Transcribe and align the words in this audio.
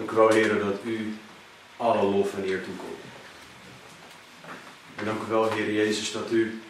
Dank 0.00 0.12
u 0.12 0.16
wel, 0.16 0.28
Heer, 0.28 0.58
dat 0.58 0.78
u 0.84 1.16
alle 1.76 2.02
lof 2.02 2.34
en 2.34 2.48
eer 2.48 2.64
toekomt. 2.64 2.98
En 4.96 5.04
dank 5.04 5.22
u 5.22 5.30
wel, 5.30 5.50
Heer 5.50 5.72
Jezus, 5.72 6.12
dat 6.12 6.30
u 6.30 6.62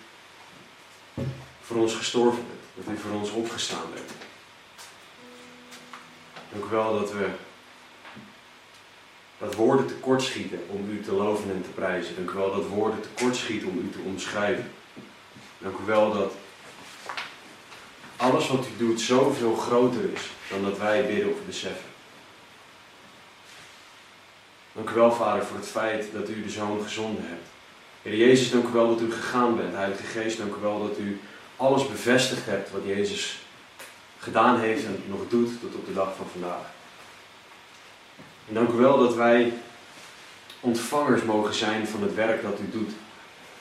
voor 1.61 1.77
ons 1.77 1.95
gestorven 1.95 2.45
bent. 2.47 2.87
Dat 2.87 2.95
u 2.95 2.99
voor 2.99 3.19
ons 3.19 3.31
opgestaan 3.31 3.93
bent. 3.95 4.11
Dank 6.53 6.65
u 6.65 6.69
wel 6.69 6.99
dat 7.01 7.13
we 7.13 7.29
dat 9.39 9.55
woorden 9.55 9.87
tekortschieten 9.87 10.61
om 10.69 10.91
u 10.91 11.01
te 11.01 11.13
loven 11.13 11.51
en 11.51 11.63
te 11.63 11.71
prijzen. 11.71 12.15
Dank 12.15 12.31
u 12.31 12.35
wel 12.35 12.55
dat 12.55 12.67
woorden 12.67 13.01
tekortschieten 13.01 13.69
om 13.69 13.79
u 13.79 13.91
te 13.91 13.99
omschrijven. 14.07 14.73
Dank 15.59 15.79
u 15.79 15.85
wel 15.85 16.13
dat 16.13 16.33
alles 18.17 18.49
wat 18.49 18.67
u 18.67 18.85
doet 18.85 19.01
zoveel 19.01 19.55
groter 19.55 20.13
is 20.13 20.31
dan 20.49 20.63
dat 20.63 20.79
wij 20.79 21.07
bidden 21.07 21.33
of 21.33 21.39
beseffen. 21.47 21.90
Dank 24.73 24.91
u 24.91 24.95
wel, 24.95 25.13
Vader, 25.13 25.45
voor 25.45 25.57
het 25.57 25.69
feit 25.69 26.07
dat 26.13 26.29
u 26.29 26.43
de 26.43 26.51
Zoon 26.51 26.83
gezonden 26.83 27.25
hebt. 27.27 27.47
Heer 28.03 28.17
Jezus, 28.17 28.51
dank 28.51 28.69
u 28.69 28.73
wel 28.73 28.89
dat 28.89 29.01
u 29.01 29.13
gegaan 29.13 29.57
bent. 29.57 29.75
Heilige 29.75 30.03
Geest, 30.03 30.39
dank 30.39 30.55
u 30.55 30.61
wel 30.61 30.89
dat 30.89 30.99
u 30.99 31.21
alles 31.57 31.89
bevestigd 31.89 32.47
hebt 32.47 32.71
wat 32.71 32.81
Jezus 32.85 33.39
gedaan 34.19 34.61
heeft 34.61 34.85
en 34.85 35.03
nog 35.07 35.21
doet 35.29 35.61
tot 35.61 35.75
op 35.75 35.87
de 35.87 35.93
dag 35.93 36.17
van 36.17 36.27
vandaag. 36.33 36.65
En 38.49 38.55
dank 38.55 38.69
u 38.69 38.73
wel 38.73 38.99
dat 38.99 39.15
wij 39.15 39.53
ontvangers 40.61 41.23
mogen 41.23 41.55
zijn 41.55 41.87
van 41.87 42.03
het 42.03 42.15
werk 42.15 42.43
dat 42.43 42.59
u 42.61 42.71
doet. 42.71 42.93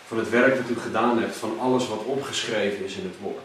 Van 0.07 0.17
het 0.17 0.29
werk 0.29 0.55
dat 0.55 0.69
u 0.69 0.79
gedaan 0.79 1.19
hebt, 1.19 1.35
van 1.35 1.59
alles 1.59 1.87
wat 1.87 2.03
opgeschreven 2.03 2.85
is 2.85 2.95
in 2.95 3.03
het 3.03 3.19
woord. 3.21 3.43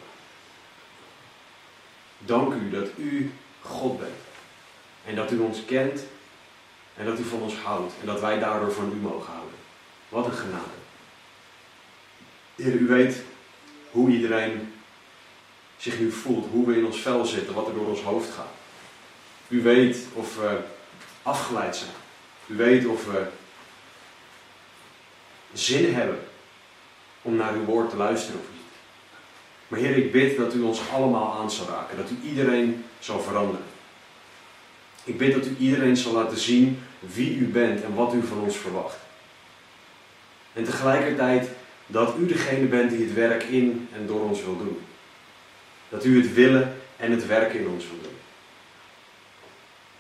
Dank 2.18 2.54
u 2.54 2.70
dat 2.70 2.88
u 2.96 3.32
God 3.60 3.98
bent. 3.98 4.10
En 5.04 5.14
dat 5.14 5.32
u 5.32 5.38
ons 5.38 5.64
kent 5.64 6.00
en 6.96 7.04
dat 7.04 7.18
u 7.18 7.24
van 7.24 7.40
ons 7.40 7.54
houdt. 7.54 7.92
En 8.00 8.06
dat 8.06 8.20
wij 8.20 8.38
daardoor 8.38 8.72
van 8.72 8.92
u 8.92 8.96
mogen 8.96 9.32
houden. 9.32 9.58
Wat 10.08 10.26
een 10.26 10.32
genade. 10.32 10.82
Heer, 12.54 12.72
u 12.72 12.86
weet 12.86 13.22
hoe 13.90 14.10
iedereen 14.10 14.72
zich 15.76 15.98
nu 15.98 16.12
voelt. 16.12 16.46
Hoe 16.50 16.66
we 16.66 16.76
in 16.76 16.86
ons 16.86 17.00
vel 17.00 17.24
zitten. 17.24 17.54
Wat 17.54 17.66
er 17.66 17.74
door 17.74 17.88
ons 17.88 18.00
hoofd 18.00 18.30
gaat. 18.30 18.52
U 19.48 19.62
weet 19.62 19.98
of 20.12 20.36
we 20.36 20.60
afgeleid 21.22 21.76
zijn. 21.76 21.90
U 22.46 22.56
weet 22.56 22.86
of 22.86 23.04
we 23.04 23.26
zin 25.52 25.94
hebben 25.94 26.18
om 27.22 27.36
naar 27.36 27.52
uw 27.54 27.64
woord 27.64 27.90
te 27.90 27.96
luisteren 27.96 28.40
of 28.40 28.46
niet. 28.52 28.62
Maar 29.68 29.78
Heer, 29.78 29.96
ik 29.96 30.12
bid 30.12 30.36
dat 30.36 30.54
u 30.54 30.60
ons 30.60 30.80
allemaal 30.92 31.32
aan 31.32 31.50
zal 31.50 31.66
raken. 31.66 31.96
Dat 31.96 32.10
u 32.10 32.28
iedereen 32.28 32.84
zal 32.98 33.20
veranderen. 33.20 33.73
Ik 35.04 35.18
bid 35.18 35.34
dat 35.34 35.46
u 35.46 35.56
iedereen 35.58 35.96
zal 35.96 36.12
laten 36.12 36.38
zien 36.38 36.78
wie 37.00 37.36
u 37.36 37.46
bent 37.46 37.82
en 37.82 37.94
wat 37.94 38.14
u 38.14 38.22
van 38.22 38.40
ons 38.40 38.56
verwacht. 38.56 38.96
En 40.52 40.64
tegelijkertijd 40.64 41.48
dat 41.86 42.14
u 42.18 42.26
degene 42.26 42.66
bent 42.66 42.90
die 42.90 43.04
het 43.04 43.14
werk 43.14 43.42
in 43.42 43.88
en 43.94 44.06
door 44.06 44.20
ons 44.20 44.44
wil 44.44 44.58
doen. 44.58 44.78
Dat 45.88 46.04
u 46.04 46.22
het 46.22 46.34
willen 46.34 46.76
en 46.96 47.10
het 47.10 47.26
werken 47.26 47.60
in 47.60 47.68
ons 47.68 47.84
wil 47.84 47.98
doen. 48.02 48.12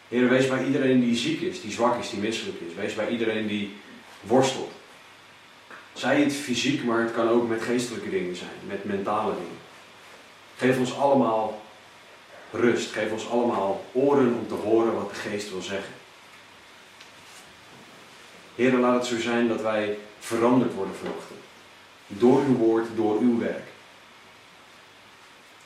Heer, 0.08 0.28
wees 0.28 0.48
bij 0.48 0.64
iedereen 0.64 1.00
die 1.00 1.16
ziek 1.16 1.40
is, 1.40 1.60
die 1.60 1.72
zwak 1.72 1.98
is, 1.98 2.10
die 2.10 2.18
misselijk 2.18 2.60
is. 2.68 2.74
Wees 2.74 2.94
bij 2.94 3.08
iedereen 3.08 3.46
die 3.46 3.76
worstelt. 4.20 4.72
Zij 5.92 6.20
het 6.20 6.34
fysiek, 6.34 6.84
maar 6.84 7.00
het 7.00 7.12
kan 7.12 7.28
ook 7.28 7.48
met 7.48 7.62
geestelijke 7.62 8.10
dingen 8.10 8.36
zijn, 8.36 8.50
met 8.66 8.84
mentale 8.84 9.32
dingen. 9.34 9.58
Geef 10.56 10.78
ons 10.78 10.96
allemaal 10.96 11.63
rust. 12.54 12.92
Geef 12.92 13.12
ons 13.12 13.28
allemaal 13.28 13.84
oren 13.92 14.34
om 14.34 14.48
te 14.48 14.54
horen 14.54 14.94
wat 14.94 15.08
de 15.08 15.14
geest 15.14 15.50
wil 15.50 15.62
zeggen. 15.62 15.94
Heer, 18.54 18.72
laat 18.72 18.94
het 18.94 19.06
zo 19.06 19.20
zijn 19.20 19.48
dat 19.48 19.62
wij 19.62 19.98
veranderd 20.18 20.74
worden 20.74 20.94
vanochtend. 20.94 21.40
Door 22.06 22.42
uw 22.48 22.56
woord, 22.56 22.86
door 22.94 23.18
uw 23.18 23.38
werk. 23.38 23.68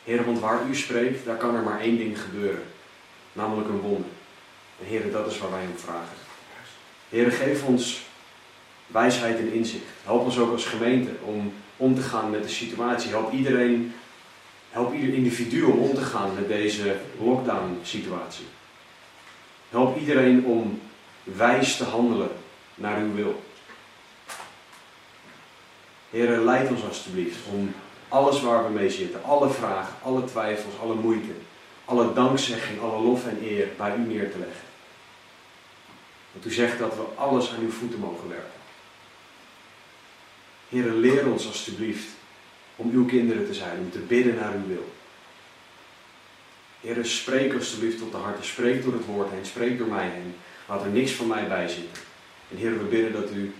Heer, 0.04 0.25
want 0.25 0.38
waar 0.41 0.60
u 0.69 0.77
spreekt, 0.77 1.25
daar 1.25 1.37
kan 1.37 1.54
er 1.54 1.62
maar 1.62 1.81
één 1.81 1.97
ding 1.97 2.21
gebeuren. 2.21 2.62
Namelijk 3.32 3.69
een 3.69 3.81
wonder. 3.81 4.10
En 4.81 4.87
Heer, 4.87 5.10
dat 5.12 5.31
is 5.31 5.38
waar 5.38 5.50
wij 5.50 5.66
om 5.66 5.78
vragen. 5.78 6.16
Heer, 7.09 7.32
geef 7.32 7.65
ons 7.65 8.03
wijsheid 8.87 9.38
en 9.38 9.53
inzicht. 9.53 9.84
Help 10.04 10.25
ons 10.25 10.38
ook 10.38 10.53
als 10.53 10.65
gemeente 10.65 11.10
om 11.22 11.53
om 11.78 11.94
te 11.94 12.03
gaan 12.03 12.31
met 12.31 12.43
de 12.43 12.48
situatie. 12.48 13.10
Help 13.10 13.32
iedereen, 13.32 13.94
help 14.70 14.94
ieder 14.94 15.14
individu 15.14 15.62
om 15.62 15.78
om 15.78 15.94
te 15.94 16.04
gaan 16.04 16.34
met 16.34 16.48
deze 16.48 16.96
lockdown 17.20 17.78
situatie. 17.82 18.46
Help 19.68 19.98
iedereen 19.98 20.44
om 20.44 20.80
wijs 21.22 21.76
te 21.76 21.84
handelen 21.84 22.30
naar 22.74 22.98
uw 22.98 23.14
wil. 23.14 23.42
Heer, 26.10 26.38
leid 26.38 26.70
ons 26.70 26.84
alstublieft 26.84 27.38
om 27.52 27.74
alles 28.08 28.40
waar 28.42 28.64
we 28.64 28.70
mee 28.72 28.90
zitten, 28.90 29.24
alle 29.24 29.50
vragen, 29.50 29.94
alle 30.02 30.24
twijfels, 30.24 30.74
alle 30.82 30.94
moeite, 30.94 31.32
alle 31.84 32.12
dankzegging, 32.12 32.80
alle 32.80 33.02
lof 33.02 33.26
en 33.26 33.38
eer 33.42 33.68
bij 33.76 33.96
u 33.96 34.00
neer 34.00 34.30
te 34.30 34.38
leggen. 34.38 34.66
Want 36.32 36.46
u 36.46 36.50
zegt 36.50 36.78
dat 36.78 36.94
we 36.94 37.02
alles 37.14 37.50
aan 37.50 37.60
uw 37.60 37.70
voeten 37.70 37.98
mogen 37.98 38.28
werpen. 38.28 38.50
Heer, 40.68 40.92
leer 40.92 41.26
ons 41.26 41.46
alstublieft 41.46 42.08
om 42.78 42.91
uw 42.91 43.05
kinderen 43.05 43.47
te 43.47 43.55
zijn, 43.55 43.78
om 43.78 43.91
te 43.91 43.99
bidden 43.99 44.34
naar 44.34 44.55
uw 44.55 44.66
wil. 44.66 44.93
Heer, 46.81 47.05
spreek 47.05 47.55
alstublieft 47.55 47.99
tot 47.99 48.12
de 48.12 48.16
harten, 48.16 48.44
spreek 48.44 48.84
door 48.84 48.93
het 48.93 49.05
woord 49.05 49.31
heen, 49.31 49.47
spreek 49.47 49.78
door 49.78 49.87
mij 49.87 50.09
heen. 50.09 50.34
Laat 50.69 50.84
er 50.84 50.91
niks 50.91 51.12
van 51.12 51.27
mij 51.27 51.49
bij 51.49 51.69
zitten. 51.69 52.03
En 52.50 52.56
Heer, 52.56 52.78
we 52.78 52.84
bidden 52.84 53.12
dat 53.12 53.31
u, 53.31 53.55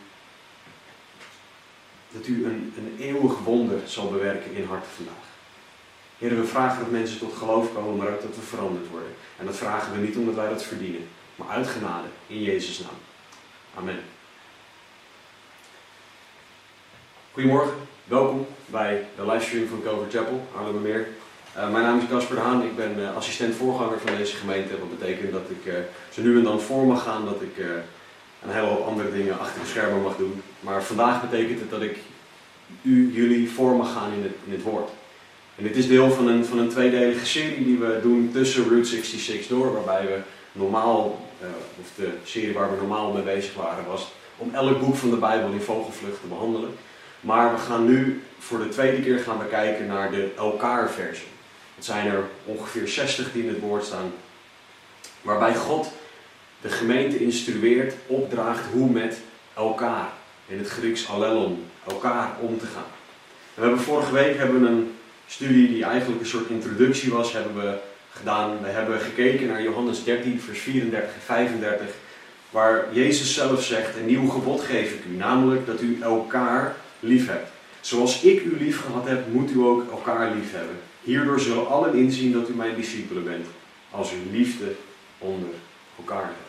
dat 2.11 2.27
u 2.27 2.45
een, 2.45 2.75
een 2.77 2.97
eeuwig 2.99 3.39
wonder 3.39 3.79
zal 3.87 4.11
bewerken 4.11 4.55
in 4.55 4.65
harten 4.65 4.91
vandaag. 4.91 5.27
Heer, 6.19 6.37
we 6.37 6.47
vragen 6.47 6.81
dat 6.81 6.91
mensen 6.91 7.19
tot 7.19 7.37
geloof 7.37 7.75
komen, 7.75 7.97
maar 7.97 8.13
ook 8.13 8.23
dat 8.23 8.37
we 8.37 8.43
veranderd 8.43 8.89
worden. 8.91 9.15
En 9.39 9.47
dat 9.47 9.57
vragen 9.57 9.93
we 9.93 10.07
niet 10.07 10.17
omdat 10.17 10.35
wij 10.35 10.49
dat 10.49 10.65
verdienen, 10.65 11.09
maar 11.37 11.49
uit 11.49 11.69
genade, 11.69 12.09
in 12.27 12.43
Jezus' 12.43 12.79
naam. 12.79 12.99
Amen. 13.75 14.01
Goedemorgen, 17.33 17.88
welkom 18.09 18.47
bij 18.67 19.05
de 19.17 19.27
livestream 19.27 19.67
van 19.67 19.83
Cover 19.83 20.11
Chapel, 20.11 20.47
Haarlemmermeer. 20.55 21.09
Uh, 21.57 21.71
mijn 21.71 21.85
naam 21.85 21.99
is 21.99 22.09
Casper 22.11 22.37
de 22.37 22.43
Haan, 22.43 22.63
ik 22.63 22.77
ben 22.77 22.95
uh, 22.99 23.17
assistent 23.17 23.55
voorganger 23.55 23.99
van 23.99 24.17
deze 24.17 24.37
gemeente. 24.37 24.79
Wat 24.79 24.99
betekent 24.99 25.33
dat 25.33 25.51
ik 25.51 25.73
uh, 25.73 25.75
zo 26.11 26.23
nu 26.23 26.37
en 26.37 26.45
dan 26.45 26.61
voor 26.61 26.87
mag 26.87 27.03
gaan, 27.03 27.25
dat 27.25 27.43
ik 27.43 27.65
een 28.43 28.51
hele 28.51 28.67
hoop 28.67 28.87
andere 28.87 29.13
dingen 29.13 29.39
achter 29.39 29.61
de 29.61 29.67
schermen 29.67 30.03
mag 30.03 30.17
doen. 30.17 30.43
Maar 30.61 30.83
vandaag 30.83 31.31
betekent 31.31 31.61
het 31.61 31.71
dat 31.71 31.83
ik 31.83 31.99
u, 32.83 33.13
jullie 33.15 33.51
voor 33.51 33.77
mag 33.77 33.93
gaan 33.93 34.13
in 34.13 34.23
het, 34.23 34.35
in 34.45 34.53
het 34.53 34.63
woord. 34.63 34.91
En 35.57 35.65
dit 35.65 35.77
is 35.77 35.89
deel 35.89 36.11
van 36.11 36.29
een, 36.29 36.45
van 36.45 36.59
een 36.59 36.69
tweedelige 36.69 37.27
serie 37.27 37.65
die 37.65 37.79
we 37.79 37.99
doen 38.03 38.31
tussen 38.33 38.69
Route 38.69 38.89
66 38.89 39.47
door, 39.47 39.73
waarbij 39.73 40.07
we 40.07 40.19
normaal, 40.53 41.29
of 41.81 41.91
de 41.97 42.11
serie 42.25 42.53
waar 42.53 42.71
we 42.71 42.77
normaal 42.77 43.13
mee 43.13 43.23
bezig 43.23 43.55
waren, 43.55 43.87
was 43.87 44.09
om 44.37 44.55
elk 44.55 44.81
boek 44.81 44.97
van 44.97 45.11
de 45.11 45.17
Bijbel 45.17 45.51
in 45.51 45.61
vogelvlucht 45.61 46.21
te 46.21 46.27
behandelen. 46.27 46.71
Maar 47.21 47.53
we 47.53 47.59
gaan 47.59 47.87
nu 47.87 48.23
voor 48.39 48.59
de 48.59 48.69
tweede 48.69 49.03
keer 49.03 49.19
gaan 49.19 49.39
we 49.39 49.47
kijken 49.47 49.87
naar 49.87 50.11
de 50.11 50.31
elkaar-versie. 50.37 51.27
Het 51.75 51.85
zijn 51.85 52.07
er 52.07 52.25
ongeveer 52.45 52.89
60 52.89 53.33
die 53.33 53.43
in 53.43 53.49
het 53.49 53.61
woord 53.61 53.85
staan. 53.85 54.13
Waarbij 55.23 55.55
God 55.55 55.93
de 56.61 56.69
gemeente 56.69 57.19
instrueert, 57.19 57.95
opdraagt 58.07 58.65
hoe 58.73 58.91
met 58.91 59.19
elkaar, 59.55 60.09
in 60.47 60.59
het 60.59 60.69
Grieks 60.69 61.09
allelon, 61.09 61.65
elkaar 61.87 62.31
om 62.41 62.59
te 62.59 62.67
gaan. 62.67 62.91
we 63.55 63.61
hebben 63.61 63.81
vorige 63.81 64.13
week 64.13 64.37
hebben 64.37 64.61
we 64.61 64.69
een 64.69 64.95
studie 65.27 65.69
die 65.69 65.85
eigenlijk 65.85 66.21
een 66.21 66.27
soort 66.27 66.49
introductie 66.49 67.13
was, 67.13 67.33
hebben 67.33 67.55
we 67.55 67.79
gedaan. 68.13 68.63
We 68.63 68.69
hebben 68.69 69.01
gekeken 69.01 69.47
naar 69.47 69.63
Johannes 69.63 70.05
13, 70.05 70.41
vers 70.41 70.59
34 70.61 71.15
en 71.15 71.21
35, 71.21 71.87
waar 72.51 72.87
Jezus 72.93 73.35
zelf 73.35 73.63
zegt, 73.63 73.97
een 73.97 74.07
nieuw 74.07 74.29
gebod 74.29 74.61
geef 74.61 74.93
ik 74.93 75.05
u, 75.11 75.17
namelijk 75.17 75.67
dat 75.67 75.81
u 75.81 75.99
elkaar 76.03 76.77
lief 77.01 77.27
hebt. 77.27 77.51
Zoals 77.81 78.23
ik 78.23 78.43
u 78.43 78.57
lief 78.59 78.81
gehad 78.81 79.09
heb, 79.09 79.33
moet 79.33 79.51
u 79.51 79.61
ook 79.61 79.91
elkaar 79.91 80.35
lief 80.35 80.53
hebben. 80.53 80.77
Hierdoor 81.03 81.41
zullen 81.41 81.69
allen 81.69 81.95
inzien 81.95 82.33
dat 82.33 82.49
u 82.49 82.53
mijn 82.53 82.75
discipelen 82.75 83.25
bent, 83.25 83.47
als 83.91 84.13
u 84.13 84.37
liefde 84.37 84.75
onder 85.19 85.49
elkaar 85.99 86.25
hebt. 86.25 86.49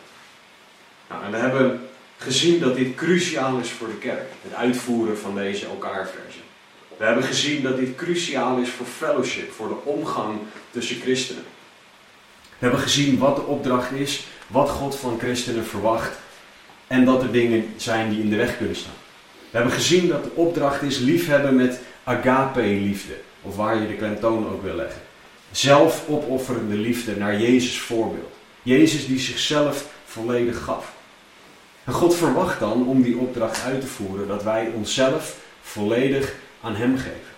Nou, 1.08 1.24
en 1.24 1.30
we 1.30 1.36
hebben 1.36 1.88
gezien 2.16 2.60
dat 2.60 2.76
dit 2.76 2.94
cruciaal 2.94 3.58
is 3.58 3.70
voor 3.70 3.86
de 3.86 3.98
kerk, 3.98 4.28
het 4.42 4.54
uitvoeren 4.54 5.18
van 5.18 5.34
deze 5.34 5.66
elkaarversen. 5.66 6.42
We 6.96 7.04
hebben 7.04 7.24
gezien 7.24 7.62
dat 7.62 7.76
dit 7.76 7.94
cruciaal 7.94 8.58
is 8.58 8.70
voor 8.70 8.86
fellowship, 8.86 9.52
voor 9.52 9.68
de 9.68 9.90
omgang 9.90 10.38
tussen 10.70 11.00
christenen. 11.00 11.44
We 12.42 12.66
hebben 12.66 12.80
gezien 12.80 13.18
wat 13.18 13.36
de 13.36 13.42
opdracht 13.42 13.92
is, 13.92 14.26
wat 14.46 14.68
God 14.68 14.96
van 14.96 15.18
christenen 15.18 15.64
verwacht 15.64 16.18
en 16.86 17.04
dat 17.04 17.22
er 17.22 17.32
dingen 17.32 17.74
zijn 17.76 18.10
die 18.10 18.20
in 18.20 18.30
de 18.30 18.36
weg 18.36 18.56
kunnen 18.56 18.76
staan. 18.76 18.99
We 19.50 19.56
hebben 19.58 19.74
gezien 19.74 20.08
dat 20.08 20.24
de 20.24 20.30
opdracht 20.34 20.82
is 20.82 20.98
liefhebben 20.98 21.56
met 21.56 21.80
agape-liefde, 22.04 23.14
of 23.42 23.56
waar 23.56 23.80
je 23.80 23.86
de 23.86 23.94
klemtoon 23.94 24.48
ook 24.48 24.62
wil 24.62 24.74
leggen. 24.74 25.00
Zelfopofferende 25.50 26.76
liefde 26.76 27.16
naar 27.16 27.40
Jezus 27.40 27.78
voorbeeld. 27.78 28.32
Jezus 28.62 29.06
die 29.06 29.18
zichzelf 29.18 29.88
volledig 30.04 30.62
gaf. 30.64 30.92
En 31.84 31.92
God 31.92 32.14
verwacht 32.14 32.60
dan 32.60 32.86
om 32.86 33.02
die 33.02 33.16
opdracht 33.16 33.64
uit 33.64 33.80
te 33.80 33.86
voeren 33.86 34.28
dat 34.28 34.42
wij 34.42 34.72
onszelf 34.74 35.36
volledig 35.62 36.34
aan 36.60 36.76
Hem 36.76 36.96
geven. 36.96 37.30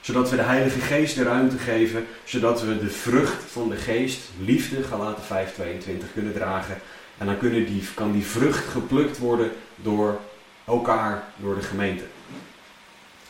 Zodat 0.00 0.30
we 0.30 0.36
de 0.36 0.42
Heilige 0.42 0.80
Geest 0.80 1.16
de 1.16 1.22
ruimte 1.22 1.58
geven, 1.58 2.06
zodat 2.24 2.62
we 2.62 2.78
de 2.78 2.90
vrucht 2.90 3.42
van 3.50 3.68
de 3.68 3.76
Geest, 3.76 4.20
liefde, 4.40 4.82
Galaten 4.82 5.24
5:22, 5.24 6.12
kunnen 6.12 6.32
dragen. 6.32 6.78
En 7.18 7.26
dan 7.26 7.36
die, 7.40 7.88
kan 7.94 8.12
die 8.12 8.24
vrucht 8.24 8.68
geplukt 8.68 9.18
worden 9.18 9.50
door 9.76 10.20
elkaar, 10.68 11.24
door 11.36 11.54
de 11.54 11.62
gemeente. 11.62 12.04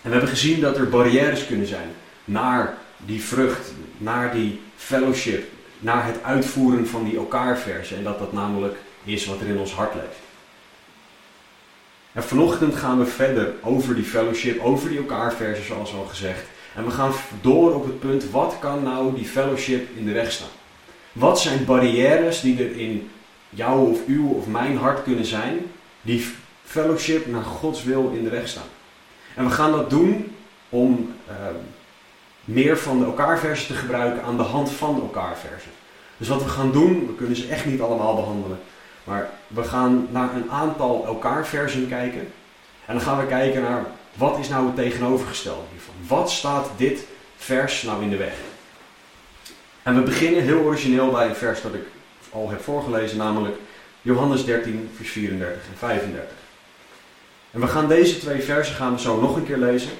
En 0.02 0.11
we 0.11 0.11
hebben 0.11 0.29
gezien 0.29 0.61
dat 0.61 0.76
er 0.76 0.88
barrières 0.88 1.46
kunnen 1.46 1.67
zijn 1.67 1.88
naar 2.25 2.75
die 2.96 3.23
vrucht, 3.23 3.73
naar 3.96 4.32
die 4.32 4.61
fellowship, 4.76 5.50
naar 5.79 6.06
het 6.06 6.23
uitvoeren 6.23 6.87
van 6.87 7.05
die 7.05 7.17
elkaarversen. 7.17 7.96
En 7.96 8.02
dat 8.02 8.19
dat 8.19 8.32
namelijk 8.32 8.76
is 9.05 9.26
wat 9.26 9.40
er 9.40 9.46
in 9.46 9.58
ons 9.58 9.73
hart 9.73 9.94
leeft. 9.94 10.19
En 12.12 12.23
vanochtend 12.23 12.76
gaan 12.76 12.99
we 12.99 13.06
verder 13.06 13.55
over 13.62 13.94
die 13.94 14.05
fellowship, 14.05 14.61
over 14.61 14.88
die 14.88 14.99
elkaarversen 14.99 15.64
zoals 15.64 15.94
al 15.94 16.05
gezegd. 16.05 16.44
En 16.75 16.84
we 16.84 16.91
gaan 16.91 17.12
door 17.41 17.75
op 17.75 17.84
het 17.84 18.00
punt, 18.00 18.31
wat 18.31 18.56
kan 18.61 18.82
nou 18.82 19.14
die 19.14 19.25
fellowship 19.25 19.88
in 19.96 20.05
de 20.05 20.12
weg 20.12 20.32
staan? 20.32 20.49
Wat 21.12 21.41
zijn 21.41 21.64
barrières 21.64 22.41
die 22.41 22.58
er 22.58 22.76
in 22.76 23.11
jouw 23.49 23.79
of 23.79 23.99
uw 24.06 24.29
of 24.29 24.46
mijn 24.46 24.76
hart 24.76 25.02
kunnen 25.02 25.25
zijn, 25.25 25.58
die 26.02 26.26
fellowship 26.69 27.26
naar 27.26 27.43
Gods 27.43 27.85
wil 27.85 28.11
in 28.15 28.25
de 28.25 28.31
weg 28.31 28.49
staan? 28.49 28.70
En 29.35 29.44
we 29.44 29.50
gaan 29.50 29.73
dat 29.73 29.91
doen 29.91 30.37
om 30.69 31.15
uh, 31.29 31.35
meer 32.44 32.79
van 32.79 32.99
de 32.99 33.05
elkaarversen 33.05 33.67
te 33.67 33.75
gebruiken 33.75 34.23
aan 34.23 34.37
de 34.37 34.43
hand 34.43 34.70
van 34.70 34.94
de 34.94 35.00
elkaarversen. 35.00 35.70
Dus 36.17 36.29
wat 36.29 36.43
we 36.43 36.49
gaan 36.49 36.73
doen, 36.73 37.06
we 37.06 37.15
kunnen 37.15 37.37
ze 37.37 37.49
echt 37.49 37.67
niet 37.67 37.81
allemaal 37.81 38.15
behandelen. 38.15 38.59
Maar 39.05 39.31
we 39.47 39.65
gaan 39.65 40.06
naar 40.11 40.35
een 40.35 40.50
aantal 40.50 41.06
elkaarversen 41.06 41.88
kijken. 41.88 42.32
En 42.87 42.94
dan 42.94 43.00
gaan 43.00 43.19
we 43.19 43.26
kijken 43.26 43.62
naar 43.62 43.85
wat 44.15 44.38
is 44.38 44.49
nou 44.49 44.67
het 44.67 44.76
tegenovergestelde 44.76 45.62
hiervan. 45.70 45.94
Wat 46.06 46.31
staat 46.31 46.70
dit 46.76 47.06
vers 47.37 47.82
nou 47.82 48.03
in 48.03 48.11
de 48.11 48.17
weg? 48.17 48.35
En 49.82 49.94
we 49.94 50.00
beginnen 50.00 50.43
heel 50.43 50.61
origineel 50.61 51.11
bij 51.11 51.29
een 51.29 51.35
vers 51.35 51.62
dat 51.62 51.75
ik 51.75 51.87
al 52.32 52.50
heb 52.50 52.62
voorgelezen, 52.62 53.19
namelijk 53.19 53.56
Johannes 54.03 54.44
13, 54.44 54.91
vers 54.97 55.11
34 55.11 55.62
en 55.62 55.79
35. 55.79 56.37
We 57.58 57.66
gaan 57.66 57.88
deze 57.88 58.19
twee 58.19 58.40
versen 58.40 58.75
gaan 58.75 58.93
we 58.94 59.00
zo 59.00 59.20
nog 59.20 59.37
een 59.37 59.44
keer 59.44 59.58
lezen. 59.58 59.90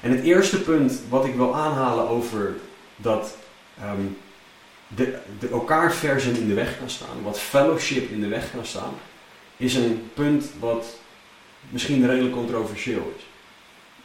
En 0.00 0.10
het 0.10 0.22
eerste 0.24 0.60
punt 0.60 1.00
wat 1.08 1.24
ik 1.24 1.34
wil 1.34 1.54
aanhalen 1.54 2.08
over 2.08 2.54
dat 2.96 3.36
um, 3.84 4.16
de, 4.88 5.18
de 5.38 5.48
elkaar 5.48 5.92
versen 5.92 6.36
in 6.36 6.48
de 6.48 6.54
weg 6.54 6.78
kan 6.78 6.90
staan, 6.90 7.22
wat 7.22 7.38
fellowship 7.38 8.10
in 8.10 8.20
de 8.20 8.28
weg 8.28 8.50
kan 8.50 8.66
staan, 8.66 8.94
is 9.56 9.74
een 9.74 10.10
punt 10.14 10.50
wat 10.58 10.96
misschien 11.68 12.06
redelijk 12.06 12.34
controversieel 12.34 13.12
is. 13.16 13.26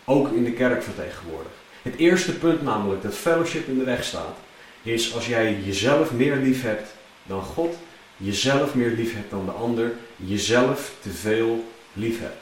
Ook 0.06 0.31
in 0.31 0.44
de 0.44 0.51
kerk 0.51 0.83
vertegenwoordigd. 0.83 1.56
Het 1.81 1.95
eerste 1.95 2.38
punt 2.38 2.62
namelijk 2.62 3.01
dat 3.01 3.13
fellowship 3.13 3.68
in 3.68 3.77
de 3.77 3.86
weg 3.86 4.04
staat, 4.04 4.38
is 4.83 5.13
als 5.15 5.27
jij 5.27 5.60
jezelf 5.63 6.12
meer 6.12 6.36
lief 6.36 6.62
hebt 6.62 6.89
dan 7.24 7.42
God, 7.42 7.75
jezelf 8.18 8.75
meer 8.75 8.92
lief 8.92 9.13
hebt 9.15 9.30
dan 9.30 9.45
de 9.45 9.51
ander, 9.51 9.92
jezelf 10.15 10.92
te 11.01 11.10
veel 11.10 11.71
lief 11.94 12.19
hebt. 12.19 12.42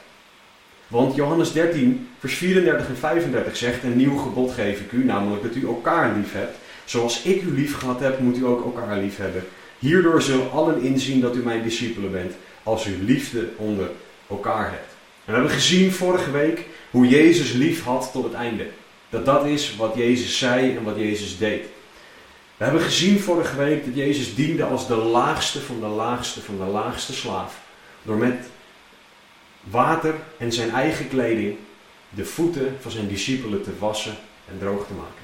Want 0.91 1.15
Johannes 1.15 1.51
13, 1.51 2.09
vers 2.19 2.33
34 2.33 2.87
en 2.87 2.97
35 2.97 3.57
zegt: 3.57 3.83
Een 3.83 3.97
nieuw 3.97 4.17
gebod 4.17 4.51
geef 4.51 4.79
ik 4.79 4.91
u, 4.91 5.05
namelijk 5.05 5.43
dat 5.43 5.55
u 5.55 5.65
elkaar 5.65 6.15
lief 6.17 6.33
hebt. 6.33 6.57
Zoals 6.85 7.21
ik 7.21 7.41
u 7.41 7.53
lief 7.53 7.77
gehad 7.77 7.99
heb, 7.99 8.19
moet 8.19 8.37
u 8.37 8.45
ook 8.45 8.63
elkaar 8.63 8.97
lief 8.97 9.17
hebben. 9.17 9.43
Hierdoor 9.79 10.21
zullen 10.21 10.51
allen 10.51 10.81
inzien 10.81 11.21
dat 11.21 11.35
u 11.35 11.43
mijn 11.43 11.63
discipelen 11.63 12.11
bent, 12.11 12.33
als 12.63 12.85
u 12.85 13.03
liefde 13.03 13.47
onder 13.57 13.89
elkaar 14.29 14.63
hebt. 14.63 14.87
En 15.25 15.25
we 15.25 15.31
hebben 15.33 15.51
gezien 15.51 15.91
vorige 15.91 16.31
week 16.31 16.65
hoe 16.89 17.07
Jezus 17.07 17.51
lief 17.51 17.83
had 17.83 18.09
tot 18.13 18.23
het 18.23 18.33
einde. 18.33 18.67
Dat 19.09 19.25
dat 19.25 19.45
is 19.45 19.75
wat 19.75 19.95
Jezus 19.95 20.37
zei 20.37 20.75
en 20.75 20.83
wat 20.83 20.97
Jezus 20.97 21.37
deed. 21.37 21.65
We 22.57 22.63
hebben 22.63 22.81
gezien 22.81 23.19
vorige 23.19 23.57
week 23.57 23.85
dat 23.85 23.95
Jezus 23.95 24.35
diende 24.35 24.63
als 24.63 24.87
de 24.87 24.95
laagste 24.95 25.61
van 25.61 25.79
de 25.79 25.87
laagste 25.87 26.41
van 26.41 26.57
de 26.57 26.71
laagste 26.71 27.13
slaaf. 27.13 27.59
Door 28.03 28.17
met 28.17 28.50
water 29.63 30.15
en 30.37 30.51
zijn 30.51 30.71
eigen 30.71 31.07
kleding 31.07 31.57
de 32.09 32.25
voeten 32.25 32.77
van 32.81 32.91
zijn 32.91 33.07
discipelen 33.07 33.63
te 33.63 33.77
wassen 33.79 34.17
en 34.47 34.57
droog 34.59 34.87
te 34.87 34.93
maken. 34.93 35.23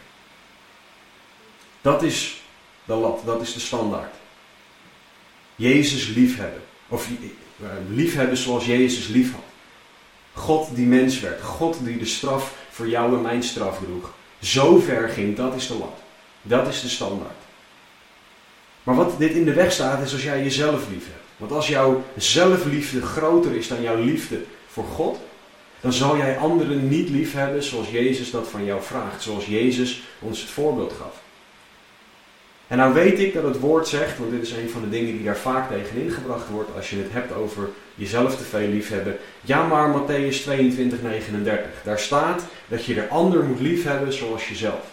Dat 1.82 2.04
is 2.04 2.42
de 2.86 2.94
lat, 2.94 3.22
dat 3.26 3.42
is 3.42 3.54
de 3.54 3.60
standaard. 3.60 4.14
Jezus 5.56 6.08
liefhebben. 6.08 6.62
Of 6.88 7.08
eh, 7.08 7.68
liefhebben 7.90 8.38
zoals 8.38 8.66
Jezus 8.66 9.08
lief 9.08 9.32
had. 9.32 9.42
God 10.34 10.76
die 10.76 10.86
mens 10.86 11.20
werd. 11.20 11.42
God 11.42 11.78
die 11.84 11.98
de 11.98 12.06
straf 12.06 12.56
voor 12.70 12.88
jou 12.88 13.16
en 13.16 13.22
mijn 13.22 13.44
straf 13.44 13.78
droeg. 13.78 14.14
Zo 14.42 14.80
ver 14.80 15.10
ging, 15.10 15.36
dat 15.36 15.56
is 15.56 15.68
de 15.68 15.74
lat. 15.74 16.00
Dat 16.42 16.68
is 16.68 16.82
de 16.82 16.90
standaard. 16.90 17.38
Maar 18.84 18.96
wat 18.96 19.18
dit 19.18 19.32
in 19.32 19.46
de 19.46 19.54
weg 19.54 19.72
staat, 19.72 20.02
is 20.02 20.14
als 20.14 20.24
jij 20.24 20.44
jezelf 20.44 20.90
lief 20.90 21.06
hebt. 21.06 21.27
Want 21.38 21.52
als 21.52 21.68
jouw 21.68 22.04
zelfliefde 22.18 23.02
groter 23.02 23.56
is 23.56 23.68
dan 23.68 23.82
jouw 23.82 24.04
liefde 24.04 24.40
voor 24.68 24.86
God, 24.86 25.20
dan 25.80 25.94
zal 25.94 26.18
jij 26.18 26.38
anderen 26.38 26.88
niet 26.88 27.10
lief 27.10 27.34
hebben 27.34 27.64
zoals 27.64 27.90
Jezus 27.90 28.32
dat 28.32 28.48
van 28.48 28.66
jou 28.66 28.82
vraagt. 28.84 29.22
Zoals 29.22 29.46
Jezus 29.46 30.04
ons 30.20 30.42
het 30.42 30.50
voorbeeld 30.50 30.94
gaf. 30.94 31.22
En 32.68 32.78
nou 32.78 32.94
weet 32.94 33.20
ik 33.20 33.34
dat 33.34 33.44
het 33.44 33.60
woord 33.60 33.88
zegt, 33.88 34.18
want 34.18 34.32
dit 34.32 34.42
is 34.42 34.52
een 34.52 34.70
van 34.70 34.82
de 34.82 34.90
dingen 34.90 35.14
die 35.14 35.24
daar 35.24 35.38
vaak 35.38 35.70
tegen 35.70 36.02
ingebracht 36.02 36.50
wordt 36.50 36.70
als 36.76 36.90
je 36.90 36.98
het 36.98 37.12
hebt 37.12 37.34
over 37.34 37.70
jezelf 37.96 38.38
te 38.38 38.44
veel 38.44 38.68
liefhebben. 38.68 39.18
Ja, 39.42 39.68
maar 39.68 40.02
Matthäus 40.02 40.42
22, 40.42 41.02
39. 41.02 41.70
Daar 41.84 42.00
staat 42.00 42.44
dat 42.68 42.86
je 42.86 42.94
de 42.94 43.08
ander 43.08 43.44
moet 43.44 43.60
liefhebben 43.60 44.14
zoals 44.14 44.48
jezelf. 44.48 44.86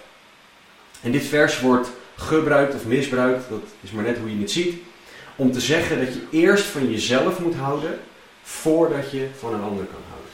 En 1.00 1.12
dit 1.12 1.24
vers 1.24 1.60
wordt 1.60 1.90
gebruikt 2.16 2.74
of 2.74 2.84
misbruikt, 2.84 3.48
dat 3.48 3.62
is 3.80 3.90
maar 3.90 4.04
net 4.04 4.18
hoe 4.18 4.30
je 4.30 4.40
het 4.40 4.50
ziet, 4.50 4.82
om 5.36 5.52
te 5.52 5.60
zeggen 5.60 6.04
dat 6.04 6.14
je 6.14 6.26
eerst 6.30 6.64
van 6.64 6.90
jezelf 6.90 7.38
moet 7.38 7.54
houden 7.54 7.98
voordat 8.42 9.10
je 9.10 9.28
van 9.38 9.54
een 9.54 9.62
ander 9.62 9.84
kan 9.84 10.02
houden. 10.08 10.30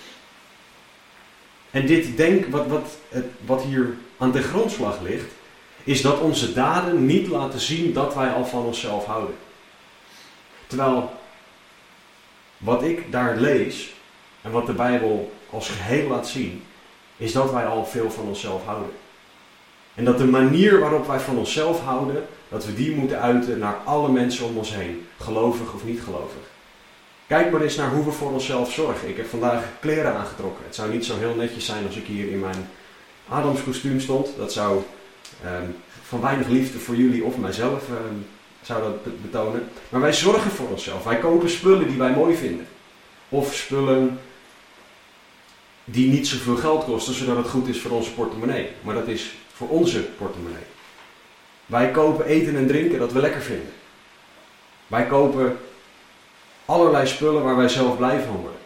En 1.71 1.87
dit 1.87 2.17
denk, 2.17 2.47
wat, 2.47 2.67
wat, 2.67 2.97
wat 3.47 3.63
hier 3.63 3.97
aan 4.19 4.33
de 4.33 4.43
grondslag 4.43 5.01
ligt, 5.01 5.33
is 5.85 6.03
dat 6.03 6.21
onze 6.21 6.53
daden 6.53 7.07
niet 7.07 7.29
laten 7.29 7.61
zien 7.61 7.93
dat 7.93 8.15
wij 8.15 8.33
al 8.33 8.47
van 8.47 8.65
onszelf 8.65 9.05
houden. 9.05 9.35
Terwijl 10.67 11.13
wat 12.59 12.83
ik 12.83 13.13
daar 13.13 13.37
lees 13.37 13.95
en 14.43 14.51
wat 14.51 14.67
de 14.67 14.73
Bijbel 14.73 15.33
als 15.51 15.69
geheel 15.69 16.09
laat 16.09 16.29
zien, 16.29 16.65
is 17.17 17.33
dat 17.33 17.53
wij 17.53 17.67
al 17.67 17.87
veel 17.87 18.11
van 18.11 18.25
onszelf 18.25 18.65
houden. 18.65 18.93
En 19.95 20.05
dat 20.05 20.19
de 20.19 20.27
manier 20.27 20.81
waarop 20.81 21.07
wij 21.07 21.21
van 21.21 21.39
onszelf 21.39 21.81
houden, 21.81 22.27
dat 22.51 22.65
we 22.65 22.75
die 22.75 22.95
moeten 22.95 23.21
uiten 23.21 23.59
naar 23.59 23.77
alle 23.85 24.09
mensen 24.09 24.47
om 24.47 24.57
ons 24.57 24.75
heen, 24.75 25.07
gelovig 25.21 25.75
of 25.75 25.85
niet 25.85 26.01
gelovig. 26.01 26.43
Kijk 27.27 27.51
maar 27.51 27.61
eens 27.61 27.77
naar 27.77 27.91
hoe 27.91 28.05
we 28.05 28.11
voor 28.11 28.33
onszelf 28.33 28.73
zorgen. 28.73 29.09
Ik 29.09 29.17
heb 29.17 29.27
vandaag 29.27 29.65
kleren 29.81 30.15
aangetrokken. 30.15 30.65
Het 30.65 30.75
zou 30.75 30.93
niet 30.93 31.05
zo 31.05 31.19
heel 31.19 31.35
netjes 31.35 31.65
zijn 31.65 31.87
als 31.87 31.97
ik 31.97 32.07
hier 32.07 32.31
in 32.31 32.41
mijn 32.41 32.69
Adamskostuum 33.29 34.01
stond. 34.01 34.29
Dat 34.37 34.53
zou 34.53 34.83
um, 35.45 35.77
van 36.03 36.21
weinig 36.21 36.49
liefde 36.49 36.79
voor 36.79 36.97
jullie 36.97 37.25
of 37.25 37.37
mijzelf 37.37 37.89
um, 37.89 38.27
zou 38.63 38.83
dat 38.83 39.23
betonen. 39.23 39.69
Maar 39.89 40.01
wij 40.01 40.13
zorgen 40.13 40.51
voor 40.51 40.69
onszelf. 40.69 41.05
Wij 41.05 41.19
kopen 41.19 41.51
spullen 41.51 41.89
die 41.89 41.99
wij 41.99 42.13
mooi 42.13 42.37
vinden. 42.37 42.67
Of 43.29 43.55
spullen 43.55 44.19
die 45.85 46.11
niet 46.11 46.29
zoveel 46.29 46.57
geld 46.57 46.85
kosten, 46.85 47.15
zodat 47.15 47.37
het 47.37 47.49
goed 47.49 47.69
is 47.69 47.81
voor 47.81 47.91
onze 47.91 48.13
portemonnee. 48.13 48.69
Maar 48.83 48.95
dat 48.95 49.09
is 49.09 49.35
voor 49.53 49.69
onze 49.69 50.01
portemonnee. 50.01 50.70
Wij 51.71 51.91
kopen 51.91 52.27
eten 52.27 52.57
en 52.57 52.67
drinken 52.67 52.99
dat 52.99 53.13
we 53.13 53.21
lekker 53.21 53.41
vinden. 53.41 53.73
Wij 54.87 55.07
kopen 55.07 55.59
allerlei 56.65 57.07
spullen 57.07 57.43
waar 57.43 57.57
wij 57.57 57.69
zelf 57.69 57.97
blij 57.97 58.21
van 58.21 58.37
worden. 58.37 58.61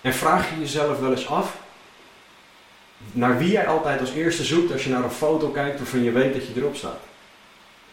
En 0.00 0.14
vraag 0.14 0.50
je 0.50 0.60
jezelf 0.60 0.98
wel 0.98 1.10
eens 1.10 1.28
af 1.28 1.56
naar 3.12 3.38
wie 3.38 3.50
jij 3.50 3.66
altijd 3.66 4.00
als 4.00 4.12
eerste 4.12 4.44
zoekt 4.44 4.72
als 4.72 4.84
je 4.84 4.90
naar 4.90 5.04
een 5.04 5.10
foto 5.10 5.48
kijkt 5.48 5.78
waarvan 5.78 6.02
je 6.02 6.12
weet 6.12 6.32
dat 6.32 6.46
je 6.46 6.52
erop 6.56 6.76
staat. 6.76 7.00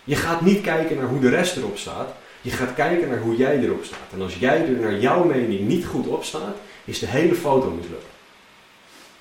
Je 0.04 0.16
gaat 0.16 0.42
niet 0.42 0.62
kijken 0.62 0.98
naar 0.98 1.08
hoe 1.08 1.20
de 1.20 1.30
rest 1.30 1.58
erop 1.58 1.78
staat. 1.78 2.10
Je 2.42 2.52
gaat 2.52 2.74
kijken 2.74 3.10
naar 3.10 3.20
hoe 3.20 3.36
jij 3.36 3.60
erop 3.60 3.84
staat. 3.84 4.12
En 4.14 4.22
als 4.22 4.36
jij 4.36 4.66
er 4.66 4.80
naar 4.80 5.00
jouw 5.00 5.24
mening 5.24 5.68
niet 5.68 5.86
goed 5.86 6.08
op 6.08 6.24
staat, 6.24 6.56
is 6.86 7.00
de 7.00 7.08
hele 7.08 7.36
foto 7.36 7.70
mislukt. 7.70 8.06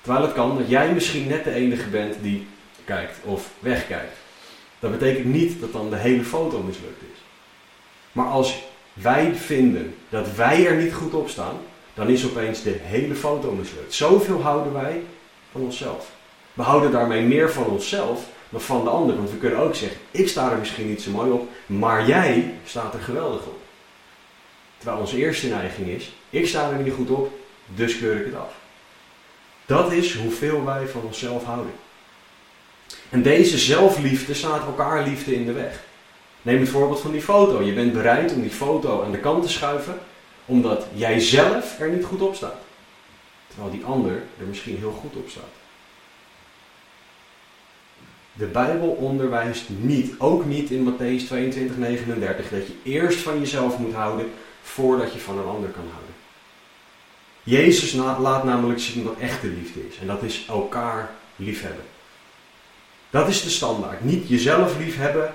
Terwijl 0.01 0.25
het 0.25 0.33
kan 0.33 0.57
dat 0.57 0.69
jij 0.69 0.93
misschien 0.93 1.27
net 1.27 1.43
de 1.43 1.53
enige 1.53 1.89
bent 1.89 2.15
die 2.21 2.47
kijkt 2.85 3.17
of 3.23 3.49
wegkijkt. 3.59 4.22
Dat 4.83 4.91
betekent 4.91 5.25
niet 5.25 5.59
dat 5.59 5.71
dan 5.71 5.89
de 5.89 5.95
hele 5.95 6.23
foto 6.23 6.61
mislukt 6.61 7.01
is. 7.13 7.21
Maar 8.11 8.25
als 8.25 8.63
wij 8.93 9.35
vinden 9.35 9.95
dat 10.09 10.35
wij 10.35 10.67
er 10.67 10.75
niet 10.75 10.93
goed 10.93 11.13
op 11.13 11.29
staan, 11.29 11.57
dan 11.93 12.07
is 12.07 12.25
opeens 12.25 12.63
de 12.63 12.77
hele 12.81 13.15
foto 13.15 13.51
mislukt. 13.51 13.93
Zoveel 13.93 14.41
houden 14.41 14.73
wij 14.73 15.01
van 15.51 15.61
onszelf. 15.61 16.11
We 16.53 16.61
houden 16.61 16.91
daarmee 16.91 17.21
meer 17.21 17.51
van 17.51 17.65
onszelf 17.65 18.25
dan 18.49 18.61
van 18.61 18.83
de 18.83 18.89
ander. 18.89 19.15
Want 19.15 19.31
we 19.31 19.37
kunnen 19.37 19.59
ook 19.59 19.75
zeggen, 19.75 19.99
ik 20.11 20.27
sta 20.27 20.51
er 20.51 20.57
misschien 20.57 20.89
niet 20.89 21.01
zo 21.01 21.11
mooi 21.11 21.31
op, 21.31 21.49
maar 21.65 22.07
jij 22.07 22.53
staat 22.65 22.93
er 22.93 23.01
geweldig 23.01 23.45
op. 23.45 23.59
Terwijl 24.77 24.99
onze 24.99 25.17
eerste 25.17 25.47
neiging 25.47 25.87
is, 25.87 26.11
ik 26.29 26.47
sta 26.47 26.71
er 26.71 26.83
niet 26.83 26.93
goed 26.93 27.09
op, 27.09 27.31
dus 27.75 27.97
keur 27.97 28.19
ik 28.19 28.25
het 28.25 28.35
af. 28.35 28.53
Dat 29.65 29.91
is 29.91 30.15
hoeveel 30.15 30.65
wij 30.65 30.87
van 30.87 31.01
onszelf 31.01 31.43
houden. 31.43 31.73
En 33.09 33.21
deze 33.21 33.57
zelfliefde 33.57 34.33
staat 34.33 34.65
elkaar 34.65 35.07
liefde 35.07 35.35
in 35.35 35.45
de 35.45 35.51
weg. 35.51 35.83
Neem 36.41 36.59
het 36.59 36.69
voorbeeld 36.69 36.99
van 36.99 37.11
die 37.11 37.21
foto. 37.21 37.61
Je 37.61 37.73
bent 37.73 37.93
bereid 37.93 38.33
om 38.33 38.41
die 38.41 38.49
foto 38.49 39.03
aan 39.03 39.11
de 39.11 39.17
kant 39.17 39.43
te 39.43 39.49
schuiven, 39.49 39.99
omdat 40.45 40.85
jij 40.93 41.19
zelf 41.19 41.79
er 41.79 41.89
niet 41.89 42.05
goed 42.05 42.21
op 42.21 42.35
staat. 42.35 42.61
Terwijl 43.47 43.71
die 43.71 43.85
ander 43.85 44.23
er 44.39 44.45
misschien 44.47 44.77
heel 44.77 44.91
goed 44.91 45.15
op 45.15 45.29
staat. 45.29 45.43
De 48.33 48.45
Bijbel 48.45 48.87
onderwijst 48.87 49.69
niet, 49.69 50.13
ook 50.17 50.45
niet 50.45 50.69
in 50.69 50.93
Matthäus 50.93 51.25
22, 51.25 51.77
39, 51.77 52.49
dat 52.49 52.67
je 52.67 52.73
eerst 52.83 53.19
van 53.19 53.39
jezelf 53.39 53.77
moet 53.77 53.93
houden 53.93 54.31
voordat 54.61 55.13
je 55.13 55.19
van 55.19 55.37
een 55.37 55.47
ander 55.47 55.69
kan 55.69 55.87
houden. 55.91 56.13
Jezus 57.43 57.93
laat 57.93 58.43
namelijk 58.43 58.79
zien 58.79 59.03
wat 59.03 59.17
echte 59.19 59.47
liefde 59.47 59.87
is. 59.87 59.97
En 59.97 60.07
dat 60.07 60.23
is 60.23 60.45
elkaar 60.47 61.11
liefhebben. 61.35 61.85
Dat 63.13 63.27
is 63.27 63.43
de 63.43 63.49
standaard. 63.49 64.03
Niet 64.03 64.27
jezelf 64.27 64.77
liefhebben, 64.77 65.31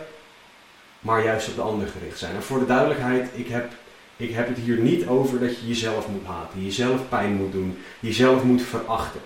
maar 1.00 1.24
juist 1.24 1.48
op 1.48 1.54
de 1.54 1.60
ander 1.60 1.88
gericht 1.88 2.18
zijn. 2.18 2.34
En 2.34 2.42
voor 2.42 2.58
de 2.58 2.66
duidelijkheid, 2.66 3.28
ik 3.34 3.48
heb, 3.48 3.72
ik 4.16 4.34
heb 4.34 4.48
het 4.48 4.58
hier 4.58 4.76
niet 4.76 5.06
over 5.06 5.38
dat 5.40 5.58
je 5.58 5.66
jezelf 5.66 6.08
moet 6.08 6.26
haten, 6.26 6.64
jezelf 6.64 7.08
pijn 7.08 7.34
moet 7.34 7.52
doen, 7.52 7.78
jezelf 8.00 8.42
moet 8.42 8.62
verachten. 8.62 9.20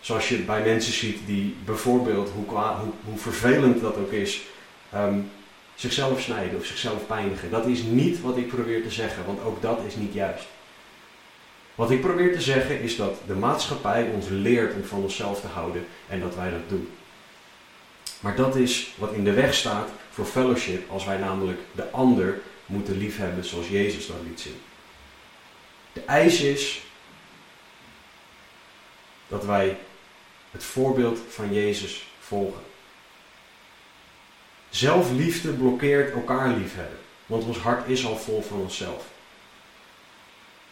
Zoals 0.00 0.28
je 0.28 0.36
bij 0.36 0.62
mensen 0.62 0.92
ziet 0.92 1.26
die 1.26 1.56
bijvoorbeeld, 1.64 2.30
hoe, 2.30 2.58
hoe, 3.04 3.18
vervelend 3.18 3.80
dat 3.80 3.96
ook 3.96 4.12
is, 4.12 4.42
ehm, 4.92 5.18
zichzelf 5.74 6.20
snijden 6.20 6.58
of 6.58 6.64
zichzelf 6.64 7.06
pijnigen. 7.06 7.50
Dat 7.50 7.66
is 7.66 7.82
niet 7.82 8.20
wat 8.20 8.36
ik 8.36 8.48
probeer 8.48 8.82
te 8.82 8.90
zeggen, 8.90 9.26
want 9.26 9.42
ook 9.42 9.62
dat 9.62 9.80
is 9.86 9.96
niet 9.96 10.12
juist. 10.12 10.46
Wat 11.74 11.90
ik 11.90 12.00
probeer 12.00 12.32
te 12.32 12.40
zeggen 12.40 12.80
is 12.80 12.96
dat 12.96 13.14
de 13.26 13.34
maatschappij 13.34 14.10
ons 14.14 14.26
leert 14.28 14.74
om 14.74 14.84
van 14.84 15.02
onszelf 15.02 15.40
te 15.40 15.46
houden 15.46 15.86
en 16.08 16.20
dat 16.20 16.34
wij 16.34 16.50
dat 16.50 16.68
doen. 16.68 16.88
Maar 18.20 18.36
dat 18.36 18.56
is 18.56 18.94
wat 18.98 19.12
in 19.12 19.24
de 19.24 19.32
weg 19.32 19.54
staat 19.54 19.88
voor 20.10 20.24
fellowship 20.24 20.90
als 20.90 21.04
wij 21.04 21.16
namelijk 21.16 21.60
de 21.72 21.90
ander 21.90 22.40
moeten 22.66 22.98
liefhebben 22.98 23.44
zoals 23.44 23.68
Jezus 23.68 24.06
dat 24.06 24.16
liet 24.24 24.40
zien. 24.40 24.60
De 25.92 26.00
eis 26.00 26.40
is 26.40 26.82
dat 29.28 29.44
wij 29.44 29.78
het 30.50 30.64
voorbeeld 30.64 31.18
van 31.28 31.54
Jezus 31.54 32.06
volgen. 32.20 32.62
Zelfliefde 34.70 35.52
blokkeert 35.52 36.14
elkaar 36.14 36.48
liefhebben, 36.48 36.98
want 37.26 37.44
ons 37.44 37.58
hart 37.58 37.88
is 37.88 38.06
al 38.06 38.16
vol 38.16 38.42
van 38.42 38.60
onszelf. 38.60 39.04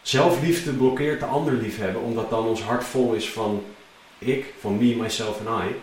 Zelfliefde 0.02 0.72
blokkeert 0.72 1.20
de 1.20 1.26
ander 1.26 1.52
liefhebben, 1.52 2.02
omdat 2.02 2.30
dan 2.30 2.46
ons 2.46 2.62
hart 2.62 2.84
vol 2.84 3.12
is 3.12 3.30
van 3.30 3.64
ik, 4.18 4.54
van 4.60 4.78
me, 4.78 4.94
myself 4.94 5.40
en 5.46 5.68
I. 5.68 5.74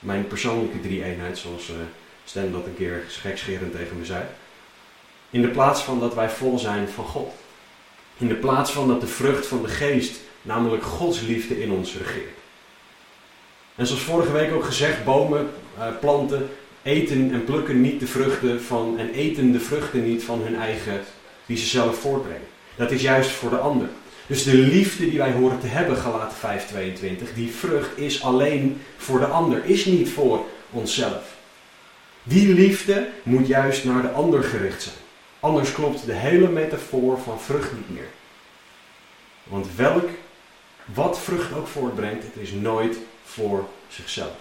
Mijn 0.00 0.26
persoonlijke 0.26 0.80
drie-eenheid, 0.80 1.38
zoals 1.38 1.68
uh, 1.68 1.76
Stan 2.24 2.52
dat 2.52 2.66
een 2.66 2.76
keer 2.76 3.04
gekscherend 3.08 3.72
tegen 3.72 3.98
me 3.98 4.04
zei. 4.04 4.24
In 5.30 5.42
de 5.42 5.48
plaats 5.48 5.82
van 5.82 6.00
dat 6.00 6.14
wij 6.14 6.30
vol 6.30 6.58
zijn 6.58 6.88
van 6.88 7.04
God. 7.04 7.32
In 8.16 8.28
de 8.28 8.34
plaats 8.34 8.70
van 8.70 8.88
dat 8.88 9.00
de 9.00 9.06
vrucht 9.06 9.46
van 9.46 9.62
de 9.62 9.68
geest, 9.68 10.20
namelijk 10.42 10.82
Gods 10.82 11.20
liefde, 11.20 11.62
in 11.62 11.70
ons 11.70 11.96
regeert. 11.96 12.38
En 13.74 13.86
zoals 13.86 14.02
vorige 14.02 14.32
week 14.32 14.52
ook 14.52 14.64
gezegd, 14.64 15.04
bomen, 15.04 15.50
uh, 15.78 15.86
planten, 16.00 16.50
eten 16.82 17.32
en 17.32 17.44
plukken 17.44 17.80
niet 17.80 18.00
de 18.00 18.06
vruchten 18.06 18.62
van, 18.62 18.98
en 18.98 19.10
eten 19.10 19.52
de 19.52 19.60
vruchten 19.60 20.04
niet 20.04 20.24
van 20.24 20.40
hun 20.42 20.56
eigen, 20.56 21.00
die 21.46 21.56
ze 21.56 21.66
zelf 21.66 21.98
voortbrengen. 21.98 22.46
Dat 22.76 22.90
is 22.90 23.02
juist 23.02 23.30
voor 23.30 23.50
de 23.50 23.58
ander. 23.58 23.88
Dus 24.30 24.44
de 24.44 24.54
liefde 24.54 25.10
die 25.10 25.18
wij 25.18 25.32
horen 25.32 25.60
te 25.60 25.66
hebben, 25.66 25.96
Galaten 25.96 26.36
5:22, 26.36 27.34
die 27.34 27.50
vrucht 27.52 27.98
is 27.98 28.22
alleen 28.22 28.82
voor 28.96 29.18
de 29.18 29.26
ander, 29.26 29.64
is 29.64 29.84
niet 29.84 30.10
voor 30.10 30.44
onszelf. 30.70 31.36
Die 32.22 32.54
liefde 32.54 33.08
moet 33.22 33.46
juist 33.46 33.84
naar 33.84 34.02
de 34.02 34.10
ander 34.10 34.42
gericht 34.42 34.82
zijn. 34.82 34.94
Anders 35.40 35.72
klopt 35.72 36.06
de 36.06 36.12
hele 36.12 36.48
metafoor 36.48 37.18
van 37.18 37.40
vrucht 37.40 37.72
niet 37.72 37.90
meer. 37.90 38.08
Want 39.42 39.66
welk, 39.76 40.08
wat 40.84 41.20
vrucht 41.20 41.52
ook 41.52 41.66
voortbrengt, 41.66 42.22
het 42.22 42.36
is 42.36 42.50
nooit 42.50 42.96
voor 43.24 43.68
zichzelf. 43.88 44.38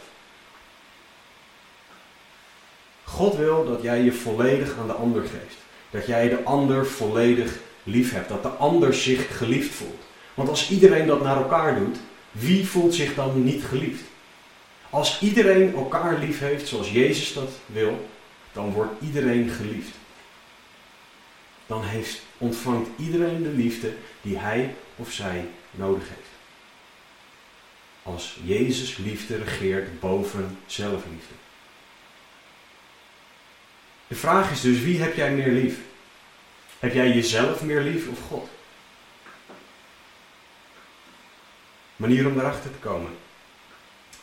God 3.03 3.35
wil 3.35 3.65
dat 3.65 3.81
jij 3.81 4.01
je 4.01 4.11
volledig 4.13 4.77
aan 4.79 4.87
de 4.87 4.93
ander 4.93 5.21
geeft. 5.21 5.57
Dat 5.89 6.05
jij 6.05 6.29
de 6.29 6.43
ander 6.43 6.85
volledig 6.85 7.57
lief 7.89 8.11
hebt. 8.11 8.29
Dat 8.29 8.43
de 8.43 8.49
ander 8.49 8.93
zich 8.93 9.37
geliefd 9.37 9.75
voelt. 9.75 10.03
Want 10.33 10.49
als 10.49 10.69
iedereen 10.69 11.07
dat 11.07 11.23
naar 11.23 11.37
elkaar 11.37 11.75
doet, 11.75 11.97
wie 12.31 12.67
voelt 12.67 12.93
zich 12.93 13.15
dan 13.15 13.43
niet 13.43 13.63
geliefd? 13.63 14.01
Als 14.89 15.21
iedereen 15.21 15.75
elkaar 15.75 16.19
lief 16.19 16.39
heeft 16.39 16.67
zoals 16.67 16.91
Jezus 16.91 17.33
dat 17.33 17.51
wil, 17.65 18.09
dan 18.51 18.71
wordt 18.71 19.01
iedereen 19.01 19.49
geliefd. 19.49 19.95
Dan 21.65 21.83
heeft, 21.83 22.21
ontvangt 22.37 22.89
iedereen 22.97 23.43
de 23.43 23.49
liefde 23.49 23.93
die 24.21 24.37
hij 24.37 24.75
of 24.95 25.11
zij 25.11 25.47
nodig 25.71 26.03
heeft. 26.07 26.29
Als 28.03 28.39
Jezus 28.43 28.97
liefde 28.97 29.37
regeert 29.37 29.99
boven 29.99 30.57
zelfliefde. 30.65 31.33
De 34.07 34.15
vraag 34.15 34.51
is 34.51 34.61
dus, 34.61 34.79
wie 34.79 35.01
heb 35.01 35.15
jij 35.15 35.31
meer 35.31 35.51
lief? 35.51 35.77
Heb 36.79 36.93
jij 36.93 37.11
jezelf 37.13 37.61
meer 37.61 37.81
lief 37.81 38.07
of 38.07 38.19
God? 38.27 38.49
Manier 41.95 42.27
om 42.27 42.39
erachter 42.39 42.71
te 42.71 42.77
komen. 42.77 43.11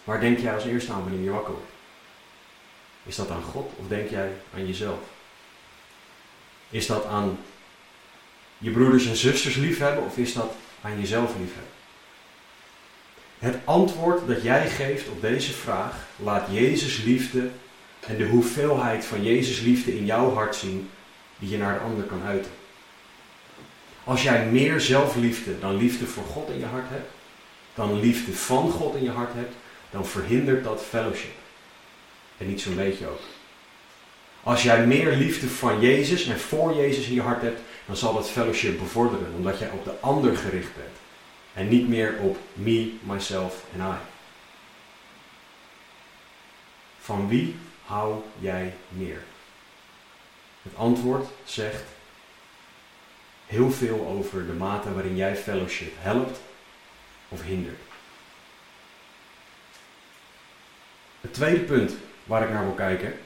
Waar 0.05 0.21
denk 0.21 0.39
jij 0.39 0.55
als 0.55 0.65
eerste 0.65 0.93
aan 0.93 1.03
wanneer 1.03 1.23
je 1.23 1.31
wakker 1.31 1.53
wordt? 1.53 1.71
Is 3.05 3.17
dat 3.17 3.31
aan 3.31 3.43
God 3.43 3.73
of 3.77 3.89
denk 3.89 4.11
jij 4.11 4.33
aan 4.55 4.67
jezelf? 4.67 4.99
Is 6.71 6.87
dat 6.87 7.05
aan 7.05 7.39
je 8.59 8.71
broeders 8.71 9.07
en 9.07 9.17
zusters 9.17 9.57
liefhebben 9.57 10.05
of 10.05 10.17
is 10.17 10.33
dat 10.33 10.55
aan 10.81 11.01
jezelf 11.01 11.31
liefhebben? 11.39 11.75
Het 13.39 13.57
antwoord 13.65 14.27
dat 14.27 14.43
jij 14.43 14.69
geeft 14.69 15.09
op 15.09 15.21
deze 15.21 15.53
vraag 15.53 16.07
laat 16.17 16.49
Jezus 16.51 17.03
liefde 17.03 17.51
en 18.07 18.17
de 18.17 18.27
hoeveelheid 18.27 19.05
van 19.05 19.23
Jezus 19.23 19.61
liefde 19.61 19.97
in 19.97 20.05
jouw 20.05 20.33
hart 20.33 20.57
zien 20.57 20.91
die 21.39 21.49
je 21.49 21.59
naar 21.59 21.75
de 21.75 21.85
ander 21.85 22.05
kan 22.05 22.23
uiten. 22.23 22.51
Als 24.05 24.23
jij 24.23 24.47
meer 24.47 24.81
zelfliefde 24.81 25.59
dan 25.59 25.77
liefde 25.77 26.07
voor 26.07 26.25
God 26.25 26.51
in 26.51 26.59
je 26.59 26.67
hart 26.67 26.89
hebt, 26.89 27.11
dan 27.75 28.01
liefde 28.01 28.33
van 28.33 28.71
God 28.71 28.95
in 28.95 29.03
je 29.03 29.11
hart 29.11 29.33
hebt, 29.35 29.55
dan 29.91 30.07
verhindert 30.07 30.65
dat 30.65 30.85
fellowship. 30.89 31.35
En 32.39 32.49
niet 32.49 32.61
zo'n 32.61 32.77
beetje 32.77 33.07
ook. 33.07 33.21
Als 34.43 34.63
jij 34.63 34.87
meer 34.87 35.13
liefde 35.13 35.49
van 35.49 35.81
Jezus 35.81 36.27
en 36.27 36.41
voor 36.41 36.75
Jezus 36.75 37.07
in 37.07 37.15
je 37.15 37.21
hart 37.21 37.43
hebt, 37.43 37.61
dan 37.87 37.97
zal 37.97 38.15
dat 38.15 38.31
fellowship 38.31 38.79
bevorderen, 38.79 39.33
omdat 39.37 39.59
jij 39.59 39.71
op 39.71 39.85
de 39.85 39.95
ander 40.01 40.37
gericht 40.37 40.75
bent. 40.75 40.97
En 41.53 41.69
niet 41.69 41.89
meer 41.89 42.15
op 42.21 42.39
me, 42.53 42.93
myself 43.03 43.65
en 43.75 43.81
I. 43.81 43.97
Van 47.01 47.29
wie 47.29 47.57
hou 47.85 48.23
jij 48.39 48.75
meer? 48.89 49.23
Het 50.69 50.79
antwoord 50.79 51.29
zegt 51.45 51.85
heel 53.47 53.71
veel 53.71 54.07
over 54.07 54.47
de 54.47 54.53
mate 54.53 54.95
waarin 54.95 55.17
jij 55.17 55.37
fellowship 55.37 55.93
helpt 55.99 56.41
of 57.29 57.43
hindert. 57.43 57.81
Het 61.21 61.35
tweede 61.35 61.61
punt 61.61 61.93
waar 62.25 62.43
ik 62.43 62.51
naar 62.51 62.65
wil 62.65 62.75
kijken, 62.75 63.19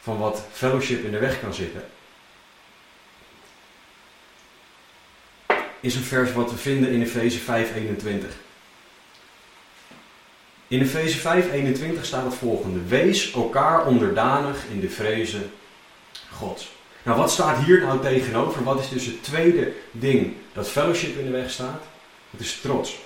van 0.00 0.18
wat 0.18 0.44
fellowship 0.52 1.04
in 1.04 1.10
de 1.10 1.18
weg 1.18 1.40
kan 1.40 1.54
zitten, 1.54 1.84
is 5.80 5.94
een 5.94 6.02
vers 6.02 6.32
wat 6.32 6.50
we 6.50 6.56
vinden 6.56 6.90
in 6.90 7.02
Efeze 7.02 7.38
5:21. 7.38 8.36
In 10.66 10.80
Efeze 10.80 11.18
5:21 11.18 12.04
staat 12.04 12.24
het 12.24 12.34
volgende: 12.34 12.82
Wees 12.88 13.32
elkaar 13.32 13.86
onderdanig 13.86 14.64
in 14.70 14.80
de 14.80 14.90
vrezen 14.90 15.52
Gods. 16.32 16.72
Nou, 17.02 17.18
wat 17.18 17.30
staat 17.30 17.64
hier 17.64 17.80
nou 17.80 18.00
tegenover? 18.00 18.64
Wat 18.64 18.80
is 18.80 18.88
dus 18.88 19.06
het 19.06 19.22
tweede 19.22 19.72
ding 19.90 20.32
dat 20.52 20.68
fellowship 20.68 21.18
in 21.18 21.24
de 21.24 21.30
weg 21.30 21.50
staat? 21.50 21.82
Het 22.30 22.40
is 22.40 22.60
trots. 22.60 22.98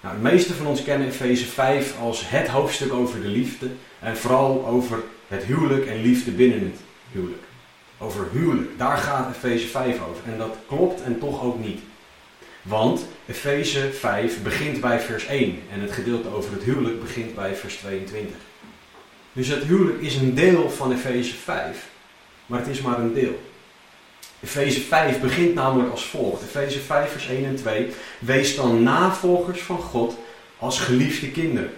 Nou, 0.00 0.14
de 0.14 0.22
meeste 0.22 0.54
van 0.54 0.66
ons 0.66 0.82
kennen 0.82 1.08
Efeze 1.08 1.46
5 1.46 2.00
als 2.00 2.22
het 2.28 2.48
hoofdstuk 2.48 2.92
over 2.92 3.20
de 3.20 3.28
liefde. 3.28 3.68
En 4.00 4.16
vooral 4.16 4.66
over 4.66 5.02
het 5.28 5.44
huwelijk 5.44 5.86
en 5.86 6.02
liefde 6.02 6.30
binnen 6.30 6.60
het 6.60 6.80
huwelijk. 7.12 7.42
Over 7.98 8.28
huwelijk, 8.32 8.78
daar 8.78 8.96
gaat 8.96 9.36
Efeze 9.36 9.66
5 9.66 9.94
over. 10.10 10.22
En 10.32 10.38
dat 10.38 10.56
klopt 10.66 11.02
en 11.02 11.18
toch 11.18 11.42
ook 11.42 11.58
niet. 11.58 11.80
Want 12.62 13.06
Efeze 13.26 13.92
5 13.92 14.42
begint 14.42 14.80
bij 14.80 15.00
vers 15.00 15.26
1 15.26 15.62
en 15.72 15.80
het 15.80 15.92
gedeelte 15.92 16.28
over 16.28 16.52
het 16.52 16.62
huwelijk 16.62 17.00
begint 17.00 17.34
bij 17.34 17.54
vers 17.54 17.76
22. 17.76 18.36
Dus 19.38 19.48
het 19.48 19.64
huwelijk 19.64 20.00
is 20.00 20.14
een 20.14 20.34
deel 20.34 20.70
van 20.70 20.92
Efeze 20.92 21.34
5, 21.34 21.88
maar 22.46 22.58
het 22.58 22.68
is 22.68 22.80
maar 22.80 22.98
een 22.98 23.14
deel. 23.14 23.40
Efeze 24.40 24.80
5 24.80 25.20
begint 25.20 25.54
namelijk 25.54 25.90
als 25.90 26.04
volgt. 26.04 26.42
Efeze 26.42 26.78
5 26.78 27.10
vers 27.10 27.28
1 27.28 27.44
en 27.44 27.56
2. 27.56 27.90
Wees 28.18 28.56
dan 28.56 28.82
navolgers 28.82 29.60
van 29.60 29.78
God 29.78 30.16
als 30.58 30.80
geliefde 30.80 31.30
kinderen. 31.30 31.72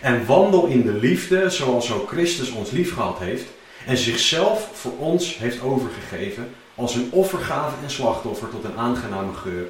En 0.00 0.26
wandel 0.26 0.66
in 0.66 0.82
de 0.82 0.92
liefde 0.92 1.50
zoals 1.50 1.92
ook 1.92 2.08
Christus 2.08 2.50
ons 2.50 2.70
liefgehad 2.70 3.18
heeft 3.18 3.46
en 3.86 3.96
zichzelf 3.96 4.70
voor 4.72 4.98
ons 4.98 5.38
heeft 5.38 5.62
overgegeven 5.62 6.54
als 6.74 6.94
een 6.94 7.08
offergave 7.12 7.74
en 7.82 7.90
slachtoffer 7.90 8.48
tot 8.50 8.64
een 8.64 8.76
aangename 8.76 9.32
geur 9.32 9.66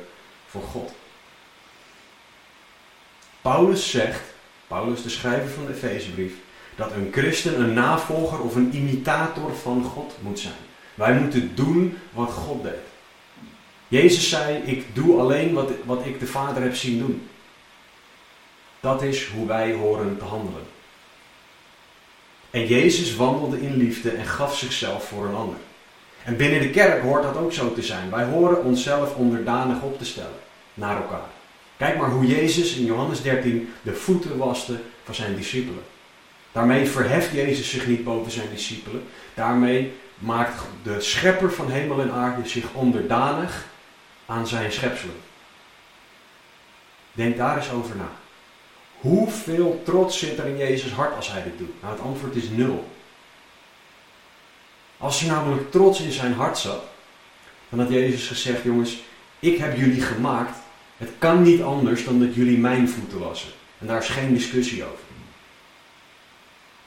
voor 0.47 0.63
God. 0.63 0.91
Paulus 3.43 3.91
zegt, 3.91 4.21
Paulus 4.67 5.03
de 5.03 5.09
schrijver 5.09 5.51
van 5.51 5.67
de 5.67 5.73
Efezebrief, 5.75 6.33
dat 6.79 6.93
een 6.93 7.09
christen 7.13 7.61
een 7.61 7.73
navolger 7.73 8.41
of 8.41 8.55
een 8.55 8.75
imitator 8.75 9.57
van 9.57 9.85
God 9.85 10.15
moet 10.21 10.39
zijn. 10.39 10.55
Wij 10.95 11.15
moeten 11.15 11.55
doen 11.55 11.99
wat 12.13 12.31
God 12.31 12.63
deed. 12.63 12.73
Jezus 13.89 14.29
zei, 14.29 14.57
ik 14.57 14.95
doe 14.95 15.21
alleen 15.21 15.55
wat, 15.55 15.71
wat 15.85 16.07
ik 16.07 16.21
de 16.21 16.27
Vader 16.27 16.63
heb 16.63 16.75
zien 16.75 16.99
doen. 16.99 17.29
Dat 18.81 19.03
is 19.03 19.27
hoe 19.27 19.47
wij 19.47 19.73
horen 19.73 20.19
te 20.19 20.25
handelen. 20.25 20.63
En 22.51 22.67
Jezus 22.67 23.17
wandelde 23.17 23.61
in 23.61 23.77
liefde 23.77 24.11
en 24.11 24.27
gaf 24.27 24.57
zichzelf 24.57 25.09
voor 25.09 25.27
een 25.27 25.35
ander. 25.35 25.57
En 26.25 26.37
binnen 26.37 26.61
de 26.61 26.71
kerk 26.71 27.03
hoort 27.03 27.23
dat 27.23 27.37
ook 27.37 27.53
zo 27.53 27.73
te 27.73 27.83
zijn. 27.83 28.11
Wij 28.11 28.25
horen 28.25 28.65
onszelf 28.65 29.15
onderdanig 29.15 29.83
op 29.83 29.99
te 29.99 30.05
stellen 30.05 30.39
naar 30.75 30.97
elkaar. 30.97 31.29
Kijk 31.77 31.97
maar 31.97 32.11
hoe 32.11 32.27
Jezus 32.27 32.75
in 32.75 32.85
Johannes 32.85 33.23
13 33.23 33.73
de 33.83 33.95
voeten 33.95 34.37
waste 34.37 34.81
van 35.05 35.15
zijn 35.15 35.37
discipelen. 35.37 35.83
Daarmee 36.53 36.87
verheft 36.87 37.33
Jezus 37.33 37.71
zich 37.71 37.87
niet 37.87 38.05
boven 38.05 38.33
zijn 38.33 38.51
discipelen. 38.51 39.03
Daarmee 39.35 39.93
maakt 40.19 40.63
de 40.83 41.01
schepper 41.01 41.53
van 41.53 41.71
hemel 41.71 42.01
en 42.01 42.13
aarde 42.13 42.49
zich 42.49 42.73
onderdanig 42.73 43.67
aan 44.27 44.47
zijn 44.47 44.73
schepselen. 44.73 45.17
Denk 47.13 47.37
daar 47.37 47.57
eens 47.57 47.71
over 47.71 47.97
na. 47.97 48.11
Hoeveel 49.01 49.83
trots 49.85 50.19
zit 50.19 50.39
er 50.39 50.47
in 50.47 50.57
Jezus 50.57 50.93
hart 50.93 51.17
als 51.17 51.33
hij 51.33 51.43
dit 51.43 51.59
doet? 51.59 51.83
Nou, 51.83 51.95
het 51.95 52.03
antwoord 52.03 52.35
is 52.35 52.49
nul. 52.49 52.89
Als 54.99 55.21
hij 55.21 55.31
namelijk 55.31 55.71
trots 55.71 56.01
in 56.01 56.13
zijn 56.13 56.33
hart 56.33 56.59
zat, 56.59 56.83
dan 57.69 57.79
had 57.79 57.89
Jezus 57.89 58.27
gezegd: 58.27 58.63
Jongens, 58.63 58.99
ik 59.39 59.59
heb 59.59 59.77
jullie 59.77 60.01
gemaakt. 60.01 60.57
Het 60.97 61.11
kan 61.19 61.43
niet 61.43 61.63
anders 61.63 62.05
dan 62.05 62.21
dat 62.21 62.35
jullie 62.35 62.59
mijn 62.59 62.89
voeten 62.89 63.19
wassen. 63.19 63.51
En 63.79 63.87
daar 63.87 64.03
is 64.03 64.09
geen 64.09 64.35
discussie 64.35 64.85
over. 64.85 65.08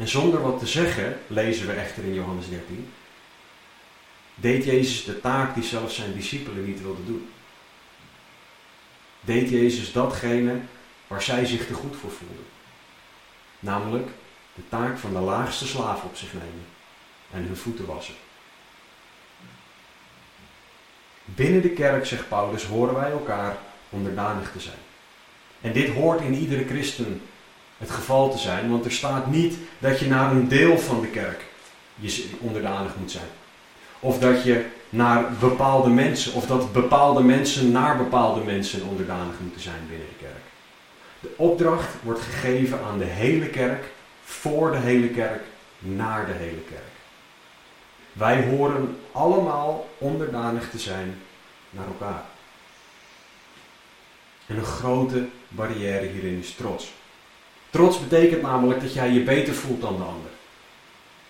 En 0.02 0.08
zonder 0.08 0.42
wat 0.42 0.60
te 0.60 0.68
zeggen, 0.68 1.20
lezen 1.28 1.68
we 1.68 1.74
echter 1.74 2.04
in 2.04 2.14
Johannes 2.14 2.50
13, 2.50 2.94
deed 4.36 4.64
Jezus 4.64 5.04
de 5.04 5.22
taak 5.22 5.56
die 5.56 5.64
zelfs 5.64 5.96
zijn 5.96 6.14
discipelen 6.14 6.66
niet 6.66 6.82
wilden 6.82 7.06
doen. 7.06 7.30
Deed 9.20 9.50
Jezus 9.50 9.92
datgene 9.92 10.60
waar 11.08 11.22
zij 11.22 11.46
zich 11.46 11.68
te 11.68 11.74
goed 11.74 11.96
voor 11.96 12.12
voelden. 12.12 12.46
Namelijk 13.60 14.08
de 14.54 14.62
taak 14.70 14.98
van 14.98 15.14
de 15.14 15.20
laagste 15.20 15.68
slaaf 15.68 16.04
op 16.04 16.16
zich 16.16 16.34
nemen 16.34 16.66
en 17.32 17.44
hun 17.44 17.58
voeten 17.58 17.86
wassen. 17.86 18.16
Binnen 21.26 21.62
de 21.62 21.70
kerk, 21.70 22.06
zegt 22.06 22.28
Paulus, 22.28 22.64
horen 22.64 22.96
wij 22.96 23.12
elkaar 23.12 23.58
onderdanig 23.90 24.52
te 24.52 24.60
zijn. 24.60 24.82
En 25.62 25.74
dit 25.74 25.94
hoort 25.94 26.22
in 26.22 26.34
iedere 26.34 26.66
christen 26.66 27.22
het 27.82 27.92
geval 27.92 28.32
te 28.32 28.38
zijn, 28.38 28.70
want 28.70 28.86
er 28.86 28.92
staat 28.92 29.28
niet 29.28 29.58
dat 29.80 30.00
je 30.00 30.08
naar 30.08 30.32
een 30.32 30.48
deel 30.48 30.78
van 30.78 31.02
de 31.02 31.08
kerk 31.08 31.46
je 31.96 32.30
onderdanig 32.40 32.96
moet 32.96 33.12
zijn. 33.12 33.30
Of 34.00 34.20
dat 34.20 34.44
je 34.44 34.66
naar 34.90 35.32
bepaalde 35.40 35.90
mensen, 35.90 36.34
of 36.34 36.46
dat 36.46 36.74
bepaalde 36.74 37.24
mensen 37.24 37.72
naar 37.72 37.98
bepaalde 37.98 38.44
mensen 38.44 38.88
onderdanig 38.88 39.40
moeten 39.40 39.62
zijn 39.62 39.88
binnen 39.90 40.08
de 40.08 40.26
kerk. 40.26 40.44
De 41.20 41.34
opdracht 41.36 41.90
wordt 42.04 42.22
gegeven 42.22 42.80
aan 42.84 42.98
de 42.98 43.06
hele 43.06 43.48
kerk, 43.48 43.86
voor 44.24 44.72
de 44.72 44.78
hele 44.78 45.10
kerk, 45.10 45.42
naar 45.80 46.26
de 46.26 46.34
hele 46.34 46.62
kerk. 46.70 46.92
Wij 48.14 48.44
horen 48.44 48.98
allemaal 49.12 49.90
onderdanig 49.98 50.70
te 50.70 50.80
zijn 50.80 51.22
naar 51.70 51.86
elkaar. 51.86 52.24
En 54.46 54.58
een 54.58 54.66
grote 54.66 55.28
barrière 55.48 56.06
hierin 56.06 56.40
is 56.40 56.56
trots. 56.56 56.92
Trots 57.72 58.00
betekent 58.00 58.42
namelijk 58.42 58.82
dat 58.82 58.94
jij 58.94 59.12
je 59.12 59.24
beter 59.24 59.54
voelt 59.54 59.82
dan 59.82 59.98
de 59.98 60.04
ander. 60.04 60.30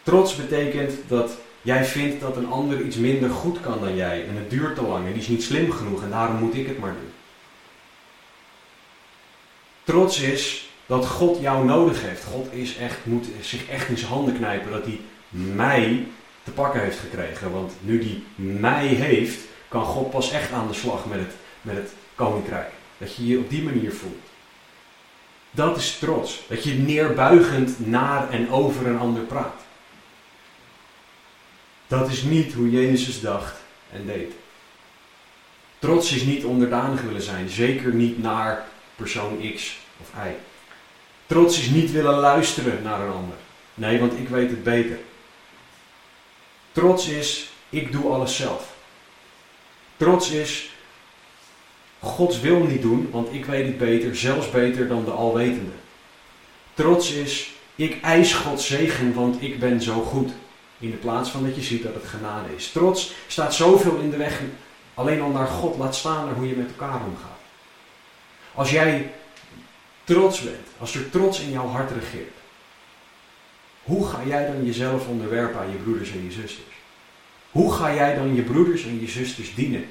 Trots 0.03 0.35
betekent 0.35 0.93
dat 1.07 1.37
jij 1.61 1.85
vindt 1.85 2.21
dat 2.21 2.35
een 2.37 2.49
ander 2.49 2.81
iets 2.81 2.95
minder 2.95 3.29
goed 3.29 3.59
kan 3.59 3.79
dan 3.79 3.95
jij 3.95 4.27
en 4.27 4.35
het 4.35 4.49
duurt 4.49 4.75
te 4.75 4.81
lang 4.81 5.05
en 5.05 5.11
die 5.11 5.21
is 5.21 5.27
niet 5.27 5.43
slim 5.43 5.71
genoeg 5.71 6.03
en 6.03 6.09
daarom 6.09 6.35
moet 6.35 6.55
ik 6.55 6.67
het 6.67 6.79
maar 6.79 6.93
doen. 6.93 7.11
Trots 9.83 10.19
is 10.19 10.69
dat 10.85 11.07
God 11.07 11.41
jou 11.41 11.65
nodig 11.65 12.01
heeft. 12.01 12.23
God 12.23 12.53
is 12.53 12.77
echt, 12.77 13.05
moet 13.05 13.27
zich 13.41 13.69
echt 13.69 13.89
in 13.89 13.97
zijn 13.97 14.11
handen 14.11 14.35
knijpen 14.35 14.71
dat 14.71 14.85
hij 14.85 14.99
mij 15.29 16.07
te 16.43 16.51
pakken 16.51 16.81
heeft 16.81 16.99
gekregen. 16.99 17.51
Want 17.51 17.73
nu 17.79 17.99
die 17.99 18.23
mij 18.35 18.87
heeft, 18.87 19.39
kan 19.67 19.83
God 19.83 20.09
pas 20.09 20.31
echt 20.31 20.51
aan 20.51 20.67
de 20.67 20.73
slag 20.73 21.05
met 21.05 21.19
het, 21.19 21.33
met 21.61 21.75
het 21.75 21.93
koninkrijk. 22.15 22.71
Dat 22.97 23.15
je 23.15 23.27
je 23.27 23.37
op 23.37 23.49
die 23.49 23.63
manier 23.63 23.93
voelt. 23.93 24.30
Dat 25.51 25.77
is 25.77 25.97
trots. 25.97 26.39
Dat 26.47 26.63
je 26.63 26.73
neerbuigend 26.73 27.87
naar 27.87 28.29
en 28.29 28.51
over 28.51 28.87
een 28.87 28.99
ander 28.99 29.23
praat. 29.23 29.61
Dat 31.87 32.09
is 32.09 32.21
niet 32.21 32.53
hoe 32.53 32.69
Jezus 32.69 33.21
dacht 33.21 33.55
en 33.91 34.05
deed. 34.05 34.33
Trots 35.79 36.11
is 36.11 36.23
niet 36.23 36.43
onderdanig 36.43 37.01
willen 37.01 37.21
zijn, 37.21 37.49
zeker 37.49 37.93
niet 37.93 38.21
naar 38.21 38.65
persoon 38.95 39.53
X 39.55 39.77
of 40.01 40.25
Y. 40.25 40.29
Trots 41.25 41.59
is 41.59 41.69
niet 41.69 41.91
willen 41.91 42.13
luisteren 42.13 42.83
naar 42.83 43.01
een 43.01 43.13
ander. 43.13 43.37
Nee, 43.73 43.99
want 43.99 44.13
ik 44.13 44.29
weet 44.29 44.49
het 44.49 44.63
beter. 44.63 44.99
Trots 46.71 47.07
is, 47.07 47.49
ik 47.69 47.91
doe 47.91 48.11
alles 48.11 48.35
zelf. 48.35 48.75
Trots 49.97 50.29
is, 50.29 50.70
Gods 52.01 52.39
wil 52.39 52.59
niet 52.59 52.81
doen, 52.81 53.09
want 53.11 53.33
ik 53.33 53.45
weet 53.45 53.65
het 53.65 53.77
beter, 53.77 54.15
zelfs 54.15 54.51
beter 54.51 54.87
dan 54.87 55.05
de 55.05 55.11
Alwetende. 55.11 55.71
Trots 56.73 57.11
is, 57.11 57.53
ik 57.75 58.01
eis 58.01 58.33
Gods 58.33 58.67
zegen, 58.67 59.13
want 59.13 59.41
ik 59.41 59.59
ben 59.59 59.81
zo 59.81 60.01
goed. 60.01 60.31
In 60.79 60.91
de 60.91 60.97
plaats 60.97 61.29
van 61.29 61.43
dat 61.43 61.55
je 61.55 61.61
ziet 61.61 61.83
dat 61.83 61.93
het 61.93 62.05
genade 62.05 62.55
is. 62.55 62.71
Trots 62.71 63.13
staat 63.27 63.53
zoveel 63.53 63.95
in 63.95 64.09
de 64.09 64.17
weg, 64.17 64.41
alleen 64.93 65.21
al 65.21 65.29
naar 65.29 65.47
God 65.47 65.77
laat 65.77 65.95
staan 65.95 66.25
naar 66.25 66.35
hoe 66.35 66.47
je 66.47 66.55
met 66.55 66.67
elkaar 66.67 67.01
omgaat. 67.05 67.39
Als 68.53 68.71
jij 68.71 69.11
trots 70.03 70.41
bent, 70.41 70.67
als 70.77 70.95
er 70.95 71.09
trots 71.09 71.39
in 71.39 71.51
jouw 71.51 71.67
hart 71.67 71.91
regeert, 71.91 72.35
hoe 73.83 74.07
ga 74.07 74.19
jij 74.25 74.47
dan 74.47 74.65
jezelf 74.65 75.07
onderwerpen 75.07 75.59
aan 75.59 75.71
je 75.71 75.77
broeders 75.77 76.11
en 76.11 76.23
je 76.23 76.31
zusters? 76.31 76.75
Hoe 77.51 77.73
ga 77.73 77.93
jij 77.93 78.15
dan 78.15 78.35
je 78.35 78.41
broeders 78.41 78.85
en 78.85 79.01
je 79.01 79.07
zusters 79.07 79.55
dienen? 79.55 79.85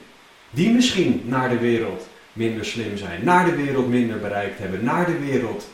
Die 0.50 0.70
misschien 0.70 1.22
naar 1.24 1.48
de 1.48 1.58
wereld 1.58 2.08
minder 2.32 2.64
slim 2.64 2.96
zijn, 2.96 3.24
naar 3.24 3.44
de 3.44 3.56
wereld 3.56 3.88
minder 3.88 4.18
bereikt 4.18 4.58
hebben, 4.58 4.84
naar 4.84 5.06
de 5.06 5.18
wereld 5.18 5.68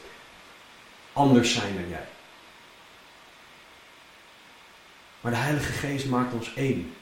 anders 1.13 1.53
zijn 1.53 1.75
dan 1.75 1.89
jij. 1.89 2.07
Maar 5.21 5.33
de 5.33 5.39
Heilige 5.39 5.73
Geest 5.73 6.07
maakt 6.07 6.35
ons 6.35 6.55
één. 6.55 6.95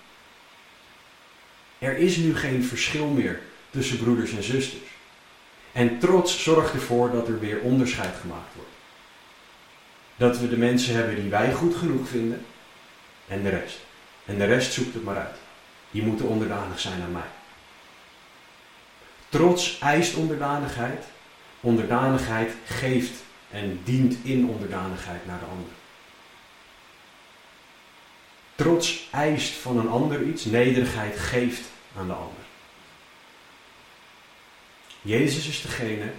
Er 1.78 1.96
is 1.96 2.16
nu 2.16 2.36
geen 2.36 2.64
verschil 2.64 3.06
meer 3.06 3.40
tussen 3.70 3.98
broeders 3.98 4.32
en 4.32 4.42
zusters. 4.42 4.90
En 5.72 5.98
trots 5.98 6.42
zorgt 6.42 6.72
ervoor 6.72 7.10
dat 7.10 7.28
er 7.28 7.40
weer 7.40 7.60
onderscheid 7.60 8.14
gemaakt 8.20 8.54
wordt. 8.54 8.70
Dat 10.16 10.38
we 10.38 10.48
de 10.48 10.56
mensen 10.56 10.94
hebben 10.94 11.14
die 11.14 11.30
wij 11.30 11.52
goed 11.52 11.74
genoeg 11.74 12.08
vinden 12.08 12.44
en 13.28 13.42
de 13.42 13.48
rest. 13.48 13.78
En 14.24 14.38
de 14.38 14.44
rest 14.44 14.72
zoekt 14.72 14.94
het 14.94 15.04
maar 15.04 15.16
uit. 15.16 15.36
Die 15.90 16.02
moeten 16.02 16.26
onderdanig 16.26 16.80
zijn 16.80 17.02
aan 17.02 17.12
mij. 17.12 17.43
Trots 19.34 19.78
eist 19.78 20.14
onderdanigheid. 20.14 21.04
Onderdanigheid 21.60 22.52
geeft 22.66 23.22
en 23.50 23.80
dient 23.84 24.16
in 24.22 24.48
onderdanigheid 24.48 25.26
naar 25.26 25.38
de 25.38 25.44
ander. 25.44 25.70
Trots 28.54 29.08
eist 29.10 29.52
van 29.52 29.78
een 29.78 29.88
ander 29.88 30.22
iets, 30.22 30.44
nederigheid 30.44 31.18
geeft 31.18 31.62
aan 31.96 32.06
de 32.06 32.12
ander. 32.12 32.44
Jezus 35.02 35.48
is 35.48 35.62
degene 35.62 36.10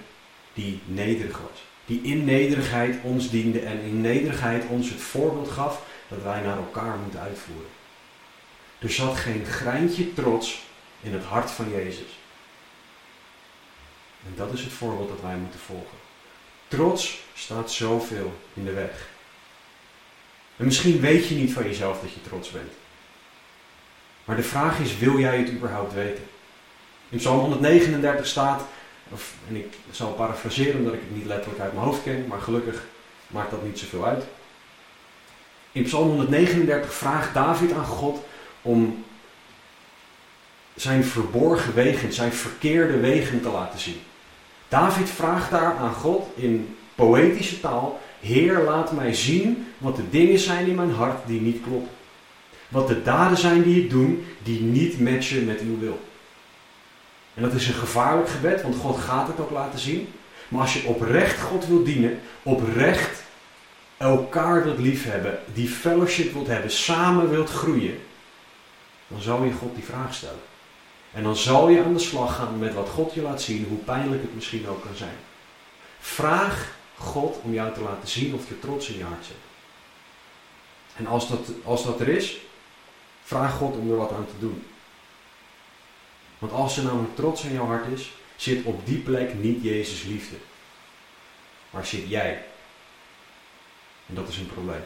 die 0.54 0.80
nederig 0.86 1.38
was. 1.38 1.63
Die 1.86 2.01
in 2.01 2.25
nederigheid 2.25 2.95
ons 3.04 3.30
diende 3.30 3.60
en 3.60 3.80
in 3.82 4.01
nederigheid 4.01 4.65
ons 4.67 4.89
het 4.89 5.01
voorbeeld 5.01 5.51
gaf 5.51 5.82
dat 6.08 6.23
wij 6.23 6.41
naar 6.41 6.58
elkaar 6.58 6.97
moeten 6.97 7.19
uitvoeren. 7.19 7.71
Er 8.80 8.91
zat 8.91 9.15
geen 9.15 9.45
greintje 9.45 10.13
trots 10.13 10.62
in 11.01 11.13
het 11.13 11.23
hart 11.23 11.51
van 11.51 11.69
Jezus. 11.69 12.23
En 14.25 14.33
dat 14.35 14.53
is 14.53 14.61
het 14.61 14.73
voorbeeld 14.73 15.09
dat 15.09 15.21
wij 15.21 15.35
moeten 15.35 15.59
volgen. 15.59 15.97
Trots 16.67 17.23
staat 17.33 17.71
zoveel 17.71 18.33
in 18.53 18.65
de 18.65 18.73
weg. 18.73 19.07
En 20.57 20.65
misschien 20.65 20.99
weet 20.99 21.27
je 21.27 21.35
niet 21.35 21.53
van 21.53 21.63
jezelf 21.63 22.01
dat 22.01 22.13
je 22.13 22.21
trots 22.21 22.51
bent. 22.51 22.71
Maar 24.25 24.35
de 24.35 24.43
vraag 24.43 24.79
is, 24.79 24.97
wil 24.97 25.19
jij 25.19 25.38
het 25.38 25.51
überhaupt 25.51 25.93
weten? 25.93 26.23
In 27.09 27.17
Psalm 27.17 27.39
139 27.39 28.27
staat, 28.27 28.63
of, 29.09 29.33
en 29.47 29.55
ik 29.55 29.73
zal 29.91 30.13
parafraseren 30.13 30.77
omdat 30.77 30.93
ik 30.93 30.99
het 30.99 31.15
niet 31.15 31.25
letterlijk 31.25 31.61
uit 31.61 31.73
mijn 31.73 31.85
hoofd 31.85 32.03
ken, 32.03 32.27
maar 32.27 32.41
gelukkig 32.41 32.83
maakt 33.27 33.51
dat 33.51 33.63
niet 33.63 33.79
zoveel 33.79 34.05
uit. 34.05 34.23
In 35.71 35.83
Psalm 35.83 36.07
139 36.07 36.93
vraagt 36.93 37.33
David 37.33 37.73
aan 37.73 37.85
God 37.85 38.25
om 38.61 39.05
zijn 40.75 41.03
verborgen 41.03 41.73
wegen, 41.73 42.13
zijn 42.13 42.33
verkeerde 42.33 42.99
wegen 42.99 43.41
te 43.41 43.49
laten 43.49 43.79
zien. 43.79 44.01
David 44.75 45.09
vraagt 45.09 45.51
daar 45.51 45.75
aan 45.75 45.93
God 45.93 46.27
in 46.35 46.77
poëtische 46.95 47.59
taal: 47.59 47.99
Heer, 48.19 48.63
laat 48.63 48.91
mij 48.91 49.13
zien 49.13 49.67
wat 49.77 49.95
de 49.95 50.09
dingen 50.09 50.39
zijn 50.39 50.67
in 50.67 50.75
mijn 50.75 50.91
hart 50.91 51.27
die 51.27 51.41
niet 51.41 51.61
kloppen. 51.63 51.91
Wat 52.69 52.88
de 52.88 53.01
daden 53.01 53.38
zijn 53.38 53.63
die 53.63 53.83
ik 53.83 53.89
doe, 53.89 54.17
die 54.43 54.61
niet 54.61 54.99
matchen 54.99 55.45
met 55.45 55.61
uw 55.61 55.79
wil. 55.79 55.99
En 57.33 57.41
dat 57.41 57.53
is 57.53 57.67
een 57.67 57.73
gevaarlijk 57.73 58.29
gebed, 58.29 58.61
want 58.61 58.75
God 58.75 58.99
gaat 58.99 59.27
het 59.27 59.39
ook 59.39 59.51
laten 59.51 59.79
zien. 59.79 60.07
Maar 60.47 60.61
als 60.61 60.73
je 60.73 60.88
oprecht 60.88 61.41
God 61.41 61.67
wilt 61.67 61.85
dienen, 61.85 62.19
oprecht 62.43 63.23
elkaar 63.97 64.63
wilt 64.63 64.79
liefhebben, 64.79 65.39
die 65.53 65.67
fellowship 65.67 66.33
wilt 66.33 66.47
hebben, 66.47 66.71
samen 66.71 67.29
wilt 67.29 67.49
groeien, 67.49 67.99
dan 69.07 69.21
zal 69.21 69.43
je 69.43 69.51
God 69.51 69.75
die 69.75 69.83
vraag 69.83 70.13
stellen. 70.13 70.53
En 71.15 71.23
dan 71.23 71.36
zal 71.36 71.69
je 71.69 71.84
aan 71.84 71.93
de 71.93 71.99
slag 71.99 72.36
gaan 72.36 72.60
met 72.60 72.73
wat 72.73 72.89
God 72.89 73.13
je 73.13 73.21
laat 73.21 73.41
zien, 73.41 73.65
hoe 73.69 73.78
pijnlijk 73.78 74.21
het 74.21 74.36
misschien 74.36 74.67
ook 74.67 74.82
kan 74.82 74.95
zijn. 74.95 75.17
Vraag 75.99 76.78
God 76.97 77.39
om 77.41 77.54
jou 77.54 77.73
te 77.73 77.82
laten 77.82 78.08
zien 78.08 78.34
of 78.34 78.47
je 78.47 78.60
trots 78.60 78.89
in 78.89 78.97
je 78.97 79.04
hart 79.04 79.25
zit. 79.25 79.36
En 80.95 81.08
als 81.08 81.28
dat, 81.30 81.49
als 81.63 81.84
dat 81.84 81.99
er 81.99 82.08
is, 82.08 82.38
vraag 83.23 83.54
God 83.54 83.75
om 83.75 83.91
er 83.91 83.97
wat 83.97 84.12
aan 84.12 84.25
te 84.25 84.39
doen. 84.39 84.67
Want 86.39 86.51
als 86.51 86.78
er 86.78 86.84
namelijk 86.84 87.15
trots 87.15 87.43
in 87.43 87.54
jouw 87.54 87.65
hart 87.65 87.88
is, 87.88 88.12
zit 88.36 88.63
op 88.63 88.86
die 88.86 88.99
plek 88.99 89.34
niet 89.34 89.63
Jezus 89.63 90.04
liefde. 90.04 90.36
Maar 91.69 91.86
zit 91.86 92.10
jij. 92.10 92.45
En 94.08 94.15
dat 94.15 94.28
is 94.28 94.38
een 94.38 94.47
probleem. 94.54 94.84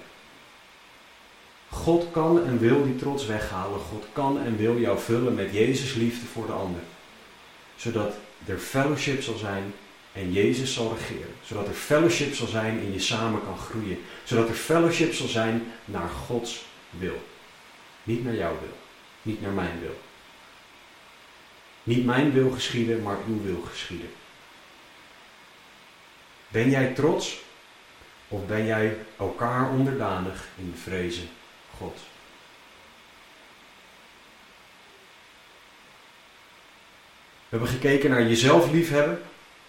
God 1.70 2.12
kan 2.12 2.46
en 2.46 2.60
wil 2.60 2.84
die 2.84 2.96
trots 2.96 3.26
weghalen. 3.26 3.80
God 3.80 4.06
kan 4.14 4.44
en 4.44 4.58
wil 4.58 4.80
jou 4.80 5.00
vullen 5.00 5.34
met 5.34 5.54
Jezus 5.54 5.94
liefde 5.94 6.26
voor 6.26 6.46
de 6.46 6.52
ander. 6.52 6.82
Zodat 7.76 8.14
er 8.46 8.58
fellowship 8.58 9.22
zal 9.22 9.38
zijn 9.38 9.74
en 10.12 10.32
Jezus 10.32 10.74
zal 10.74 10.96
regeren. 10.98 11.34
Zodat 11.44 11.68
er 11.68 11.74
fellowship 11.74 12.34
zal 12.34 12.48
zijn 12.48 12.80
en 12.80 12.94
je 12.94 13.00
samen 13.00 13.44
kan 13.44 13.58
groeien. 13.58 14.00
Zodat 14.24 14.50
er 14.50 14.56
fellowship 14.56 15.14
zal 15.14 15.28
zijn 15.28 15.72
naar 15.86 16.10
Gods 16.10 16.66
wil. 16.90 17.22
Niet 18.04 18.24
naar 18.24 18.36
jouw 18.36 18.58
wil. 18.60 18.78
Niet 19.22 19.42
naar 19.42 19.52
mijn 19.52 19.80
wil. 19.82 20.00
Niet 21.84 22.06
mijn 22.06 22.32
wil 22.32 22.52
geschieden, 22.52 23.04
maar 23.04 23.18
uw 23.28 23.42
wil 23.44 23.62
geschieden. 23.70 24.10
Ben 26.48 26.70
jij 26.70 26.94
trots? 26.94 27.40
Of 28.28 28.46
ben 28.46 28.66
jij 28.66 28.98
elkaar 29.18 29.70
onderdanig 29.70 30.48
in 30.58 30.72
de 30.72 30.78
vrezen 30.78 31.30
God? 31.80 31.98
We 37.50 37.58
hebben 37.58 37.68
gekeken 37.68 38.10
naar 38.10 38.28
jezelf 38.28 38.72
liefhebben 38.72 39.22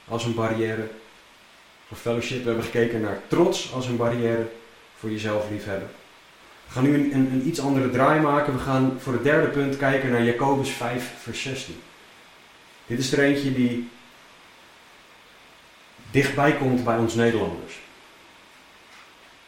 als 0.08 0.24
een 0.24 0.34
barrière 0.34 0.88
voor 1.88 1.96
fellowship. 1.96 2.38
We 2.38 2.46
hebben 2.46 2.64
gekeken 2.64 3.00
naar 3.00 3.20
trots 3.26 3.72
als 3.72 3.86
een 3.86 3.96
barrière 3.96 4.48
voor 4.98 5.10
jezelf 5.10 5.50
liefhebben. 5.50 5.90
We 6.66 6.72
gaan 6.72 6.82
nu 6.82 6.94
een, 6.94 7.14
een, 7.14 7.32
een, 7.32 7.46
iets 7.46 7.60
andere 7.60 7.90
draai 7.90 8.20
maken. 8.20 8.52
We 8.52 8.58
gaan 8.58 8.96
voor 9.00 9.12
het 9.12 9.24
derde 9.24 9.48
punt 9.48 9.76
kijken 9.76 10.10
naar 10.10 10.24
Jacobus 10.24 10.70
5, 10.70 11.12
vers 11.18 11.42
16. 11.42 11.80
Dit 12.86 12.98
is 12.98 13.12
er 13.12 13.18
eentje 13.18 13.52
die 13.52 13.88
dichtbij 16.10 16.56
komt 16.56 16.84
bij 16.84 16.98
ons 16.98 17.14
Nederlanders. 17.14 17.78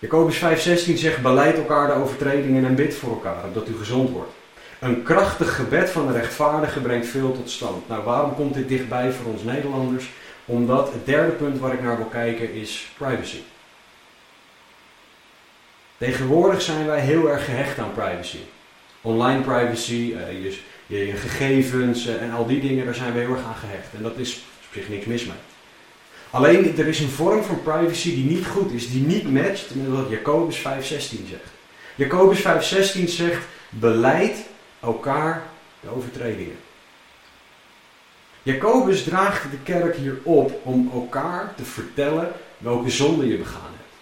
Jacobus 0.03 0.39
5:16 0.39 0.95
zegt: 0.95 1.23
Beleid 1.23 1.57
elkaar 1.57 1.87
de 1.87 1.93
overtredingen 1.93 2.65
en 2.65 2.75
bid 2.75 2.95
voor 2.95 3.11
elkaar, 3.11 3.45
opdat 3.45 3.69
u 3.69 3.77
gezond 3.77 4.11
wordt. 4.11 4.31
Een 4.79 5.03
krachtig 5.03 5.57
gebed 5.57 5.91
van 5.91 6.07
de 6.07 6.13
rechtvaardige 6.13 6.81
brengt 6.81 7.07
veel 7.07 7.33
tot 7.33 7.51
stand. 7.51 7.89
Nou, 7.89 8.05
waarom 8.05 8.35
komt 8.35 8.55
dit 8.55 8.69
dichtbij 8.69 9.13
voor 9.13 9.33
ons 9.33 9.43
Nederlanders? 9.43 10.11
Omdat 10.45 10.93
het 10.93 11.07
derde 11.07 11.33
punt 11.33 11.59
waar 11.59 11.73
ik 11.73 11.83
naar 11.83 11.97
wil 11.97 12.07
kijken 12.07 12.55
is 12.55 12.91
privacy. 12.99 13.41
Tegenwoordig 15.97 16.63
zijn 16.63 16.87
wij 16.87 17.01
heel 17.01 17.31
erg 17.31 17.45
gehecht 17.45 17.79
aan 17.79 17.93
privacy. 17.93 18.41
Online 19.01 19.41
privacy, 19.41 20.15
uh, 20.17 20.53
je, 20.87 21.17
gegevens 21.17 22.07
uh, 22.07 22.23
en 22.23 22.33
al 22.33 22.47
die 22.47 22.61
dingen, 22.61 22.85
daar 22.85 22.95
zijn 22.95 23.13
we 23.13 23.19
heel 23.19 23.33
erg 23.33 23.45
aan 23.45 23.55
gehecht. 23.55 23.89
En 23.97 24.03
dat 24.03 24.17
is 24.17 24.35
op 24.37 24.73
zich 24.73 24.89
niks 24.89 25.07
mis 25.07 25.25
mee. 25.25 25.52
Alleen 26.33 26.77
er 26.79 26.87
is 26.87 27.01
een 27.01 27.09
vorm 27.09 27.43
van 27.43 27.63
privacy 27.63 28.15
die 28.15 28.25
niet 28.25 28.47
goed 28.47 28.73
is, 28.73 28.91
die 28.91 29.03
niet 29.03 29.33
matcht 29.33 29.75
met 29.75 29.89
wat 29.89 30.11
Jacobus 30.11 30.59
5:16 30.59 30.63
zegt. 31.29 31.51
Jacobus 31.95 32.43
5:16 32.43 33.05
zegt: 33.05 33.47
beleid 33.69 34.37
elkaar 34.81 35.43
de 35.81 35.89
overtredingen. 35.89 36.57
Jacobus 38.43 39.05
draagt 39.05 39.51
de 39.51 39.59
kerk 39.63 39.97
hier 39.97 40.19
op 40.23 40.61
om 40.63 40.91
elkaar 40.93 41.55
te 41.57 41.65
vertellen 41.65 42.33
welke 42.59 42.91
zonde 42.91 43.29
je 43.29 43.39
begaan 43.39 43.71
hebt. 43.77 43.95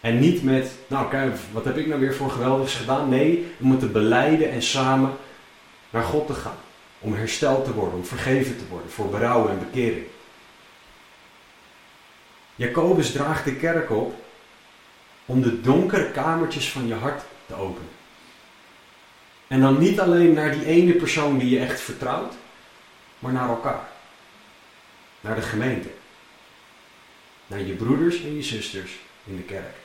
En 0.00 0.18
niet 0.18 0.42
met, 0.42 0.70
nou 0.86 1.08
kijk, 1.08 1.36
wat 1.52 1.64
heb 1.64 1.76
ik 1.76 1.86
nou 1.86 2.00
weer 2.00 2.14
voor 2.14 2.30
geweldigs 2.30 2.74
gedaan? 2.74 3.08
Nee, 3.08 3.46
we 3.56 3.66
moeten 3.66 3.92
beleiden 3.92 4.50
en 4.50 4.62
samen 4.62 5.10
naar 5.90 6.04
God 6.04 6.26
te 6.26 6.34
gaan. 6.34 6.58
Om 6.98 7.14
hersteld 7.14 7.64
te 7.64 7.74
worden, 7.74 7.98
om 7.98 8.04
vergeven 8.04 8.56
te 8.56 8.64
worden, 8.70 8.90
voor 8.90 9.08
berouw 9.08 9.48
en 9.48 9.58
bekering. 9.58 10.06
Jacobus 12.58 13.12
draagt 13.12 13.44
de 13.44 13.56
kerk 13.56 13.90
op 13.90 14.14
om 15.26 15.42
de 15.42 15.60
donkere 15.60 16.10
kamertjes 16.10 16.70
van 16.70 16.86
je 16.86 16.94
hart 16.94 17.22
te 17.46 17.54
openen. 17.54 17.90
En 19.46 19.60
dan 19.60 19.78
niet 19.78 20.00
alleen 20.00 20.32
naar 20.32 20.52
die 20.52 20.64
ene 20.64 20.92
persoon 20.92 21.38
die 21.38 21.48
je 21.50 21.58
echt 21.58 21.80
vertrouwt, 21.80 22.34
maar 23.18 23.32
naar 23.32 23.48
elkaar. 23.48 23.88
Naar 25.20 25.34
de 25.34 25.42
gemeente. 25.42 25.88
Naar 27.46 27.60
je 27.60 27.74
broeders 27.74 28.22
en 28.22 28.34
je 28.36 28.42
zusters 28.42 28.98
in 29.24 29.36
de 29.36 29.42
kerk. 29.42 29.76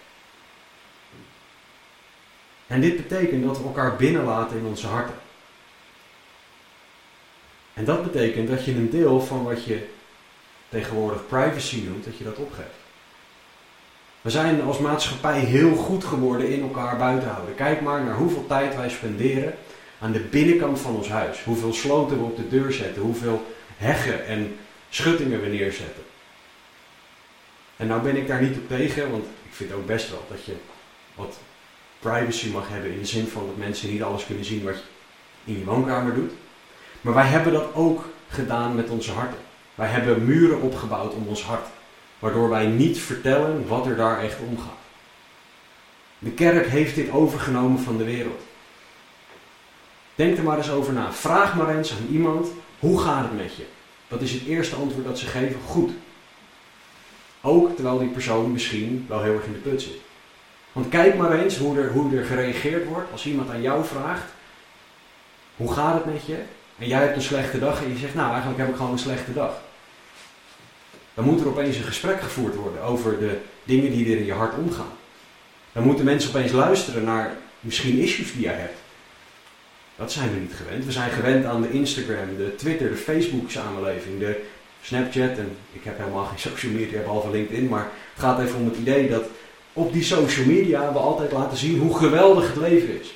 En 2.68 2.82
dit 2.82 2.96
betekent 2.96 3.44
dat 3.44 3.58
we 3.58 3.64
elkaar 3.64 3.96
binnenlaten 3.96 4.58
in 4.58 4.66
onze 4.66 4.88
harten. 4.88 5.20
En 7.74 7.86
dat 7.86 8.04
betekent 8.04 8.48
dat 8.48 8.66
je 8.66 8.72
een 8.72 8.90
deel 8.90 9.22
van 9.22 9.44
wat 9.44 9.66
je 9.66 9.88
tegenwoordig 10.74 11.28
privacy 11.28 11.84
noemt, 11.88 12.06
dat 12.06 12.18
je 12.18 12.24
dat 12.24 12.38
opgeeft. 12.38 12.82
We 14.22 14.30
zijn 14.30 14.62
als 14.62 14.80
maatschappij 14.80 15.40
heel 15.40 15.76
goed 15.76 16.04
geworden 16.04 16.50
in 16.50 16.62
elkaar 16.62 16.98
buiten 16.98 17.30
houden. 17.30 17.56
Kijk 17.56 17.82
maar 17.82 18.04
naar 18.04 18.16
hoeveel 18.16 18.48
tijd 18.48 18.76
wij 18.76 18.90
spenderen 18.90 19.54
aan 20.00 20.12
de 20.12 20.20
binnenkant 20.20 20.80
van 20.80 20.96
ons 20.96 21.10
huis. 21.10 21.44
Hoeveel 21.44 21.74
sloten 21.74 22.18
we 22.18 22.24
op 22.24 22.36
de 22.36 22.48
deur 22.48 22.72
zetten, 22.72 23.02
hoeveel 23.02 23.54
heggen 23.78 24.26
en 24.26 24.58
schuttingen 24.90 25.42
we 25.42 25.48
neerzetten. 25.48 26.04
En 27.78 27.88
nou 27.88 28.02
ben 28.02 28.16
ik 28.16 28.28
daar 28.28 28.42
niet 28.42 28.58
op 28.58 28.68
tegen, 28.68 29.12
want 29.12 29.26
ik 29.26 29.54
vind 29.54 29.72
ook 29.72 29.86
best 29.86 30.10
wel 30.10 30.26
dat 30.30 30.46
je 30.46 30.54
wat 31.16 31.38
privacy 32.00 32.50
mag 32.50 32.70
hebben 32.70 32.92
in 32.92 33.00
de 33.00 33.06
zin 33.06 33.28
van 33.28 33.46
dat 33.46 33.58
mensen 33.58 33.92
niet 33.92 34.04
alles 34.04 34.26
kunnen 34.26 34.46
zien 34.46 34.64
wat 34.64 34.76
je 34.76 35.52
in 35.52 35.60
je 35.60 35.66
woonkamer 35.66 36.14
doet. 36.14 36.32
Maar 37.02 37.14
wij 37.14 37.28
hebben 37.28 37.54
dat 37.54 37.74
ook 37.74 38.06
gedaan 38.30 38.76
met 38.76 38.90
onze 38.90 39.12
harten. 39.12 39.40
Wij 39.76 39.88
hebben 39.88 40.26
muren 40.26 40.62
opgebouwd 40.62 41.14
om 41.14 41.28
ons 41.28 41.44
hart, 41.44 41.68
waardoor 42.20 42.50
wij 42.50 42.66
niet 42.66 43.00
vertellen 43.00 43.68
wat 43.68 43.86
er 43.86 43.96
daar 43.96 44.24
echt 44.24 44.38
omgaat. 44.50 44.82
De 46.20 46.32
kerk 46.32 46.68
heeft 46.68 46.96
dit 46.96 47.12
overgenomen 47.12 47.80
van 47.80 47.98
de 47.98 48.04
wereld. 48.04 48.42
Denk 50.16 50.38
er 50.38 50.44
maar 50.44 50.58
eens 50.58 50.72
over 50.72 50.94
na. 50.94 51.12
Vraag 51.12 51.56
maar 51.56 51.78
eens 51.78 51.92
aan 51.92 52.08
iemand, 52.12 52.48
hoe 52.80 53.02
gaat 53.02 53.24
het 53.24 53.38
met 53.38 53.56
je? 53.56 53.66
Wat 54.08 54.22
is 54.22 54.32
het 54.32 54.46
eerste 54.46 54.76
antwoord 54.76 55.06
dat 55.06 55.20
ze 55.20 55.26
geven? 55.26 55.60
Goed. 55.66 55.92
Ook 57.42 57.76
terwijl 57.76 58.00
die 58.00 58.10
persoon 58.10 58.52
misschien 58.52 59.06
wel 59.10 59.22
heel 59.22 59.34
erg 59.34 59.46
in 59.46 59.54
de 59.54 59.60
put 59.60 59.82
zit. 59.82 60.02
Want 60.72 60.90
kijk 60.90 61.16
maar 61.16 61.40
eens 61.40 61.58
hoe 61.58 61.78
er, 61.78 61.92
hoe 61.92 62.18
er 62.18 62.26
gereageerd 62.26 62.88
wordt 62.88 63.12
als 63.12 63.26
iemand 63.26 63.50
aan 63.50 63.62
jou 63.62 63.86
vraagt: 63.86 64.32
Hoe 65.56 65.74
gaat 65.74 65.94
het 65.94 66.14
met 66.14 66.26
je? 66.26 66.38
En 66.78 66.88
jij 66.88 67.00
hebt 67.00 67.16
een 67.16 67.22
slechte 67.22 67.60
dag 67.60 67.84
en 67.84 67.90
je 67.90 67.98
zegt: 67.98 68.16
Nou, 68.16 68.30
eigenlijk 68.30 68.60
heb 68.60 68.70
ik 68.70 68.76
gewoon 68.76 68.92
een 68.92 69.00
slechte 69.00 69.34
dag. 69.34 69.62
Dan 71.14 71.26
moet 71.26 71.42
er 71.42 71.48
opeens 71.48 71.78
een 71.78 71.84
gesprek 71.84 72.22
gevoerd 72.22 72.56
worden 72.56 72.82
over 72.82 73.20
de 73.20 73.38
dingen 73.64 73.92
die 73.92 74.12
er 74.12 74.18
in 74.18 74.26
je 74.26 74.34
hart 74.34 74.58
omgaan. 74.58 74.92
Dan 75.72 75.84
moeten 75.84 76.06
mensen 76.06 76.30
opeens 76.30 76.52
luisteren 76.52 77.04
naar 77.04 77.38
misschien 77.60 78.00
issues 78.00 78.34
die 78.34 78.42
jij 78.42 78.54
hebt. 78.54 78.78
Dat 79.96 80.12
zijn 80.12 80.34
we 80.34 80.40
niet 80.40 80.54
gewend. 80.54 80.86
We 80.86 80.92
zijn 80.92 81.12
gewend 81.12 81.46
aan 81.46 81.62
de 81.62 81.72
Instagram, 81.72 82.38
de 82.38 82.56
Twitter, 82.56 82.90
de 82.90 82.96
Facebook 82.96 83.52
samenleving, 83.52 84.20
de 84.20 84.42
Snapchat 84.82 85.38
en 85.38 85.58
ik 85.72 85.84
heb 85.84 85.98
helemaal 85.98 86.26
geen 86.26 86.40
social 86.40 86.72
media, 86.72 87.02
behalve 87.02 87.30
LinkedIn, 87.30 87.68
maar 87.68 87.88
het 88.14 88.24
gaat 88.24 88.40
even 88.40 88.60
om 88.60 88.66
het 88.66 88.78
idee 88.78 89.10
dat 89.10 89.24
op 89.74 89.94
die 89.94 90.04
social 90.04 90.46
media 90.46 90.94
we 90.94 91.00
altijd 91.00 91.32
laten 91.32 91.58
zien 91.58 91.80
hoe 91.80 91.98
geweldig 91.98 92.48
het 92.48 92.58
leven 92.58 93.02
is. 93.02 93.14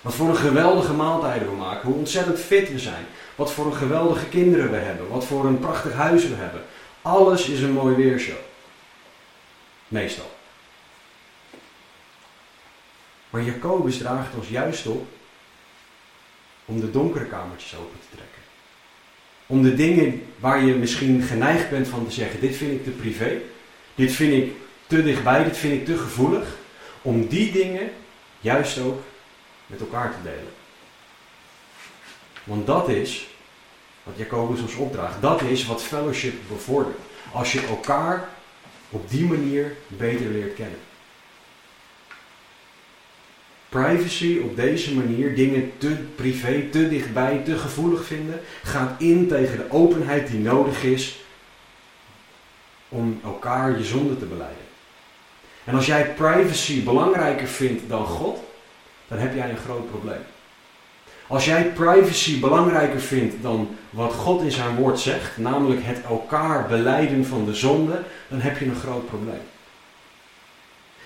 Wat 0.00 0.14
voor 0.14 0.28
een 0.28 0.36
geweldige 0.36 0.92
maaltijden 0.92 1.48
we 1.48 1.56
maken, 1.56 1.88
hoe 1.88 1.98
ontzettend 1.98 2.38
fit 2.38 2.72
we 2.72 2.78
zijn, 2.78 3.06
wat 3.40 3.52
voor 3.52 3.66
een 3.66 3.74
geweldige 3.74 4.26
kinderen 4.26 4.70
we 4.70 4.76
hebben, 4.76 5.08
wat 5.08 5.24
voor 5.24 5.44
een 5.44 5.58
prachtig 5.58 5.92
huis 5.92 6.28
we 6.28 6.34
hebben. 6.34 6.62
Alles 7.02 7.48
is 7.48 7.60
een 7.60 7.72
mooi 7.72 7.94
weershow. 7.96 8.36
Meestal. 9.88 10.30
Maar 13.30 13.42
Jacobus 13.42 13.98
draagt 13.98 14.34
ons 14.34 14.48
juist 14.48 14.86
op 14.86 15.06
om 16.64 16.80
de 16.80 16.90
donkere 16.90 17.24
kamertjes 17.24 17.76
open 17.76 17.98
te 18.00 18.16
trekken. 18.16 18.42
Om 19.46 19.62
de 19.62 19.74
dingen 19.74 20.22
waar 20.38 20.64
je 20.64 20.74
misschien 20.74 21.22
geneigd 21.22 21.70
bent 21.70 21.88
van 21.88 22.06
te 22.06 22.12
zeggen, 22.12 22.40
dit 22.40 22.56
vind 22.56 22.72
ik 22.72 22.84
te 22.84 22.90
privé, 22.90 23.40
dit 23.94 24.12
vind 24.12 24.32
ik 24.32 24.52
te 24.86 25.02
dichtbij, 25.02 25.44
dit 25.44 25.56
vind 25.56 25.72
ik 25.72 25.84
te 25.84 25.98
gevoelig, 25.98 26.56
om 27.02 27.26
die 27.26 27.52
dingen 27.52 27.90
juist 28.40 28.78
ook 28.78 29.00
met 29.66 29.80
elkaar 29.80 30.10
te 30.10 30.22
delen. 30.22 30.59
Want 32.50 32.66
dat 32.66 32.88
is 32.88 33.28
wat 34.02 34.14
Jacobus 34.16 34.60
ons 34.60 34.74
opdraagt. 34.74 35.22
Dat 35.22 35.42
is 35.42 35.66
wat 35.66 35.82
fellowship 35.82 36.34
bevordert. 36.48 36.96
Als 37.32 37.52
je 37.52 37.66
elkaar 37.66 38.28
op 38.88 39.10
die 39.10 39.24
manier 39.24 39.76
beter 39.86 40.26
leert 40.30 40.54
kennen. 40.54 40.78
Privacy 43.68 44.40
op 44.44 44.56
deze 44.56 44.94
manier, 44.94 45.34
dingen 45.34 45.72
te 45.78 45.96
privé, 46.14 46.68
te 46.70 46.88
dichtbij, 46.88 47.42
te 47.44 47.58
gevoelig 47.58 48.04
vinden, 48.04 48.40
gaat 48.62 49.00
in 49.00 49.28
tegen 49.28 49.56
de 49.56 49.70
openheid 49.70 50.30
die 50.30 50.40
nodig 50.40 50.82
is 50.82 51.20
om 52.88 53.20
elkaar 53.24 53.78
je 53.78 53.84
zonde 53.84 54.18
te 54.18 54.24
beleiden. 54.24 54.64
En 55.64 55.74
als 55.74 55.86
jij 55.86 56.14
privacy 56.14 56.84
belangrijker 56.84 57.46
vindt 57.46 57.88
dan 57.88 58.06
God, 58.06 58.38
dan 59.08 59.18
heb 59.18 59.34
jij 59.34 59.50
een 59.50 59.56
groot 59.56 59.90
probleem. 59.90 60.22
Als 61.30 61.44
jij 61.44 61.64
privacy 61.64 62.40
belangrijker 62.40 63.00
vindt 63.00 63.42
dan 63.42 63.76
wat 63.90 64.12
God 64.12 64.42
in 64.42 64.50
zijn 64.50 64.76
woord 64.76 65.00
zegt, 65.00 65.38
namelijk 65.38 65.80
het 65.84 66.02
elkaar 66.02 66.66
beleiden 66.68 67.26
van 67.26 67.44
de 67.44 67.54
zonde, 67.54 68.02
dan 68.28 68.40
heb 68.40 68.58
je 68.58 68.64
een 68.64 68.74
groot 68.74 69.06
probleem. 69.06 69.42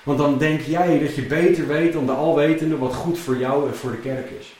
Want 0.02 0.18
dan 0.18 0.38
denk 0.38 0.60
jij 0.60 0.98
dat 0.98 1.14
je 1.14 1.22
beter 1.22 1.66
weet 1.66 1.92
dan 1.92 2.06
de 2.06 2.12
alwetende 2.12 2.78
wat 2.78 2.94
goed 2.94 3.18
voor 3.18 3.36
jou 3.36 3.68
en 3.68 3.74
voor 3.74 3.90
de 3.90 3.96
kerk 3.96 4.30
is. 4.40 4.52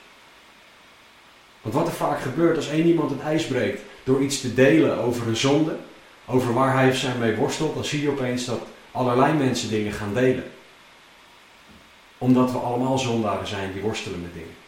Want 1.62 1.74
wat 1.74 1.86
er 1.86 1.92
vaak 1.92 2.20
gebeurt 2.20 2.56
als 2.56 2.68
één 2.68 2.86
iemand 2.86 3.10
het 3.10 3.20
ijs 3.20 3.46
breekt 3.46 3.82
door 4.04 4.22
iets 4.22 4.40
te 4.40 4.54
delen 4.54 4.98
over 4.98 5.28
een 5.28 5.36
zonde, 5.36 5.76
over 6.26 6.54
waar 6.54 6.72
hij 6.72 6.88
of 6.88 6.96
zij 6.96 7.14
mee 7.18 7.36
worstelt, 7.36 7.74
dan 7.74 7.84
zie 7.84 8.02
je 8.02 8.10
opeens 8.10 8.44
dat 8.44 8.60
allerlei 8.90 9.32
mensen 9.32 9.70
dingen 9.70 9.92
gaan 9.92 10.14
delen. 10.14 10.44
Omdat 12.18 12.52
we 12.52 12.58
allemaal 12.58 12.98
zondaren 12.98 13.46
zijn 13.46 13.72
die 13.72 13.82
worstelen 13.82 14.22
met 14.22 14.32
dingen. 14.32 14.63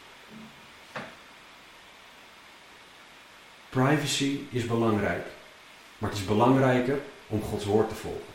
Privacy 3.85 4.39
is 4.51 4.67
belangrijk, 4.67 5.25
maar 5.99 6.11
het 6.11 6.19
is 6.19 6.25
belangrijker 6.25 6.99
om 7.27 7.43
Gods 7.43 7.65
woord 7.65 7.89
te 7.89 7.95
volgen. 7.95 8.35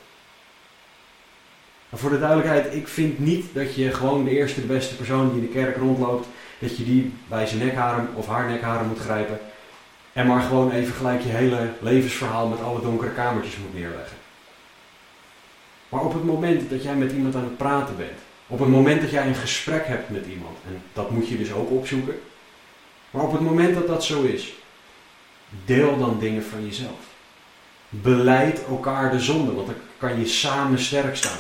Maar 1.89 1.99
voor 1.99 2.09
de 2.09 2.19
duidelijkheid, 2.19 2.73
ik 2.73 2.87
vind 2.87 3.19
niet 3.19 3.45
dat 3.53 3.75
je 3.75 3.91
gewoon 3.91 4.23
de 4.23 4.29
eerste, 4.29 4.61
de 4.61 4.67
beste 4.67 4.95
persoon 4.95 5.33
die 5.33 5.41
in 5.41 5.47
de 5.47 5.53
kerk 5.53 5.77
rondloopt, 5.77 6.27
dat 6.59 6.77
je 6.77 6.83
die 6.83 7.13
bij 7.27 7.45
zijn 7.45 7.65
nekharen 7.65 8.09
of 8.13 8.27
haar 8.27 8.49
nekharen 8.49 8.87
moet 8.87 8.99
grijpen. 8.99 9.39
En 10.13 10.27
maar 10.27 10.41
gewoon 10.41 10.71
even 10.71 10.93
gelijk 10.93 11.21
je 11.21 11.29
hele 11.29 11.69
levensverhaal 11.79 12.47
met 12.47 12.61
alle 12.61 12.81
donkere 12.81 13.11
kamertjes 13.11 13.57
moet 13.57 13.73
neerleggen. 13.73 14.17
Maar 15.89 16.01
op 16.01 16.13
het 16.13 16.23
moment 16.23 16.69
dat 16.69 16.83
jij 16.83 16.95
met 16.95 17.11
iemand 17.11 17.35
aan 17.35 17.43
het 17.43 17.57
praten 17.57 17.97
bent, 17.97 18.19
op 18.47 18.59
het 18.59 18.69
moment 18.69 19.01
dat 19.01 19.11
jij 19.11 19.27
een 19.27 19.35
gesprek 19.35 19.87
hebt 19.87 20.09
met 20.09 20.25
iemand, 20.25 20.57
en 20.65 20.81
dat 20.93 21.11
moet 21.11 21.27
je 21.27 21.37
dus 21.37 21.53
ook 21.53 21.71
opzoeken, 21.71 22.19
maar 23.11 23.23
op 23.23 23.31
het 23.31 23.41
moment 23.41 23.73
dat 23.73 23.87
dat 23.87 24.03
zo 24.03 24.23
is, 24.23 24.53
deel 25.65 25.97
dan 25.97 26.19
dingen 26.19 26.43
van 26.43 26.65
jezelf. 26.65 26.99
Beleid 27.89 28.65
elkaar 28.65 29.11
de 29.11 29.19
zonde, 29.19 29.53
want 29.53 29.67
dan 29.67 29.75
kan 29.97 30.19
je 30.19 30.27
samen 30.27 30.79
sterk 30.79 31.15
staan. 31.15 31.39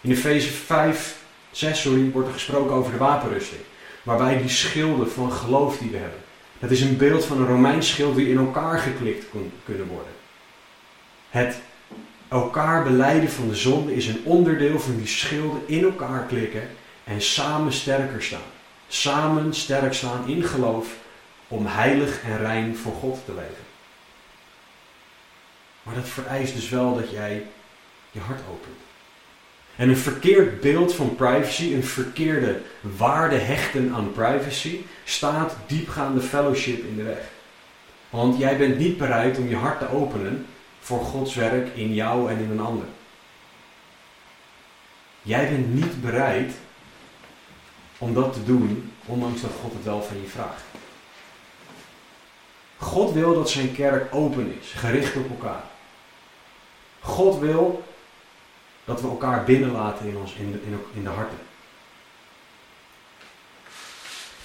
In 0.00 0.10
Efeze 0.10 0.48
5, 0.48 1.16
6 1.50 1.80
sorry, 1.80 2.10
wordt 2.10 2.28
er 2.28 2.34
gesproken 2.34 2.74
over 2.74 2.92
de 2.92 2.98
wapenrusting. 2.98 3.60
Waarbij 4.02 4.38
die 4.38 4.48
schilden 4.48 5.10
van 5.10 5.32
geloof 5.32 5.78
die 5.78 5.90
we 5.90 5.96
hebben. 5.96 6.20
Dat 6.58 6.70
is 6.70 6.80
een 6.80 6.96
beeld 6.96 7.24
van 7.24 7.40
een 7.40 7.46
Romeins 7.46 7.88
schild 7.88 8.16
die 8.16 8.28
in 8.28 8.38
elkaar 8.38 8.78
geklikt 8.78 9.26
kunnen 9.64 9.86
worden. 9.86 10.12
Het 11.30 11.60
elkaar 12.28 12.82
beleiden 12.82 13.30
van 13.30 13.48
de 13.48 13.56
zonde 13.56 13.94
is 13.94 14.06
een 14.06 14.20
onderdeel 14.24 14.80
van 14.80 14.96
die 14.96 15.06
schilden 15.06 15.62
in 15.66 15.82
elkaar 15.82 16.24
klikken 16.26 16.68
en 17.04 17.22
samen 17.22 17.72
sterker 17.72 18.22
staan. 18.22 18.40
Samen 18.88 19.54
sterk 19.54 19.94
staan 19.94 20.28
in 20.28 20.42
geloof 20.42 20.86
om 21.52 21.66
heilig 21.66 22.22
en 22.22 22.38
rein 22.38 22.76
voor 22.76 22.92
God 22.92 23.24
te 23.24 23.34
leven. 23.34 23.64
Maar 25.82 25.94
dat 25.94 26.08
vereist 26.08 26.54
dus 26.54 26.68
wel 26.68 26.94
dat 26.94 27.10
jij 27.10 27.46
je 28.10 28.20
hart 28.20 28.40
opent. 28.50 28.76
En 29.76 29.88
een 29.88 29.96
verkeerd 29.96 30.60
beeld 30.60 30.94
van 30.94 31.14
privacy, 31.14 31.74
een 31.74 31.84
verkeerde 31.84 32.60
waarde 32.80 33.36
hechten 33.36 33.94
aan 33.94 34.12
privacy, 34.12 34.80
staat 35.04 35.56
diepgaande 35.66 36.20
fellowship 36.20 36.84
in 36.84 36.96
de 36.96 37.02
weg. 37.02 37.30
Want 38.10 38.38
jij 38.38 38.56
bent 38.56 38.78
niet 38.78 38.96
bereid 38.96 39.38
om 39.38 39.48
je 39.48 39.56
hart 39.56 39.78
te 39.78 39.90
openen 39.90 40.46
voor 40.80 41.00
Gods 41.00 41.34
werk 41.34 41.68
in 41.74 41.94
jou 41.94 42.30
en 42.30 42.38
in 42.38 42.50
een 42.50 42.60
ander. 42.60 42.86
Jij 45.22 45.48
bent 45.48 45.74
niet 45.74 46.02
bereid 46.02 46.52
om 47.98 48.14
dat 48.14 48.32
te 48.32 48.44
doen, 48.44 48.92
ondanks 49.06 49.40
dat 49.40 49.50
God 49.62 49.72
het 49.72 49.84
wel 49.84 50.02
van 50.02 50.20
je 50.20 50.28
vraagt. 50.28 50.62
God 52.82 53.12
wil 53.12 53.34
dat 53.34 53.50
zijn 53.50 53.74
kerk 53.74 54.14
open 54.14 54.54
is, 54.60 54.72
gericht 54.72 55.16
op 55.16 55.30
elkaar. 55.30 55.62
God 57.00 57.38
wil 57.38 57.82
dat 58.84 59.00
we 59.00 59.08
elkaar 59.08 59.44
binnenlaten 59.44 60.06
in, 60.06 60.16
ons, 60.16 60.34
in, 60.34 60.52
de, 60.52 60.58
in, 60.66 60.78
in 60.94 61.02
de 61.02 61.08
harten. 61.08 61.38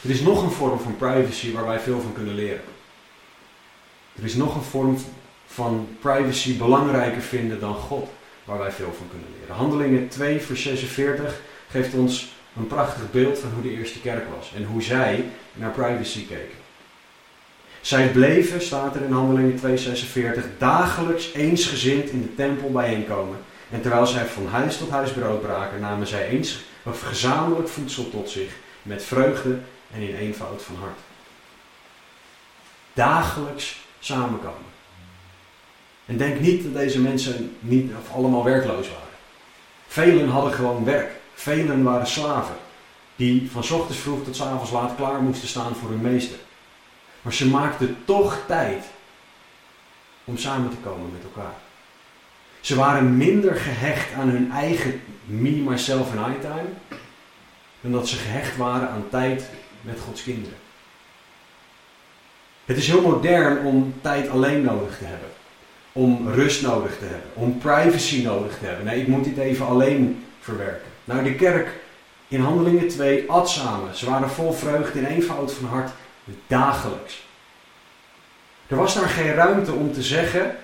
Er 0.01 0.09
is 0.09 0.21
nog 0.21 0.43
een 0.43 0.51
vorm 0.51 0.79
van 0.79 0.97
privacy 0.97 1.53
waar 1.53 1.65
wij 1.65 1.79
veel 1.79 2.01
van 2.01 2.13
kunnen 2.13 2.35
leren. 2.35 2.63
Er 4.15 4.23
is 4.23 4.35
nog 4.35 4.55
een 4.55 4.61
vorm 4.61 4.97
van 5.45 5.87
privacy 5.99 6.57
belangrijker 6.57 7.21
vinden 7.21 7.59
dan 7.59 7.75
God, 7.75 8.09
waar 8.43 8.57
wij 8.57 8.71
veel 8.71 8.93
van 8.97 9.07
kunnen 9.09 9.27
leren. 9.39 9.55
Handelingen 9.55 10.07
2, 10.07 10.41
vers 10.41 10.61
46 10.61 11.41
geeft 11.69 11.93
ons 11.93 12.31
een 12.55 12.67
prachtig 12.67 13.11
beeld 13.11 13.39
van 13.39 13.51
hoe 13.51 13.63
de 13.63 13.71
eerste 13.71 14.01
kerk 14.01 14.25
was 14.37 14.51
en 14.55 14.63
hoe 14.63 14.81
zij 14.81 15.25
naar 15.53 15.71
privacy 15.71 16.27
keken. 16.27 16.66
Zij 17.87 18.11
bleven, 18.11 18.61
staat 18.61 18.95
er 18.95 19.01
in 19.01 19.11
Handelingen 19.11 19.59
2,46, 19.59 20.57
dagelijks 20.57 21.33
eensgezind 21.33 22.09
in 22.09 22.21
de 22.21 22.35
tempel 22.35 22.71
bijeenkomen 22.71 23.37
en 23.69 23.81
terwijl 23.81 24.07
zij 24.07 24.25
van 24.25 24.47
huis 24.47 24.77
tot 24.77 24.89
huis 24.89 25.11
brood 25.11 25.41
braken, 25.41 25.79
namen 25.79 26.07
zij 26.07 26.27
eens 26.27 26.59
of 26.83 27.01
gezamenlijk 27.01 27.67
voedsel 27.67 28.09
tot 28.09 28.29
zich, 28.29 28.55
met 28.81 29.03
vreugde 29.03 29.59
en 29.93 30.01
in 30.01 30.15
eenvoud 30.15 30.61
van 30.61 30.75
hart. 30.75 30.97
Dagelijks 32.93 33.79
samenkomen. 33.99 34.71
En 36.05 36.17
denk 36.17 36.39
niet 36.39 36.63
dat 36.63 36.73
deze 36.73 37.01
mensen 37.01 37.55
niet 37.59 37.91
of 37.99 38.15
allemaal 38.15 38.43
werkloos 38.43 38.89
waren. 38.89 39.17
Velen 39.87 40.29
hadden 40.29 40.53
gewoon 40.53 40.83
werk. 40.83 41.11
Velen 41.33 41.83
waren 41.83 42.07
slaven. 42.07 42.55
Die 43.15 43.51
van 43.51 43.61
ochtends 43.61 43.97
vroeg 43.97 44.23
tot 44.23 44.41
avonds 44.41 44.71
laat 44.71 44.95
klaar 44.95 45.21
moesten 45.21 45.47
staan 45.47 45.75
voor 45.75 45.89
hun 45.89 46.01
meester. 46.01 46.37
Maar 47.21 47.33
ze 47.33 47.47
maakten 47.47 47.97
toch 48.05 48.43
tijd 48.47 48.85
om 50.23 50.37
samen 50.37 50.69
te 50.69 50.75
komen 50.75 51.11
met 51.11 51.23
elkaar. 51.23 51.53
Ze 52.59 52.75
waren 52.75 53.17
minder 53.17 53.55
gehecht 53.55 54.13
aan 54.13 54.29
hun 54.29 54.51
eigen 54.51 55.01
me, 55.25 55.49
myself 55.49 56.11
en 56.11 56.31
I 56.31 56.39
time. 56.39 56.99
Dan 57.81 57.91
dat 57.91 58.07
ze 58.07 58.15
gehecht 58.15 58.57
waren 58.57 58.89
aan 58.89 59.05
tijd 59.09 59.49
met 59.81 59.99
Gods 59.99 60.23
kinderen. 60.23 60.57
Het 62.65 62.77
is 62.77 62.87
heel 62.87 63.01
modern 63.01 63.65
om 63.65 63.93
tijd 64.01 64.29
alleen 64.29 64.61
nodig 64.61 64.97
te 64.97 65.05
hebben. 65.05 65.29
Om 65.91 66.29
rust 66.29 66.61
nodig 66.61 66.97
te 66.97 67.05
hebben. 67.05 67.29
Om 67.33 67.57
privacy 67.57 68.23
nodig 68.23 68.57
te 68.59 68.65
hebben. 68.65 68.85
Nee, 68.85 69.01
ik 69.01 69.07
moet 69.07 69.23
dit 69.23 69.37
even 69.37 69.65
alleen 69.65 70.25
verwerken. 70.39 70.91
Nou, 71.03 71.23
de 71.23 71.35
kerk 71.35 71.67
in 72.27 72.41
Handelingen 72.41 72.87
2 72.87 73.29
at 73.29 73.49
samen. 73.49 73.95
Ze 73.95 74.09
waren 74.09 74.29
vol 74.29 74.53
vreugde 74.53 74.99
in 74.99 75.05
eenvoud 75.05 75.53
van 75.53 75.67
hart, 75.67 75.91
dagelijks. 76.47 77.25
Er 78.67 78.75
was 78.75 78.93
daar 78.93 79.09
geen 79.09 79.33
ruimte 79.33 79.71
om 79.71 79.93
te 79.93 80.03
zeggen: 80.03 80.55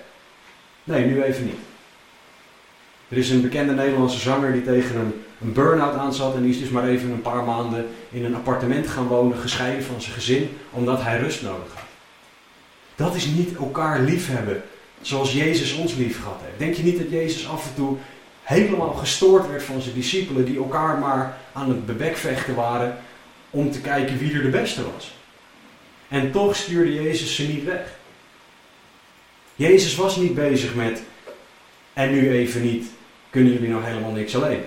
nee, 0.83 1.05
nu 1.05 1.23
even 1.23 1.45
niet. 1.45 1.59
Er 3.07 3.17
is 3.17 3.29
een 3.29 3.41
bekende 3.41 3.73
Nederlandse 3.73 4.19
zanger 4.19 4.51
die 4.51 4.63
tegen 4.63 4.95
een, 4.95 5.13
burn-out 5.53 5.95
aan 5.95 6.13
zat 6.13 6.35
en 6.35 6.41
die 6.41 6.51
is 6.51 6.59
dus 6.59 6.69
maar 6.69 6.87
even 6.87 7.11
een 7.11 7.21
paar 7.21 7.43
maanden 7.43 7.87
in 8.09 8.25
een 8.25 8.35
appartement 8.35 8.87
gaan 8.87 9.07
wonen, 9.07 9.37
gescheiden 9.37 9.83
van 9.83 10.01
zijn 10.01 10.13
gezin, 10.13 10.57
omdat 10.69 11.01
hij 11.01 11.19
rust 11.19 11.41
nodig 11.41 11.73
had. 11.73 11.83
Dat 12.95 13.15
is 13.15 13.25
niet 13.25 13.55
elkaar 13.55 13.99
liefhebben 13.99 14.63
zoals 15.01 15.33
Jezus 15.33 15.73
ons 15.73 15.95
lief 15.95 16.21
gehad 16.21 16.39
heeft. 16.43 16.59
Denk 16.59 16.73
je 16.73 16.83
niet 16.83 16.97
dat 16.97 17.09
Jezus 17.09 17.47
af 17.47 17.67
en 17.67 17.75
toe 17.75 17.97
helemaal 18.43 18.93
gestoord 18.93 19.47
werd 19.47 19.63
van 19.63 19.81
zijn 19.81 19.95
discipelen 19.95 20.45
die 20.45 20.57
elkaar 20.57 20.97
maar 20.97 21.37
aan 21.53 21.69
het 21.69 21.85
bebekvechten 21.85 22.55
waren 22.55 22.97
om 23.49 23.71
te 23.71 23.81
kijken 23.81 24.17
wie 24.17 24.33
er 24.33 24.41
de 24.41 24.49
beste 24.49 24.81
was? 24.93 25.13
En 26.13 26.31
toch 26.31 26.55
stuurde 26.55 26.93
Jezus 26.93 27.35
ze 27.35 27.43
niet 27.43 27.63
weg. 27.63 27.95
Jezus 29.55 29.95
was 29.95 30.15
niet 30.15 30.33
bezig 30.35 30.75
met 30.75 31.01
en 31.93 32.11
nu 32.11 32.31
even 32.31 32.61
niet, 32.61 32.87
kunnen 33.29 33.53
jullie 33.53 33.69
nou 33.69 33.83
helemaal 33.83 34.11
niks 34.11 34.35
alleen? 34.35 34.61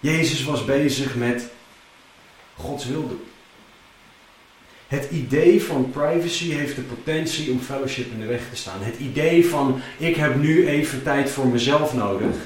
Jezus 0.00 0.44
was 0.44 0.64
bezig 0.64 1.14
met 1.14 1.48
Gods 2.54 2.86
wil 2.86 3.08
doen. 3.08 3.24
Het 4.88 5.10
idee 5.10 5.62
van 5.62 5.90
privacy 5.90 6.50
heeft 6.50 6.76
de 6.76 6.82
potentie 6.82 7.50
om 7.50 7.60
fellowship 7.60 8.12
in 8.12 8.20
de 8.20 8.26
weg 8.26 8.48
te 8.50 8.56
staan. 8.56 8.82
Het 8.82 8.98
idee 8.98 9.46
van 9.46 9.80
ik 9.98 10.16
heb 10.16 10.36
nu 10.36 10.68
even 10.68 11.02
tijd 11.02 11.30
voor 11.30 11.46
mezelf 11.46 11.94
nodig, 11.94 12.36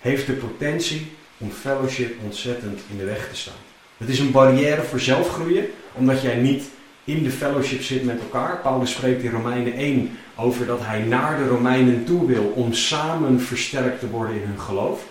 heeft 0.00 0.26
de 0.26 0.32
potentie 0.32 1.06
om 1.38 1.50
fellowship 1.50 2.14
ontzettend 2.24 2.80
in 2.90 2.98
de 2.98 3.04
weg 3.04 3.28
te 3.28 3.36
staan. 3.36 3.66
Het 3.96 4.08
is 4.08 4.18
een 4.18 4.30
barrière 4.30 4.82
voor 4.82 5.00
zelfgroeien, 5.00 5.70
omdat 5.98 6.22
jij 6.22 6.36
niet 6.36 6.64
in 7.04 7.22
de 7.22 7.30
fellowship 7.30 7.82
zit 7.82 8.04
met 8.04 8.20
elkaar. 8.20 8.60
Paulus 8.60 8.90
spreekt 8.90 9.22
in 9.22 9.30
Romeinen 9.30 9.72
1 9.72 10.18
over 10.36 10.66
dat 10.66 10.80
hij 10.82 11.00
naar 11.00 11.38
de 11.38 11.48
Romeinen 11.48 12.04
toe 12.04 12.26
wil 12.26 12.52
om 12.54 12.72
samen 12.72 13.40
versterkt 13.40 14.00
te 14.00 14.08
worden 14.08 14.34
in 14.34 14.48
hun 14.48 14.60
geloof. 14.60 15.04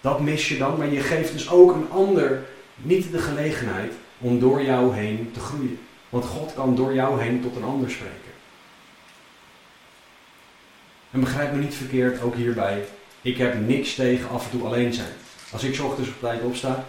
Dat 0.00 0.20
mis 0.20 0.48
je 0.48 0.58
dan, 0.58 0.78
maar 0.78 0.92
je 0.92 1.00
geeft 1.00 1.32
dus 1.32 1.50
ook 1.50 1.74
een 1.74 1.90
ander 1.90 2.42
niet 2.76 3.12
de 3.12 3.18
gelegenheid 3.18 3.92
om 4.18 4.38
door 4.38 4.62
jou 4.62 4.94
heen 4.94 5.30
te 5.32 5.40
groeien. 5.40 5.78
Want 6.08 6.24
God 6.24 6.54
kan 6.54 6.74
door 6.74 6.94
jou 6.94 7.22
heen 7.22 7.40
tot 7.42 7.56
een 7.56 7.64
ander 7.64 7.90
spreken. 7.90 8.30
En 11.10 11.20
begrijp 11.20 11.52
me 11.52 11.58
niet 11.58 11.74
verkeerd, 11.74 12.22
ook 12.22 12.34
hierbij. 12.34 12.84
Ik 13.22 13.36
heb 13.36 13.66
niks 13.66 13.94
tegen 13.94 14.30
af 14.30 14.44
en 14.44 14.50
toe 14.50 14.66
alleen 14.66 14.92
zijn. 14.92 15.12
Als 15.52 15.64
ik 15.64 15.80
ochtends 15.80 16.08
op 16.08 16.20
tijd 16.20 16.42
opsta, 16.42 16.84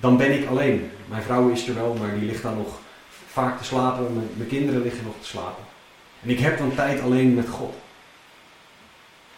dan 0.00 0.16
ben 0.16 0.42
ik 0.42 0.48
alleen. 0.48 0.90
Mijn 1.08 1.22
vrouw 1.22 1.48
is 1.48 1.68
er 1.68 1.74
wel, 1.74 1.94
maar 1.94 2.14
die 2.14 2.28
ligt 2.28 2.42
dan 2.42 2.56
nog 2.56 2.78
vaak 3.26 3.58
te 3.58 3.64
slapen. 3.64 4.14
Mijn, 4.14 4.28
mijn 4.36 4.48
kinderen 4.48 4.82
liggen 4.82 5.04
nog 5.04 5.14
te 5.20 5.26
slapen. 5.26 5.64
En 6.22 6.30
ik 6.30 6.38
heb 6.38 6.58
dan 6.58 6.74
tijd 6.74 7.00
alleen 7.00 7.34
met 7.34 7.48
God. 7.48 7.74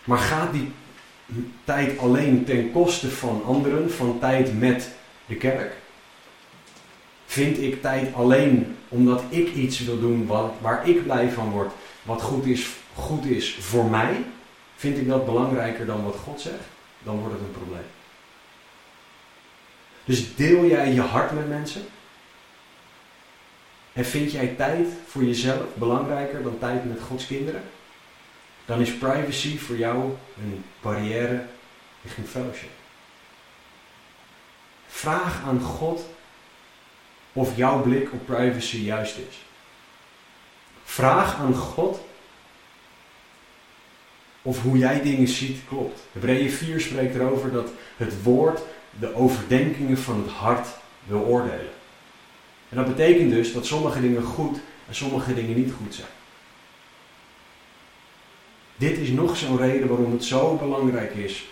Maar 0.05 0.19
gaat 0.19 0.53
die 0.53 0.73
tijd 1.65 1.99
alleen 1.99 2.45
ten 2.45 2.73
koste 2.73 3.11
van 3.11 3.43
anderen, 3.45 3.91
van 3.91 4.19
tijd 4.19 4.59
met 4.59 4.91
de 5.27 5.35
kerk? 5.35 5.73
Vind 7.27 7.59
ik 7.59 7.83
tijd 7.83 8.15
alleen 8.15 8.77
omdat 8.89 9.23
ik 9.29 9.55
iets 9.55 9.79
wil 9.79 10.01
doen 10.01 10.27
wat, 10.27 10.53
waar 10.61 10.89
ik 10.89 11.03
blij 11.05 11.31
van 11.31 11.51
word, 11.51 11.71
wat 12.03 12.23
goed 12.23 12.47
is, 12.47 12.69
goed 12.95 13.25
is 13.25 13.57
voor 13.61 13.85
mij? 13.85 14.25
Vind 14.77 14.97
ik 14.97 15.09
dat 15.09 15.27
belangrijker 15.27 15.87
dan 15.87 16.05
wat 16.05 16.17
God 16.25 16.41
zegt? 16.41 16.65
Dan 17.03 17.19
wordt 17.19 17.35
het 17.35 17.43
een 17.43 17.53
probleem. 17.53 18.00
Dus 20.05 20.35
deel 20.35 20.67
jij 20.67 20.93
je 20.93 21.01
hart 21.01 21.33
met 21.33 21.49
mensen? 21.49 21.83
En 23.93 24.05
vind 24.05 24.33
jij 24.33 24.47
tijd 24.47 24.89
voor 25.07 25.25
jezelf 25.25 25.75
belangrijker 25.75 26.43
dan 26.43 26.59
tijd 26.59 26.85
met 26.85 27.01
Gods 27.01 27.27
kinderen? 27.27 27.63
Dan 28.65 28.81
is 28.81 28.95
privacy 28.95 29.59
voor 29.59 29.77
jou 29.77 30.13
een 30.43 30.65
barrière 30.81 31.45
richting 32.03 32.27
fellowship. 32.27 32.71
Vraag 34.87 35.43
aan 35.45 35.61
God 35.61 36.05
of 37.33 37.57
jouw 37.57 37.83
blik 37.83 38.13
op 38.13 38.27
privacy 38.27 38.77
juist 38.77 39.17
is. 39.17 39.45
Vraag 40.85 41.39
aan 41.39 41.55
God 41.55 42.01
of 44.43 44.63
hoe 44.63 44.79
jij 44.79 45.03
dingen 45.03 45.29
ziet 45.29 45.61
klopt. 45.69 46.01
Hebreeën 46.13 46.51
4 46.51 46.81
spreekt 46.81 47.15
erover 47.15 47.53
dat 47.53 47.69
het 47.97 48.23
woord 48.23 48.61
de 48.99 49.15
overdenkingen 49.15 49.99
van 49.99 50.23
het 50.23 50.31
hart 50.31 50.69
wil 51.07 51.21
oordelen. 51.21 51.71
En 52.69 52.77
dat 52.77 52.87
betekent 52.87 53.31
dus 53.31 53.53
dat 53.53 53.67
sommige 53.67 54.01
dingen 54.01 54.23
goed 54.23 54.59
en 54.89 54.95
sommige 54.95 55.35
dingen 55.35 55.57
niet 55.57 55.73
goed 55.73 55.95
zijn. 55.95 56.09
Dit 58.77 58.99
is 58.99 59.09
nog 59.09 59.37
zo'n 59.37 59.57
reden 59.57 59.89
waarom 59.89 60.13
het 60.13 60.25
zo 60.25 60.57
belangrijk 60.57 61.15
is 61.15 61.45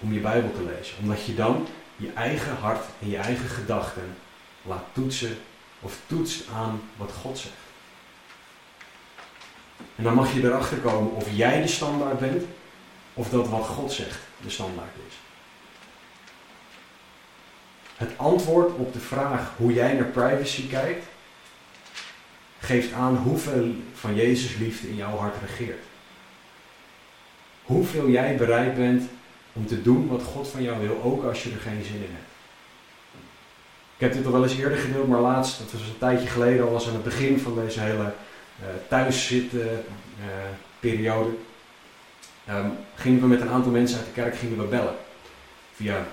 om 0.00 0.12
je 0.12 0.20
Bijbel 0.20 0.52
te 0.52 0.62
lezen. 0.62 0.94
Omdat 1.00 1.24
je 1.24 1.34
dan 1.34 1.66
je 1.96 2.12
eigen 2.12 2.56
hart 2.56 2.84
en 3.00 3.10
je 3.10 3.16
eigen 3.16 3.48
gedachten 3.48 4.16
laat 4.62 4.84
toetsen 4.92 5.38
of 5.80 5.98
toetst 6.06 6.44
aan 6.54 6.80
wat 6.96 7.12
God 7.22 7.38
zegt. 7.38 7.54
En 9.96 10.04
dan 10.04 10.14
mag 10.14 10.34
je 10.34 10.42
erachter 10.42 10.78
komen 10.78 11.12
of 11.12 11.28
jij 11.32 11.62
de 11.62 11.68
standaard 11.68 12.18
bent 12.18 12.44
of 13.14 13.28
dat 13.28 13.48
wat 13.48 13.66
God 13.66 13.92
zegt 13.92 14.18
de 14.42 14.50
standaard 14.50 14.94
is. 15.08 15.29
Het 18.00 18.10
antwoord 18.16 18.74
op 18.76 18.92
de 18.92 19.00
vraag 19.00 19.52
hoe 19.56 19.72
jij 19.72 19.92
naar 19.92 20.04
privacy 20.04 20.68
kijkt, 20.68 21.06
geeft 22.58 22.92
aan 22.92 23.16
hoeveel 23.16 23.74
van 23.94 24.14
Jezus 24.14 24.56
liefde 24.56 24.88
in 24.88 24.96
jouw 24.96 25.16
hart 25.16 25.34
regeert. 25.40 25.84
Hoeveel 27.62 28.08
jij 28.08 28.36
bereid 28.36 28.74
bent 28.74 29.02
om 29.52 29.66
te 29.66 29.82
doen 29.82 30.08
wat 30.08 30.22
God 30.22 30.48
van 30.48 30.62
jou 30.62 30.86
wil, 30.86 31.02
ook 31.02 31.24
als 31.24 31.42
je 31.42 31.50
er 31.50 31.60
geen 31.60 31.84
zin 31.84 31.94
in 31.94 32.10
hebt. 32.12 32.30
Ik 33.94 34.00
heb 34.00 34.12
dit 34.12 34.26
al 34.26 34.32
wel 34.32 34.42
eens 34.42 34.56
eerder 34.56 34.78
gedeeld, 34.78 35.08
maar 35.08 35.20
laatst, 35.20 35.58
dat 35.58 35.72
was 35.72 35.80
een 35.80 35.98
tijdje 35.98 36.28
geleden, 36.28 36.64
al 36.64 36.72
was 36.72 36.86
aan 36.86 36.94
het 36.94 37.04
begin 37.04 37.40
van 37.40 37.54
deze 37.54 37.80
hele 37.80 38.02
uh, 38.04 38.66
thuiszitten 38.88 39.60
uh, 39.60 40.26
periode, 40.80 41.30
um, 42.50 42.72
gingen 42.94 43.20
we 43.20 43.26
met 43.26 43.40
een 43.40 43.50
aantal 43.50 43.72
mensen 43.72 43.98
uit 43.98 44.06
de 44.06 44.12
kerk 44.12 44.36
gingen 44.36 44.58
we 44.58 44.64
bellen. 44.64 44.96
Via 45.74 46.06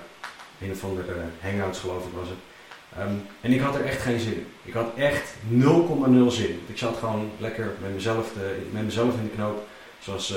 een 0.62 0.70
of 0.70 0.84
andere 0.84 1.14
hangouts 1.40 1.78
geloof 1.78 2.06
ik 2.06 2.12
was 2.18 2.28
het. 2.28 2.38
Um, 2.98 3.22
en 3.40 3.52
ik 3.52 3.60
had 3.60 3.74
er 3.74 3.84
echt 3.84 4.02
geen 4.02 4.20
zin 4.20 4.32
in. 4.32 4.46
Ik 4.64 4.72
had 4.72 4.94
echt 4.96 5.34
0,0 5.50 6.26
zin. 6.26 6.60
Ik 6.66 6.78
zat 6.78 6.96
gewoon 6.98 7.30
lekker 7.38 7.72
met 7.80 7.94
mezelf, 7.94 8.32
met 8.70 8.84
mezelf 8.84 9.14
in 9.14 9.22
de 9.22 9.34
knoop. 9.34 9.66
Zoals 9.98 10.36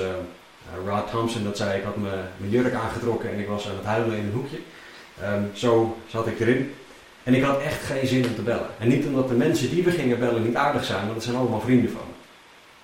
Rod 0.86 1.10
Thompson 1.10 1.44
dat 1.44 1.56
zei, 1.56 1.78
ik 1.78 1.84
had 1.84 1.96
mijn 1.96 2.50
jurk 2.50 2.74
aangetrokken 2.74 3.30
en 3.30 3.38
ik 3.38 3.48
was 3.48 3.68
aan 3.68 3.76
het 3.76 3.84
huilen 3.84 4.16
in 4.16 4.24
een 4.24 4.32
hoekje. 4.32 4.58
Um, 5.22 5.50
zo 5.54 5.98
zat 6.08 6.26
ik 6.26 6.40
erin. 6.40 6.74
En 7.22 7.34
ik 7.34 7.42
had 7.42 7.60
echt 7.60 7.82
geen 7.82 8.06
zin 8.06 8.26
om 8.26 8.34
te 8.34 8.42
bellen. 8.42 8.70
En 8.78 8.88
niet 8.88 9.06
omdat 9.06 9.28
de 9.28 9.34
mensen 9.34 9.70
die 9.70 9.82
we 9.82 9.90
gingen 9.90 10.18
bellen 10.18 10.42
niet 10.42 10.54
aardig 10.54 10.84
zijn, 10.84 11.00
want 11.00 11.14
dat 11.14 11.22
zijn 11.22 11.36
allemaal 11.36 11.60
vrienden 11.60 11.90
van 11.90 12.00
me. 12.06 12.14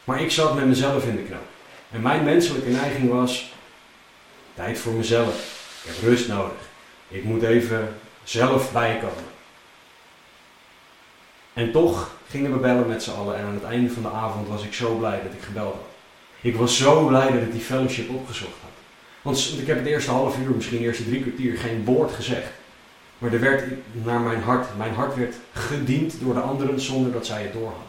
Maar 0.04 0.22
ik 0.22 0.30
zat 0.30 0.54
met 0.54 0.66
mezelf 0.66 1.04
in 1.04 1.16
de 1.16 1.22
knoop. 1.22 1.46
En 1.90 2.02
mijn 2.02 2.24
menselijke 2.24 2.70
neiging 2.70 3.10
was: 3.10 3.52
tijd 4.54 4.78
voor 4.78 4.92
mezelf. 4.92 5.56
Ik 5.84 5.94
heb 5.94 6.08
rust 6.08 6.28
nodig. 6.28 6.67
Ik 7.08 7.24
moet 7.24 7.42
even 7.42 7.96
zelf 8.24 8.72
bijkomen. 8.72 9.24
En 11.52 11.72
toch 11.72 12.10
gingen 12.28 12.52
we 12.52 12.58
bellen 12.58 12.88
met 12.88 13.02
z'n 13.02 13.10
allen. 13.10 13.36
En 13.36 13.44
aan 13.44 13.54
het 13.54 13.64
einde 13.64 13.90
van 13.90 14.02
de 14.02 14.10
avond 14.10 14.48
was 14.48 14.64
ik 14.64 14.74
zo 14.74 14.94
blij 14.94 15.22
dat 15.22 15.32
ik 15.32 15.42
gebeld 15.42 15.74
had. 15.74 15.86
Ik 16.40 16.56
was 16.56 16.76
zo 16.76 17.06
blij 17.06 17.30
dat 17.32 17.42
ik 17.42 17.52
die 17.52 17.60
fellowship 17.60 18.10
opgezocht 18.10 18.60
had. 18.60 18.70
Want 19.22 19.58
ik 19.58 19.66
heb 19.66 19.76
het 19.76 19.86
eerste 19.86 20.10
half 20.10 20.38
uur, 20.38 20.50
misschien 20.50 20.78
de 20.78 20.84
eerste 20.84 21.04
drie 21.04 21.22
kwartier, 21.22 21.58
geen 21.58 21.84
woord 21.84 22.12
gezegd. 22.12 22.48
Maar 23.18 23.32
er 23.32 23.40
werd 23.40 23.64
naar 23.92 24.20
mijn 24.20 24.42
hart, 24.42 24.76
mijn 24.76 24.94
hart 24.94 25.16
werd 25.16 25.34
gediend 25.52 26.14
door 26.20 26.34
de 26.34 26.40
anderen 26.40 26.80
zonder 26.80 27.12
dat 27.12 27.26
zij 27.26 27.42
het 27.42 27.52
doorhadden. 27.52 27.86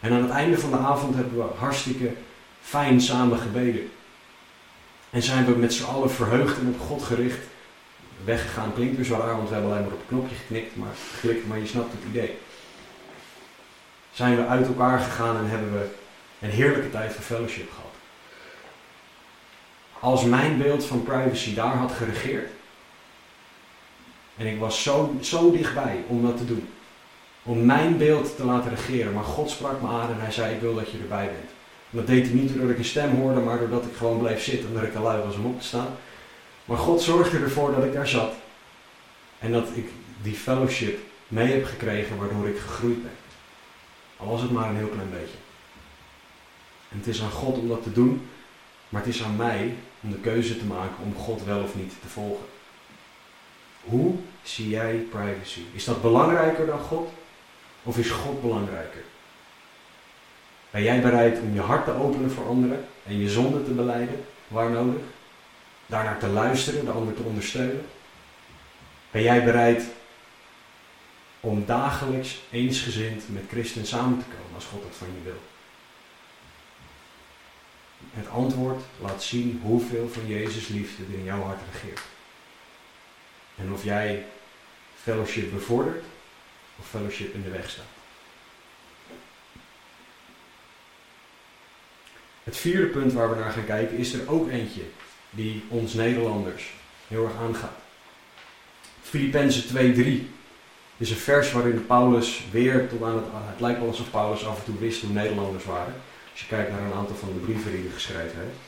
En 0.00 0.12
aan 0.12 0.22
het 0.22 0.30
einde 0.30 0.58
van 0.58 0.70
de 0.70 0.76
avond 0.76 1.14
hebben 1.14 1.36
we 1.36 1.44
hartstikke 1.58 2.12
fijn 2.60 3.00
samen 3.00 3.38
gebeden. 3.38 3.90
En 5.10 5.22
zijn 5.22 5.44
we 5.44 5.50
met 5.50 5.74
z'n 5.74 5.84
allen 5.84 6.10
verheugd 6.10 6.58
en 6.58 6.68
op 6.68 6.80
God 6.80 7.02
gericht 7.02 7.38
weggegaan. 8.24 8.74
Klinkt 8.74 8.96
weer 8.96 9.04
zwaar, 9.04 9.36
want 9.36 9.48
we 9.48 9.54
hebben 9.54 9.72
alleen 9.72 9.84
maar 9.84 9.92
op 9.92 9.98
het 9.98 10.08
knopje 10.08 10.34
geknikt, 10.34 10.76
maar, 10.76 10.94
geklikt, 11.14 11.46
maar 11.46 11.58
je 11.58 11.66
snapt 11.66 11.92
het 11.92 12.10
idee. 12.10 12.38
Zijn 14.12 14.36
we 14.36 14.46
uit 14.46 14.66
elkaar 14.66 14.98
gegaan 14.98 15.36
en 15.36 15.48
hebben 15.48 15.72
we 15.72 15.88
een 16.40 16.50
heerlijke 16.50 16.90
tijd 16.90 17.12
van 17.12 17.22
fellowship 17.22 17.70
gehad. 17.70 17.88
Als 20.00 20.24
mijn 20.24 20.58
beeld 20.58 20.84
van 20.84 21.02
privacy 21.02 21.54
daar 21.54 21.74
had 21.74 21.92
geregeerd, 21.92 22.50
en 24.40 24.46
ik 24.46 24.58
was 24.58 24.82
zo, 24.82 25.14
zo 25.20 25.50
dichtbij 25.50 26.04
om 26.06 26.22
dat 26.22 26.36
te 26.36 26.46
doen. 26.46 26.68
Om 27.42 27.64
mijn 27.64 27.96
beeld 27.96 28.36
te 28.36 28.44
laten 28.44 28.70
regeren. 28.70 29.12
Maar 29.12 29.24
God 29.24 29.50
sprak 29.50 29.80
me 29.80 29.88
aan 29.88 30.10
en 30.10 30.20
hij 30.20 30.32
zei, 30.32 30.54
ik 30.54 30.60
wil 30.60 30.74
dat 30.74 30.90
je 30.90 30.98
erbij 30.98 31.24
bent. 31.24 31.50
En 31.90 31.96
dat 31.96 32.06
deed 32.06 32.26
hij 32.26 32.34
niet 32.34 32.52
doordat 32.52 32.70
ik 32.70 32.78
een 32.78 32.84
stem 32.84 33.14
hoorde, 33.14 33.40
maar 33.40 33.58
doordat 33.58 33.84
ik 33.84 33.96
gewoon 33.96 34.18
bleef 34.18 34.42
zitten 34.42 34.68
en 34.68 34.74
dat 34.74 34.82
ik 34.82 34.92
te 34.92 35.00
lui 35.00 35.22
was 35.22 35.34
om 35.34 35.46
op 35.46 35.60
te 35.60 35.66
staan. 35.66 35.96
Maar 36.70 36.78
God 36.78 37.02
zorgde 37.02 37.38
ervoor 37.38 37.74
dat 37.74 37.84
ik 37.84 37.92
daar 37.92 38.08
zat. 38.08 38.32
En 39.38 39.52
dat 39.52 39.68
ik 39.74 39.88
die 40.22 40.34
fellowship 40.34 40.98
mee 41.28 41.52
heb 41.52 41.64
gekregen 41.64 42.16
waardoor 42.16 42.48
ik 42.48 42.58
gegroeid 42.58 43.02
ben. 43.02 43.12
Al 44.16 44.28
was 44.28 44.42
het 44.42 44.50
maar 44.50 44.68
een 44.68 44.76
heel 44.76 44.88
klein 44.88 45.10
beetje. 45.10 45.38
En 46.88 46.98
het 46.98 47.06
is 47.06 47.22
aan 47.22 47.30
God 47.30 47.58
om 47.58 47.68
dat 47.68 47.82
te 47.82 47.92
doen, 47.92 48.28
maar 48.88 49.04
het 49.04 49.14
is 49.14 49.22
aan 49.22 49.36
mij 49.36 49.74
om 50.00 50.10
de 50.10 50.18
keuze 50.18 50.58
te 50.58 50.64
maken 50.64 51.04
om 51.04 51.14
God 51.14 51.44
wel 51.44 51.62
of 51.62 51.74
niet 51.74 51.92
te 52.02 52.08
volgen. 52.08 52.46
Hoe 53.84 54.14
zie 54.42 54.68
jij 54.68 55.06
privacy? 55.10 55.60
Is 55.72 55.84
dat 55.84 56.02
belangrijker 56.02 56.66
dan 56.66 56.80
God? 56.80 57.08
Of 57.82 57.98
is 57.98 58.10
God 58.10 58.42
belangrijker? 58.42 59.02
Ben 60.70 60.82
jij 60.82 61.00
bereid 61.00 61.40
om 61.40 61.54
je 61.54 61.60
hart 61.60 61.84
te 61.84 61.94
openen 61.94 62.30
voor 62.30 62.46
anderen 62.46 62.84
en 63.06 63.18
je 63.18 63.30
zonde 63.30 63.64
te 63.64 63.70
beleiden, 63.70 64.24
waar 64.48 64.70
nodig? 64.70 65.02
Daarnaar 65.90 66.18
te 66.18 66.26
luisteren, 66.26 66.84
de 66.84 66.90
ander 66.90 67.14
te 67.14 67.22
ondersteunen? 67.22 67.86
Ben 69.10 69.22
jij 69.22 69.44
bereid 69.44 69.84
om 71.40 71.66
dagelijks 71.66 72.38
eensgezind 72.50 73.22
met 73.28 73.42
christen 73.48 73.86
samen 73.86 74.18
te 74.18 74.24
komen 74.24 74.54
als 74.54 74.64
God 74.64 74.82
dat 74.82 74.96
van 74.96 75.06
je 75.06 75.22
wil? 75.22 75.40
Het 78.10 78.28
antwoord 78.28 78.82
laat 79.00 79.22
zien 79.22 79.60
hoeveel 79.64 80.08
van 80.08 80.26
Jezus 80.26 80.68
liefde 80.68 81.02
er 81.02 81.18
in 81.18 81.24
jouw 81.24 81.42
hart 81.42 81.60
regeert. 81.72 82.00
En 83.56 83.72
of 83.72 83.84
jij 83.84 84.26
fellowship 85.02 85.52
bevordert 85.52 86.04
of 86.78 86.88
fellowship 86.88 87.34
in 87.34 87.42
de 87.42 87.50
weg 87.50 87.70
staat. 87.70 87.84
Het 92.44 92.56
vierde 92.56 92.86
punt 92.86 93.12
waar 93.12 93.30
we 93.30 93.36
naar 93.36 93.52
gaan 93.52 93.66
kijken 93.66 93.96
is 93.96 94.12
er 94.12 94.30
ook 94.30 94.48
eentje 94.48 94.82
die 95.30 95.62
ons 95.68 95.94
Nederlanders 95.94 96.70
heel 97.08 97.24
erg 97.24 97.36
aangaat. 97.46 97.78
Filippenzen 99.02 99.62
2:3 99.62 100.28
is 100.96 101.10
een 101.10 101.16
vers 101.16 101.52
waarin 101.52 101.86
Paulus 101.86 102.42
weer 102.50 102.88
tot 102.88 103.02
aan 103.02 103.14
het, 103.14 103.24
het 103.32 103.60
lijkt 103.60 103.78
wel 103.78 103.88
alsof 103.88 104.10
Paulus 104.10 104.46
af 104.46 104.58
en 104.58 104.64
toe 104.64 104.78
wist 104.78 105.02
hoe 105.02 105.12
Nederlanders 105.12 105.64
waren. 105.64 105.94
Als 106.30 106.40
je 106.40 106.46
kijkt 106.46 106.70
naar 106.70 106.80
een 106.80 106.98
aantal 106.98 107.16
van 107.16 107.28
de 107.28 107.38
brieven 107.38 107.70
die 107.70 107.80
hij 107.80 107.90
geschreven 107.94 108.36
heeft. 108.36 108.58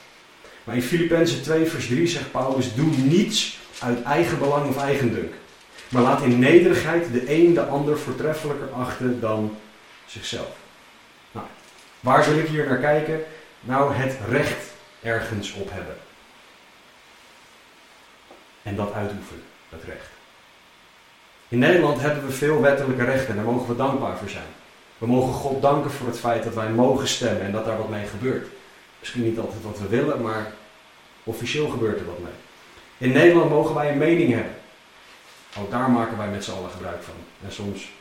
Maar 0.65 0.75
in 0.75 0.83
Filippenzen 0.83 1.43
2 1.43 1.67
vers 1.67 1.87
3 1.87 2.07
zegt 2.07 2.31
Paulus, 2.31 2.75
doe 2.75 2.97
niets 2.97 3.59
uit 3.79 4.03
eigen 4.03 4.39
belang 4.39 4.69
of 4.69 4.77
eigendunk. 4.77 5.33
Maar 5.89 6.03
laat 6.03 6.23
in 6.23 6.39
nederigheid 6.39 7.13
de 7.13 7.35
een 7.35 7.55
de 7.55 7.65
ander 7.65 7.99
voortreffelijker 7.99 8.71
achten 8.73 9.21
dan 9.21 9.57
zichzelf. 10.07 10.57
Nou, 11.33 11.47
waar 12.01 12.25
wil 12.29 12.39
ik 12.39 12.49
hier 12.49 12.67
naar 12.67 12.79
kijken? 12.79 13.21
Nou, 13.61 13.95
het 13.95 14.19
recht 14.29 14.73
ergens 15.03 15.53
op 15.53 15.71
hebben. 15.73 15.97
En 18.63 18.77
dat 18.77 18.93
uitoefenen, 18.93 19.45
dat 19.69 19.81
recht. 19.85 20.09
In 21.49 21.59
Nederland 21.59 22.01
hebben 22.01 22.27
we 22.27 22.33
veel 22.33 22.61
wettelijke 22.61 23.05
rechten 23.05 23.29
en 23.29 23.37
daar 23.37 23.53
mogen 23.53 23.69
we 23.69 23.77
dankbaar 23.77 24.19
voor 24.19 24.29
zijn. 24.29 24.51
We 24.99 25.07
mogen 25.07 25.33
God 25.33 25.63
danken 25.63 25.91
voor 25.91 26.07
het 26.07 26.19
feit 26.19 26.45
dat 26.45 26.55
wij 26.55 26.69
mogen 26.69 27.09
stemmen 27.09 27.43
en 27.43 27.53
dat 27.53 27.65
daar 27.65 27.79
wat 27.79 27.89
mee 27.89 28.07
gebeurt. 28.07 28.47
Misschien 28.99 29.23
niet 29.23 29.39
altijd 29.39 29.63
wat 29.63 29.79
we 29.79 29.89
willen, 29.89 30.23
maar 30.23 30.53
officieel 31.25 31.69
gebeurt 31.69 32.01
er 32.01 32.07
wat 32.07 32.19
mee. 32.19 32.33
In 32.99 33.13
Nederland 33.13 33.51
mogen 33.51 33.75
wij 33.75 33.91
een 33.91 33.99
mening 33.99 34.33
hebben. 34.33 34.55
Ook 35.61 35.71
daar 35.71 35.91
maken 35.91 36.17
wij 36.17 36.29
met 36.29 36.45
z'n 36.45 36.51
allen 36.51 36.71
gebruik 36.71 37.03
van. 37.03 37.15
En 37.45 37.53
soms 37.53 37.93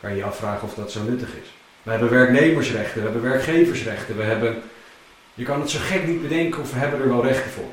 kan 0.00 0.10
je 0.10 0.16
je 0.16 0.24
afvragen 0.24 0.68
of 0.68 0.74
dat 0.74 0.92
zo 0.92 1.02
nuttig 1.02 1.28
is. 1.28 1.48
We 1.82 1.90
hebben 1.90 2.10
werknemersrechten, 2.10 2.96
we 2.96 3.02
hebben 3.02 3.30
werkgeversrechten, 3.30 4.16
we 4.16 4.22
hebben. 4.22 4.62
Je 5.34 5.44
kan 5.44 5.60
het 5.60 5.70
zo 5.70 5.78
gek 5.82 6.06
niet 6.06 6.22
bedenken 6.22 6.62
of 6.62 6.72
we 6.72 6.78
hebben 6.78 7.00
er 7.00 7.08
wel 7.08 7.24
rechten 7.24 7.50
voor. 7.50 7.72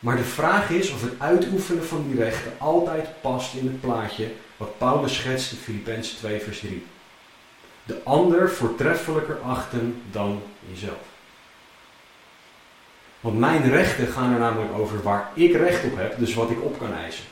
Maar 0.00 0.16
de 0.16 0.24
vraag 0.24 0.70
is 0.70 0.90
of 0.90 1.02
het 1.02 1.12
uitoefenen 1.18 1.84
van 1.84 2.04
die 2.08 2.22
rechten 2.22 2.52
altijd 2.58 3.08
past 3.20 3.54
in 3.54 3.66
het 3.66 3.80
plaatje 3.80 4.30
wat 4.56 4.78
Paulus 4.78 5.14
schetst 5.14 5.52
in 5.52 5.58
Filippenzen 5.58 6.16
2 6.16 6.40
vers 6.40 6.58
3. 6.58 6.84
De 7.84 8.00
ander 8.04 8.50
voortreffelijker 8.50 9.38
achten 9.40 10.02
dan 10.10 10.42
jezelf. 10.72 11.14
Want 13.20 13.38
mijn 13.38 13.70
rechten 13.70 14.06
gaan 14.06 14.32
er 14.32 14.38
namelijk 14.38 14.72
over 14.72 15.02
waar 15.02 15.30
ik 15.34 15.56
recht 15.56 15.84
op 15.84 15.96
heb, 15.96 16.18
dus 16.18 16.34
wat 16.34 16.50
ik 16.50 16.62
op 16.62 16.78
kan 16.78 16.94
eisen. 16.94 17.24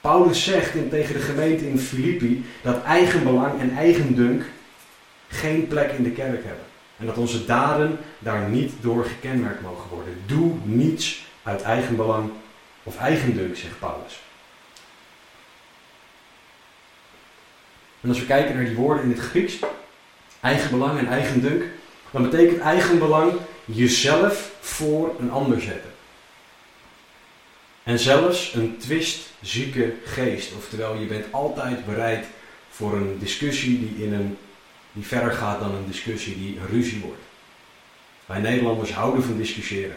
Paulus 0.00 0.44
zegt 0.44 0.72
tegen 0.90 1.14
de 1.14 1.20
gemeente 1.20 1.68
in 1.68 1.78
Filippi 1.78 2.44
dat 2.62 2.82
eigenbelang 2.82 3.60
en 3.60 3.76
eigendunk 3.76 4.44
geen 5.28 5.66
plek 5.66 5.90
in 5.90 6.02
de 6.02 6.10
kerk 6.10 6.44
hebben. 6.44 6.64
En 6.96 7.06
dat 7.06 7.16
onze 7.16 7.44
daden 7.44 7.98
daar 8.18 8.48
niet 8.48 8.72
door 8.80 9.04
gekenmerkt 9.04 9.62
mogen 9.62 9.88
worden. 9.90 10.22
Doe 10.26 10.52
niets 10.62 11.26
uit 11.48 11.62
eigenbelang 11.62 12.30
of 12.82 12.98
eigendunk, 12.98 13.56
zegt 13.56 13.78
Paulus. 13.78 14.20
En 18.00 18.08
als 18.08 18.18
we 18.18 18.26
kijken 18.26 18.54
naar 18.54 18.64
die 18.64 18.76
woorden 18.76 19.04
in 19.04 19.10
het 19.10 19.18
Grieks, 19.18 19.58
eigenbelang 20.40 20.98
en 20.98 21.08
eigendunk, 21.08 21.64
dan 22.10 22.22
betekent 22.22 22.60
eigenbelang 22.60 23.32
jezelf 23.64 24.52
voor 24.60 25.14
een 25.18 25.30
ander 25.30 25.60
zetten. 25.60 25.90
En 27.82 27.98
zelfs 27.98 28.54
een 28.54 28.76
twistzieke 28.78 29.94
geest, 30.04 30.54
oftewel 30.54 30.94
je 30.94 31.06
bent 31.06 31.26
altijd 31.30 31.86
bereid 31.86 32.26
voor 32.70 32.96
een 32.96 33.18
discussie 33.18 33.78
die, 33.78 34.04
in 34.06 34.12
een, 34.12 34.38
die 34.92 35.06
verder 35.06 35.32
gaat 35.32 35.60
dan 35.60 35.74
een 35.74 35.86
discussie 35.86 36.36
die 36.38 36.58
een 36.58 36.66
ruzie 36.66 37.00
wordt. 37.00 37.22
Wij 38.26 38.40
Nederlanders 38.40 38.92
houden 38.92 39.22
van 39.22 39.36
discussiëren. 39.36 39.96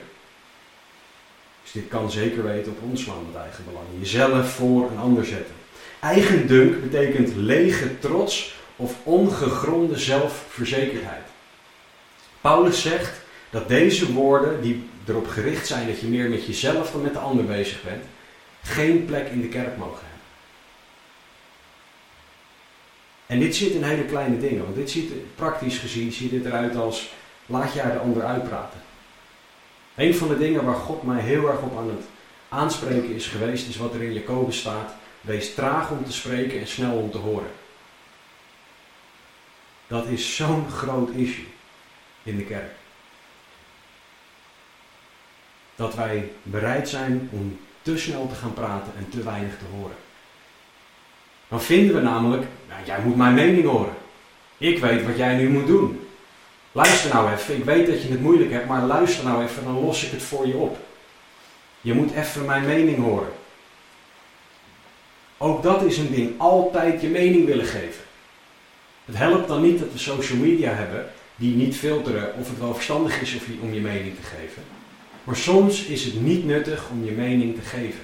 Dus 1.72 1.82
dit 1.82 1.92
kan 1.92 2.12
zeker 2.12 2.44
weten 2.44 2.72
op 2.72 2.82
ons 2.90 3.06
met 3.06 3.42
eigen 3.42 3.64
belang. 3.66 3.86
Jezelf 4.00 4.50
voor 4.50 4.92
een 4.92 4.98
ander 4.98 5.26
zetten. 5.26 5.56
Eigendunk 6.00 6.82
betekent 6.82 7.36
lege 7.36 8.00
trots 8.00 8.56
of 8.76 8.96
ongegronde 9.04 10.00
zelfverzekerdheid. 10.00 11.24
Paulus 12.42 12.82
zegt 12.82 13.22
dat 13.50 13.68
deze 13.68 14.14
woorden, 14.14 14.62
die 14.62 14.84
erop 15.08 15.28
gericht 15.28 15.68
zijn 15.68 15.88
dat 15.88 16.00
je 16.00 16.08
meer 16.08 16.30
met 16.30 16.46
jezelf 16.46 16.92
dan 16.92 17.02
met 17.02 17.14
de 17.14 17.20
ander 17.20 17.46
bezig 17.46 17.84
bent, 17.84 18.04
geen 18.64 19.06
plek 19.06 19.28
in 19.28 19.42
de 19.42 19.48
kerk 19.48 19.78
mogen 19.78 20.02
hebben. 20.02 20.26
En 23.26 23.40
dit 23.40 23.56
zit 23.56 23.74
in 23.74 23.84
hele 23.84 24.06
kleine 24.06 24.40
dingen, 24.40 24.64
want 24.64 24.76
dit 24.76 24.90
ziet 24.90 25.36
praktisch 25.36 25.78
gezien 25.78 26.12
ziet 26.12 26.32
dit 26.32 26.46
eruit 26.46 26.76
als 26.76 27.14
laat 27.46 27.74
jij 27.74 27.92
de 27.92 28.00
ander 28.00 28.24
uitpraten. 28.24 28.80
Een 29.96 30.16
van 30.16 30.28
de 30.28 30.38
dingen 30.38 30.66
waar 30.66 30.76
God 30.76 31.04
mij 31.04 31.22
heel 31.22 31.48
erg 31.48 31.62
op 31.62 31.78
aan 31.78 31.90
het 31.90 32.06
aanspreken 32.50 33.16
is 33.16 33.28
geweest, 33.28 33.68
is 33.68 33.78
wat 33.78 33.94
er 33.94 34.02
in 34.02 34.14
Jacobus 34.14 34.60
staat. 34.60 34.94
Wees 35.22 35.54
traag 35.54 35.90
om 35.90 36.06
te 36.06 36.12
spreken 36.12 36.60
en 36.60 36.68
snel 36.68 36.98
om 36.98 37.12
te 37.12 37.18
horen. 37.18 37.52
Dat 39.88 40.06
is 40.08 40.36
zo'n 40.36 40.70
groot 40.70 41.10
issue 41.10 41.48
in 42.24 42.38
de 42.38 42.44
kerk. 42.44 42.72
Dat 45.76 45.96
wij 45.96 46.32
bereid 46.44 46.90
zijn 46.90 47.30
om 47.32 47.60
te 47.82 47.98
snel 47.98 48.28
te 48.28 48.36
gaan 48.36 48.54
praten 48.54 48.92
en 48.98 49.10
te 49.10 49.24
weinig 49.24 49.58
te 49.58 49.66
horen. 49.78 49.96
Dan 51.48 51.62
vinden 51.62 51.96
we 51.96 52.02
namelijk, 52.02 52.44
nou, 52.70 52.86
jij 52.86 53.02
moet 53.02 53.16
mijn 53.16 53.34
mening 53.34 53.66
horen. 53.66 53.94
Ik 54.58 54.80
weet 54.80 55.06
wat 55.06 55.18
jij 55.18 55.36
nu 55.36 55.50
moet 55.50 55.68
doen. 55.68 56.10
Luister 56.72 57.14
nou 57.14 57.32
even, 57.32 57.56
ik 57.56 57.64
weet 57.64 57.88
dat 57.88 58.02
je 58.02 58.10
het 58.10 58.22
moeilijk 58.22 58.52
hebt, 58.52 58.68
maar 58.68 58.84
luister 58.84 59.24
nou 59.24 59.44
even, 59.44 59.64
dan 59.64 59.84
los 59.84 60.04
ik 60.04 60.12
het 60.12 60.24
voor 60.24 60.48
je 60.48 60.56
op. 60.56 60.78
Je 61.82 61.94
moet 61.94 62.12
even 62.12 62.46
mijn 62.46 62.66
mening 62.66 62.98
horen. 62.98 63.32
Ook 65.38 65.64
dat 65.64 65.84
is 65.84 65.98
een 65.98 66.12
ding, 66.12 66.40
altijd 66.40 67.02
je 67.02 67.08
mening 67.08 67.46
willen 67.46 67.66
geven. 67.66 68.04
Het 69.06 69.18
helpt 69.18 69.48
dan 69.48 69.62
niet 69.62 69.80
dat 69.80 69.92
we 69.92 69.98
social 69.98 70.38
media 70.38 70.74
hebben 70.74 71.12
die 71.36 71.56
niet 71.56 71.76
filteren 71.76 72.34
of 72.40 72.50
het 72.50 72.60
wel 72.60 72.74
verstandig 72.74 73.22
is 73.22 73.38
om 73.62 73.74
je 73.74 73.80
mening 73.80 74.16
te 74.16 74.24
geven. 74.24 74.64
Maar 75.24 75.36
soms 75.36 75.84
is 75.84 76.04
het 76.04 76.22
niet 76.22 76.46
nuttig 76.46 76.90
om 76.90 77.06
je 77.06 77.12
mening 77.12 77.56
te 77.56 77.62
geven. 77.62 78.04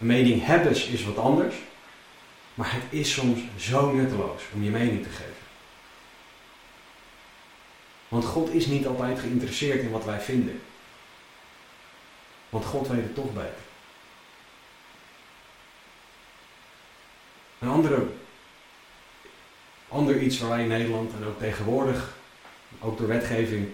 Een 0.00 0.06
mening 0.06 0.44
hebben 0.44 0.70
is 0.70 1.04
wat 1.04 1.18
anders, 1.18 1.54
maar 2.54 2.72
het 2.72 3.00
is 3.00 3.12
soms 3.12 3.40
zo 3.56 3.92
nutteloos 3.92 4.42
om 4.54 4.64
je 4.64 4.70
mening 4.70 5.02
te 5.02 5.08
geven. 5.08 5.51
Want 8.12 8.24
God 8.24 8.54
is 8.54 8.66
niet 8.66 8.86
altijd 8.86 9.18
geïnteresseerd 9.18 9.80
in 9.80 9.90
wat 9.90 10.04
wij 10.04 10.20
vinden. 10.20 10.60
Want 12.48 12.64
God 12.64 12.88
weet 12.88 13.02
het 13.02 13.14
toch 13.14 13.32
beter. 13.32 13.62
Een 17.58 17.68
andere, 17.68 18.06
ander 19.88 20.20
iets 20.20 20.38
waar 20.38 20.50
wij 20.50 20.62
in 20.62 20.68
Nederland 20.68 21.12
en 21.12 21.26
ook 21.26 21.38
tegenwoordig, 21.38 22.16
ook 22.80 22.98
door 22.98 23.06
wetgeving, 23.08 23.68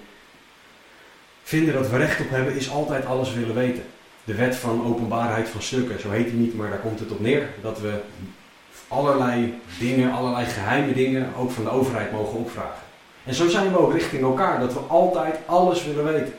vinden 1.43 1.75
dat 1.75 1.89
we 1.89 1.97
recht 1.97 2.21
op 2.21 2.31
hebben, 2.31 2.55
is 2.55 2.71
altijd 2.71 3.07
alles 3.07 3.33
willen 3.33 3.55
weten. 3.55 3.85
De 4.25 4.35
wet 4.35 4.57
van 4.57 4.87
openbaarheid 4.87 5.49
van 5.49 5.63
stukken, 5.63 6.01
zo 6.01 6.11
heet 6.11 6.31
die 6.31 6.39
niet, 6.39 6.55
maar 6.55 6.71
daar 6.71 6.79
komt 6.79 7.01
het 7.01 7.11
op 7.11 7.21
neer. 7.21 7.49
Dat 7.63 7.81
we 7.81 8.01
allerlei 8.89 9.61
dingen, 9.79 10.13
allerlei 10.13 10.47
geheime 10.47 10.93
dingen 10.93 11.35
ook 11.35 11.51
van 11.51 11.65
de 11.65 11.71
overheid 11.71 12.13
mogen 12.13 12.39
opvragen. 12.39 12.87
En 13.25 13.35
zo 13.35 13.49
zijn 13.49 13.73
we 13.73 13.79
ook 13.79 13.93
richting 13.93 14.23
elkaar, 14.23 14.61
dat 14.61 14.73
we 14.73 14.79
altijd 14.79 15.37
alles 15.47 15.85
willen 15.85 16.05
weten. 16.05 16.35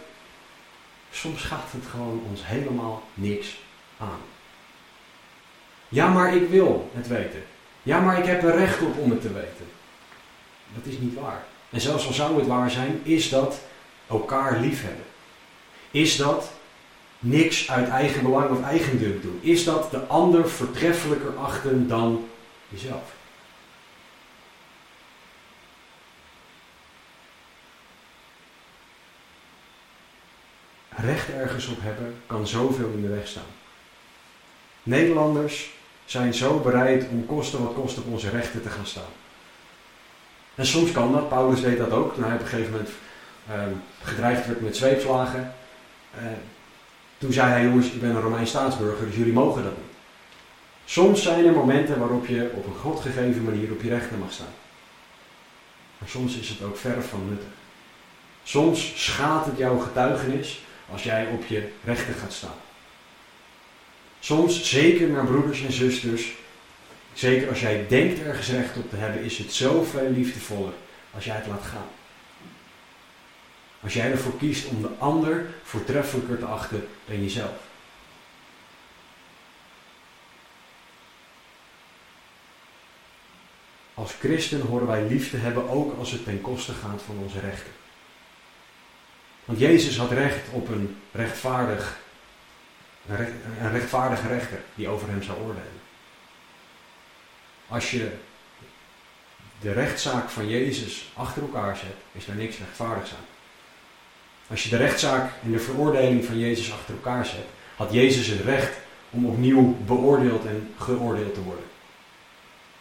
Soms 1.12 1.42
gaat 1.42 1.72
het 1.72 1.86
gewoon 1.92 2.22
ons 2.30 2.46
helemaal 2.46 3.04
niks 3.14 3.60
aan. 3.98 4.20
Ja, 5.90 6.08
maar 6.08 6.36
ik 6.36 6.50
wil 6.50 6.90
het 6.94 7.08
weten. 7.08 7.44
Ja, 7.84 8.00
maar 8.00 8.20
ik 8.20 8.26
heb 8.26 8.44
er 8.44 8.58
recht 8.58 8.82
op 8.82 8.98
om 8.98 9.10
het 9.10 9.22
te 9.22 9.34
weten. 9.34 9.66
Dat 10.74 10.86
is 10.86 10.98
niet 10.98 11.16
waar. 11.16 11.44
En 11.70 11.82
zelfs 11.82 12.08
al 12.08 12.14
zou 12.14 12.38
het 12.38 12.48
waar 12.48 12.72
zijn, 12.72 13.02
is 13.04 13.30
dat 13.30 13.60
elkaar 14.08 14.60
liefhebben. 14.60 15.06
Is 15.92 16.16
dat 16.16 16.52
niks 17.20 17.72
uit 17.72 17.90
eigen 17.90 18.24
belang 18.24 18.50
of 18.50 18.64
eigendunk 18.64 19.22
doen? 19.22 19.40
Is 19.42 19.64
dat 19.64 19.92
de 19.92 20.06
ander 20.08 20.50
voortreffelijker 20.50 21.38
achten 21.38 21.88
dan 21.88 22.28
jezelf? 22.68 23.18
Recht 31.02 31.30
ergens 31.30 31.68
op 31.68 31.78
hebben 31.82 32.16
kan 32.26 32.48
zoveel 32.48 32.90
in 32.94 33.02
de 33.02 33.08
weg 33.08 33.28
staan. 33.28 33.44
Nederlanders 34.84 35.70
zijn 36.06 36.34
zo 36.34 36.60
bereid 36.60 37.08
om 37.10 37.26
kosten 37.26 37.64
wat 37.64 37.74
kost 37.74 37.98
op 37.98 38.08
onze 38.08 38.30
rechten 38.30 38.62
te 38.62 38.70
gaan 38.70 38.86
staan. 38.86 39.12
En 40.56 40.66
soms 40.66 40.92
kan 40.92 41.12
dat, 41.12 41.30
Paulus 41.30 41.62
deed 41.62 41.78
dat 41.78 41.92
ook, 41.92 42.14
toen 42.14 42.24
hij 42.24 42.34
op 42.34 42.42
een 42.42 42.48
gegeven 42.48 42.72
moment 42.72 42.90
uh, 43.50 43.78
gedreigd 44.04 44.48
werd 44.48 44.62
met 44.62 44.78
zweepslagen. 44.78 45.54
Uh, 46.16 46.22
toen 47.18 47.34
zei 47.34 47.52
hij, 47.52 47.64
jongens, 47.64 47.92
ik 47.92 48.02
ben 48.02 48.10
een 48.10 48.22
Romeins 48.22 48.50
staatsburger, 48.50 49.06
dus 49.06 49.16
jullie 49.16 49.34
mogen 49.34 49.64
dat 49.64 49.78
niet. 49.78 49.96
Soms 50.86 51.24
zijn 51.24 51.46
er 51.46 51.54
momenten 51.54 52.00
waarop 52.00 52.28
je 52.28 52.52
op 52.56 52.66
een 52.66 52.80
godgegeven 52.82 53.44
manier 53.44 53.72
op 53.72 53.82
je 53.82 53.90
rechten 53.90 54.20
mag 54.20 54.32
staan. 54.32 54.54
Maar 55.98 56.10
soms 56.10 56.38
is 56.38 56.50
het 56.50 56.62
ook 56.62 56.78
ver 56.78 57.04
van 57.04 57.30
nuttig. 57.30 57.48
Soms 58.44 58.94
schaadt 58.96 59.46
het 59.46 59.58
jouw 59.58 59.78
getuigenis 59.78 60.62
als 60.92 61.04
jij 61.04 61.28
op 61.28 61.46
je 61.46 61.72
rechten 61.84 62.14
gaat 62.14 62.34
staan. 62.34 62.58
Soms, 64.20 64.70
zeker 64.70 65.08
naar 65.08 65.26
broeders 65.26 65.64
en 65.64 65.72
zusters, 65.72 66.34
zeker 67.14 67.50
als 67.50 67.60
jij 67.60 67.86
denkt 67.88 68.20
ergens 68.20 68.50
recht 68.50 68.78
op 68.78 68.90
te 68.90 68.96
hebben, 68.96 69.24
is 69.24 69.38
het 69.38 69.54
zoveel 69.54 70.10
liefdevoller 70.10 70.74
als 71.14 71.26
jij 71.26 71.36
het 71.36 71.48
laat 71.48 71.64
gaan. 71.64 71.88
Als 73.82 73.94
jij 73.94 74.12
ervoor 74.12 74.38
kiest 74.38 74.68
om 74.68 74.82
de 74.82 74.90
ander 74.98 75.46
voortreffelijker 75.64 76.40
te 76.40 76.46
achten 76.46 76.88
dan 77.06 77.24
jezelf. 77.24 77.68
Als 83.94 84.14
christen 84.14 84.62
horen 84.62 84.88
wij 84.88 85.08
liefde 85.08 85.38
hebben 85.38 85.70
ook 85.70 85.98
als 85.98 86.12
het 86.12 86.24
ten 86.24 86.42
koste 86.42 86.74
gaat 86.74 87.02
van 87.02 87.18
onze 87.18 87.40
rechten. 87.40 87.72
Want 89.50 89.62
Jezus 89.62 89.98
had 89.98 90.12
recht 90.12 90.50
op 90.52 90.68
een 90.68 90.98
rechtvaardig, 91.12 91.98
een 93.62 93.72
rechtvaardige 93.72 94.28
rechter 94.28 94.60
die 94.76 94.88
over 94.88 95.10
hem 95.10 95.24
zou 95.24 95.38
oordelen. 95.38 95.82
Als 97.68 97.92
je 97.92 98.12
de 99.62 99.72
rechtszaak 99.72 100.30
van 100.30 100.50
Jezus 100.50 101.12
achter 101.14 101.42
elkaar 101.42 101.78
zet, 101.78 101.96
is 102.12 102.28
er 102.28 102.36
niks 102.36 102.58
rechtvaardigs 102.58 103.10
aan. 103.10 103.26
Als 104.48 104.64
je 104.64 104.70
de 104.70 104.78
rechtszaak 104.78 105.32
en 105.44 105.52
de 105.52 105.60
veroordeling 105.60 106.26
van 106.26 106.40
Jezus 106.40 106.72
achter 106.72 106.94
elkaar 106.94 107.26
zet, 107.26 107.46
had 107.76 107.94
Jezus 107.94 108.28
het 108.28 108.42
recht 108.42 108.78
om 109.10 109.26
opnieuw 109.26 109.78
beoordeeld 109.86 110.46
en 110.46 110.74
geoordeeld 110.78 111.34
te 111.34 111.42
worden. 111.42 111.66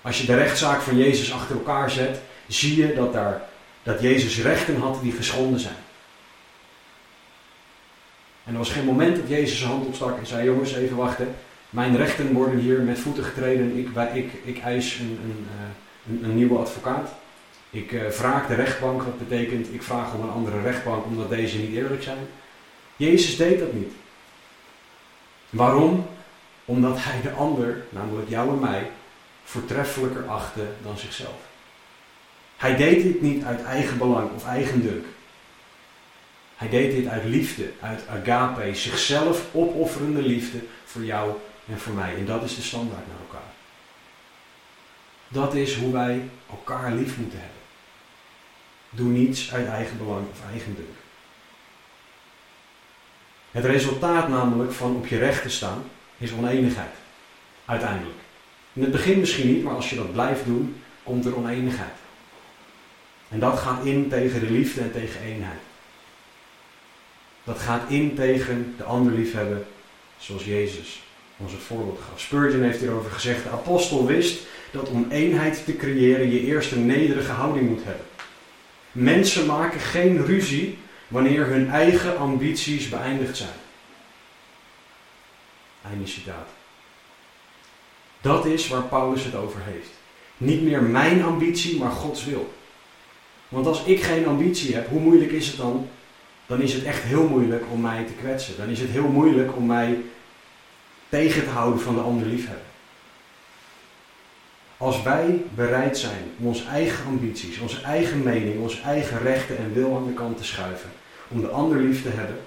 Als 0.03 0.21
je 0.21 0.27
de 0.27 0.37
rechtszaak 0.37 0.81
van 0.81 0.97
Jezus 0.97 1.33
achter 1.33 1.57
elkaar 1.57 1.91
zet, 1.91 2.21
zie 2.47 2.77
je 2.77 2.95
dat, 2.95 3.13
daar, 3.13 3.43
dat 3.83 4.01
Jezus 4.01 4.39
rechten 4.39 4.81
had 4.81 5.03
die 5.03 5.13
geschonden 5.13 5.61
zijn. 5.61 5.87
En 8.49 8.55
er 8.55 8.61
was 8.61 8.71
geen 8.71 8.85
moment 8.85 9.17
dat 9.17 9.29
Jezus 9.29 9.59
zijn 9.59 9.71
hand 9.71 9.87
opstak 9.87 10.19
en 10.19 10.27
zei: 10.27 10.45
Jongens, 10.45 10.75
even 10.75 10.97
wachten. 10.97 11.35
Mijn 11.71 11.97
rechten 11.97 12.33
worden 12.33 12.59
hier 12.59 12.81
met 12.81 12.99
voeten 12.99 13.25
getreden. 13.25 13.77
Ik, 13.77 13.89
ik, 14.15 14.33
ik 14.45 14.59
eis 14.59 14.99
een, 14.99 15.19
een, 15.25 15.47
eh, 15.49 16.13
een, 16.13 16.25
een 16.25 16.37
nieuwe 16.37 16.59
advocaat. 16.59 17.11
Ik 17.71 17.93
uh, 17.93 18.11
vraag 18.11 18.47
de 18.47 18.55
rechtbank, 18.55 19.03
wat 19.03 19.29
betekent 19.29 19.75
ik 19.75 19.83
vraag 19.83 20.15
om 20.15 20.23
een 20.23 20.31
andere 20.31 20.61
rechtbank 20.61 21.05
omdat 21.05 21.29
deze 21.29 21.59
niet 21.59 21.75
eerlijk 21.75 22.03
zijn. 22.03 22.27
Jezus 22.97 23.37
deed 23.37 23.59
dat 23.59 23.73
niet. 23.73 23.93
Waarom? 25.51 26.07
Omdat 26.65 26.97
hij 26.99 27.21
de 27.21 27.31
ander, 27.31 27.83
namelijk 27.89 28.29
jou 28.29 28.51
en 28.51 28.59
mij, 28.59 28.91
voortreffelijker 29.45 30.29
achtte 30.29 30.65
dan 30.83 30.99
zichzelf. 30.99 31.39
Hij 32.57 32.77
deed 32.77 33.03
dit 33.03 33.23
niet 33.23 33.45
uit 33.45 33.63
eigen 33.63 33.99
belang 33.99 34.31
of 34.35 34.47
eigen 34.47 34.83
dunk. 34.83 35.05
Hij 36.59 36.69
deed 36.69 36.93
dit 36.93 37.07
uit 37.07 37.25
liefde, 37.25 37.71
uit 37.81 38.07
agape, 38.09 38.75
zichzelf 38.75 39.45
opofferende 39.53 40.23
liefde 40.23 40.59
voor 40.85 41.05
jou 41.05 41.33
en 41.69 41.79
voor 41.79 41.93
mij. 41.93 42.15
En 42.17 42.25
dat 42.25 42.43
is 42.43 42.57
de 42.57 42.63
standaard 42.63 43.07
naar 43.07 43.17
elkaar. 43.27 43.51
Dat 45.29 45.55
is 45.55 45.75
hoe 45.75 45.93
wij 45.93 46.29
elkaar 46.51 46.93
lief 46.93 47.17
moeten 47.17 47.39
hebben. 47.39 47.57
Doe 48.91 49.09
niets 49.09 49.53
uit 49.53 49.67
eigen 49.67 49.99
belang 49.99 50.27
of 50.31 50.51
eigen 50.51 50.75
dunk. 50.75 50.97
Het 53.51 53.65
resultaat 53.65 54.29
namelijk 54.29 54.73
van 54.73 54.97
op 54.97 55.07
je 55.07 55.19
recht 55.19 55.43
te 55.43 55.49
staan 55.49 55.85
is 56.19 56.33
oneenigheid. 56.33 56.95
Uiteindelijk. 57.65 58.19
In 58.73 58.83
het 58.83 58.91
begin 58.91 59.21
misschien 59.21 59.53
niet, 59.53 59.63
maar 59.63 59.75
als 59.75 59.91
je 59.91 59.97
dat 59.97 60.13
blijft 60.13 60.45
doen, 60.45 60.83
komt 61.03 61.25
er 61.25 61.37
oneenigheid. 61.37 61.97
En 63.29 63.39
dat 63.39 63.59
gaat 63.59 63.85
in 63.85 64.09
tegen 64.09 64.41
de 64.41 64.51
liefde 64.51 64.81
en 64.81 64.93
tegen 64.93 65.21
eenheid. 65.21 65.61
Dat 67.49 67.59
gaat 67.59 67.91
in 67.91 68.15
tegen 68.15 68.75
de 68.77 68.85
ander 68.85 69.13
liefhebben 69.13 69.67
zoals 70.19 70.45
Jezus 70.45 71.03
ons 71.37 71.53
voorbeeld 71.53 72.01
gaf. 72.09 72.21
Spurgeon 72.21 72.63
heeft 72.63 72.81
hierover 72.81 73.11
gezegd, 73.11 73.43
de 73.43 73.51
apostel 73.51 74.07
wist 74.07 74.47
dat 74.71 74.89
om 74.89 75.07
eenheid 75.11 75.65
te 75.65 75.77
creëren 75.77 76.31
je 76.31 76.41
eerst 76.41 76.73
een 76.73 76.87
nederige 76.87 77.33
houding 77.33 77.69
moet 77.69 77.85
hebben. 77.85 78.05
Mensen 78.93 79.47
maken 79.47 79.81
geen 79.81 80.27
ruzie 80.27 80.79
wanneer 81.09 81.47
hun 81.47 81.71
eigen 81.71 82.19
ambities 82.19 82.89
beëindigd 82.89 83.37
zijn. 83.37 83.59
Einde 85.91 86.07
citaat. 86.07 86.49
Dat 88.21 88.47
is 88.47 88.69
waar 88.69 88.83
Paulus 88.83 89.25
het 89.25 89.35
over 89.35 89.61
heeft. 89.65 89.91
Niet 90.37 90.63
meer 90.63 90.83
mijn 90.83 91.23
ambitie, 91.23 91.79
maar 91.79 91.91
Gods 91.91 92.25
wil. 92.25 92.53
Want 93.49 93.67
als 93.67 93.85
ik 93.85 94.03
geen 94.03 94.27
ambitie 94.27 94.75
heb, 94.75 94.89
hoe 94.89 95.01
moeilijk 95.01 95.33
is 95.33 95.47
het 95.47 95.57
dan? 95.57 95.89
Dan 96.49 96.61
is 96.61 96.73
het 96.73 96.85
echt 96.85 97.03
heel 97.03 97.29
moeilijk 97.29 97.65
om 97.71 97.81
mij 97.81 98.05
te 98.05 98.13
kwetsen. 98.13 98.57
Dan 98.57 98.69
is 98.69 98.81
het 98.81 98.91
heel 98.91 99.09
moeilijk 99.09 99.57
om 99.57 99.67
mij 99.67 99.99
tegen 101.09 101.43
te 101.43 101.51
houden 101.51 101.81
van 101.81 101.95
de 101.95 102.01
ander 102.01 102.27
liefhebben. 102.27 102.67
Als 104.77 105.03
wij 105.03 105.43
bereid 105.55 105.99
zijn 105.99 106.23
om 106.39 106.47
onze 106.47 106.65
eigen 106.65 107.05
ambities, 107.07 107.59
onze 107.59 107.81
eigen 107.81 108.23
mening, 108.23 108.61
onze 108.61 108.81
eigen 108.81 109.23
rechten 109.23 109.59
en 109.59 109.73
wil 109.73 109.97
aan 109.97 110.07
de 110.07 110.13
kant 110.13 110.37
te 110.37 110.45
schuiven, 110.45 110.91
om 111.29 111.41
de 111.41 111.49
ander 111.49 111.79
lief 111.79 112.03
te 112.03 112.09
hebben, 112.09 112.41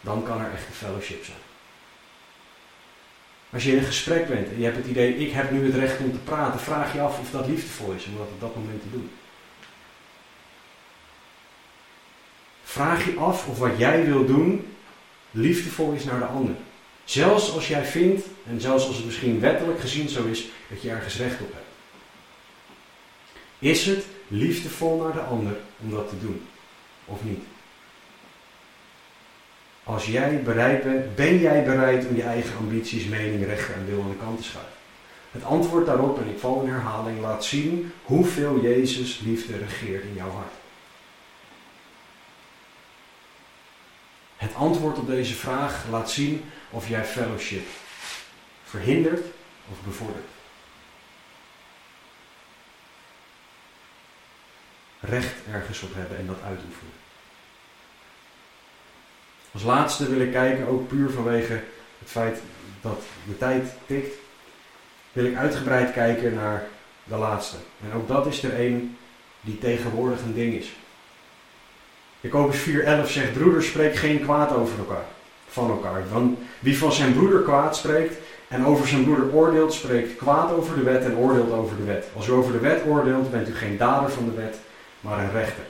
dan 0.00 0.22
kan 0.22 0.40
er 0.40 0.52
echt 0.52 0.66
een 0.66 0.72
fellowship 0.72 1.24
zijn. 1.24 1.38
Als 3.52 3.64
je 3.64 3.72
in 3.72 3.78
een 3.78 3.84
gesprek 3.84 4.28
bent 4.28 4.48
en 4.48 4.58
je 4.58 4.64
hebt 4.64 4.76
het 4.76 4.86
idee, 4.86 5.16
ik 5.16 5.32
heb 5.32 5.50
nu 5.50 5.66
het 5.66 5.74
recht 5.74 6.00
om 6.00 6.12
te 6.12 6.18
praten, 6.18 6.60
vraag 6.60 6.92
je 6.92 7.00
af 7.00 7.18
of 7.18 7.30
dat 7.30 7.46
liefdevol 7.46 7.92
is 7.92 8.04
om 8.04 8.16
dat 8.16 8.26
op 8.26 8.40
dat 8.40 8.56
moment 8.56 8.82
te 8.82 8.90
doen. 8.90 9.10
Vraag 12.70 13.04
je 13.04 13.16
af 13.16 13.46
of 13.46 13.58
wat 13.58 13.78
jij 13.78 14.04
wil 14.04 14.26
doen 14.26 14.66
liefdevol 15.30 15.92
is 15.92 16.04
naar 16.04 16.18
de 16.18 16.24
ander. 16.24 16.54
Zelfs 17.04 17.52
als 17.52 17.68
jij 17.68 17.84
vindt, 17.84 18.26
en 18.46 18.60
zelfs 18.60 18.86
als 18.86 18.96
het 18.96 19.04
misschien 19.04 19.40
wettelijk 19.40 19.80
gezien 19.80 20.08
zo 20.08 20.24
is, 20.24 20.48
dat 20.68 20.82
je 20.82 20.90
ergens 20.90 21.16
recht 21.16 21.40
op 21.40 21.52
hebt. 21.52 21.66
Is 23.58 23.86
het 23.86 24.04
liefdevol 24.28 25.02
naar 25.02 25.12
de 25.12 25.20
ander 25.20 25.56
om 25.82 25.90
dat 25.90 26.08
te 26.08 26.18
doen? 26.20 26.42
Of 27.04 27.18
niet? 27.24 27.42
Als 29.84 30.06
jij 30.06 30.42
bereid 30.42 30.82
bent, 30.82 31.14
ben 31.14 31.38
jij 31.38 31.64
bereid 31.64 32.06
om 32.06 32.16
je 32.16 32.22
eigen 32.22 32.56
ambities, 32.56 33.04
mening, 33.04 33.44
rechten 33.44 33.74
en 33.74 33.86
wil 33.86 34.02
aan 34.02 34.10
de 34.10 34.16
kant 34.16 34.38
te 34.38 34.44
schuiven? 34.44 34.72
Het 35.30 35.44
antwoord 35.44 35.86
daarop, 35.86 36.20
en 36.20 36.28
ik 36.28 36.38
val 36.38 36.62
in 36.62 36.70
herhaling, 36.70 37.20
laat 37.20 37.44
zien 37.44 37.92
hoeveel 38.02 38.60
Jezus 38.62 39.20
liefde 39.24 39.56
regeert 39.56 40.04
in 40.04 40.14
jouw 40.14 40.30
hart. 40.30 40.59
Het 44.40 44.54
antwoord 44.54 44.98
op 44.98 45.06
deze 45.06 45.34
vraag 45.34 45.84
laat 45.90 46.10
zien 46.10 46.44
of 46.70 46.88
jij 46.88 47.04
fellowship 47.04 47.66
verhindert 48.64 49.26
of 49.72 49.80
bevordert. 49.84 50.24
Recht 55.00 55.34
ergens 55.52 55.82
op 55.82 55.94
hebben 55.94 56.18
en 56.18 56.26
dat 56.26 56.42
uitoefenen. 56.44 56.92
Als 59.52 59.62
laatste 59.62 60.08
wil 60.08 60.20
ik 60.20 60.32
kijken, 60.32 60.66
ook 60.66 60.88
puur 60.88 61.10
vanwege 61.10 61.52
het 61.98 62.10
feit 62.10 62.38
dat 62.80 63.02
de 63.26 63.38
tijd 63.38 63.72
tikt, 63.86 64.14
wil 65.12 65.24
ik 65.24 65.36
uitgebreid 65.36 65.92
kijken 65.92 66.34
naar 66.34 66.66
de 67.04 67.16
laatste. 67.16 67.56
En 67.84 67.92
ook 67.92 68.08
dat 68.08 68.26
is 68.26 68.42
er 68.42 68.60
een 68.60 68.96
die 69.40 69.58
tegenwoordig 69.58 70.20
een 70.20 70.34
ding 70.34 70.54
is. 70.54 70.68
Jacobus 72.20 72.56
4:11 72.56 73.06
zegt: 73.06 73.32
Broeders, 73.32 73.66
spreek 73.66 73.96
geen 73.96 74.20
kwaad 74.22 74.54
over 74.54 74.78
elkaar, 74.78 75.04
van 75.48 75.70
elkaar. 75.70 76.02
Want 76.12 76.38
wie 76.58 76.78
van 76.78 76.92
zijn 76.92 77.14
broeder 77.14 77.40
kwaad 77.40 77.76
spreekt 77.76 78.14
en 78.48 78.66
over 78.66 78.88
zijn 78.88 79.04
broeder 79.04 79.32
oordeelt, 79.32 79.72
spreekt 79.72 80.16
kwaad 80.16 80.52
over 80.52 80.76
de 80.76 80.82
wet 80.82 81.04
en 81.04 81.16
oordeelt 81.16 81.52
over 81.52 81.76
de 81.76 81.84
wet. 81.84 82.06
Als 82.16 82.28
u 82.28 82.32
over 82.32 82.52
de 82.52 82.58
wet 82.58 82.82
oordeelt, 82.86 83.30
bent 83.30 83.48
u 83.48 83.54
geen 83.54 83.76
dader 83.76 84.10
van 84.10 84.24
de 84.24 84.40
wet, 84.40 84.56
maar 85.00 85.18
een 85.18 85.32
rechter. 85.32 85.64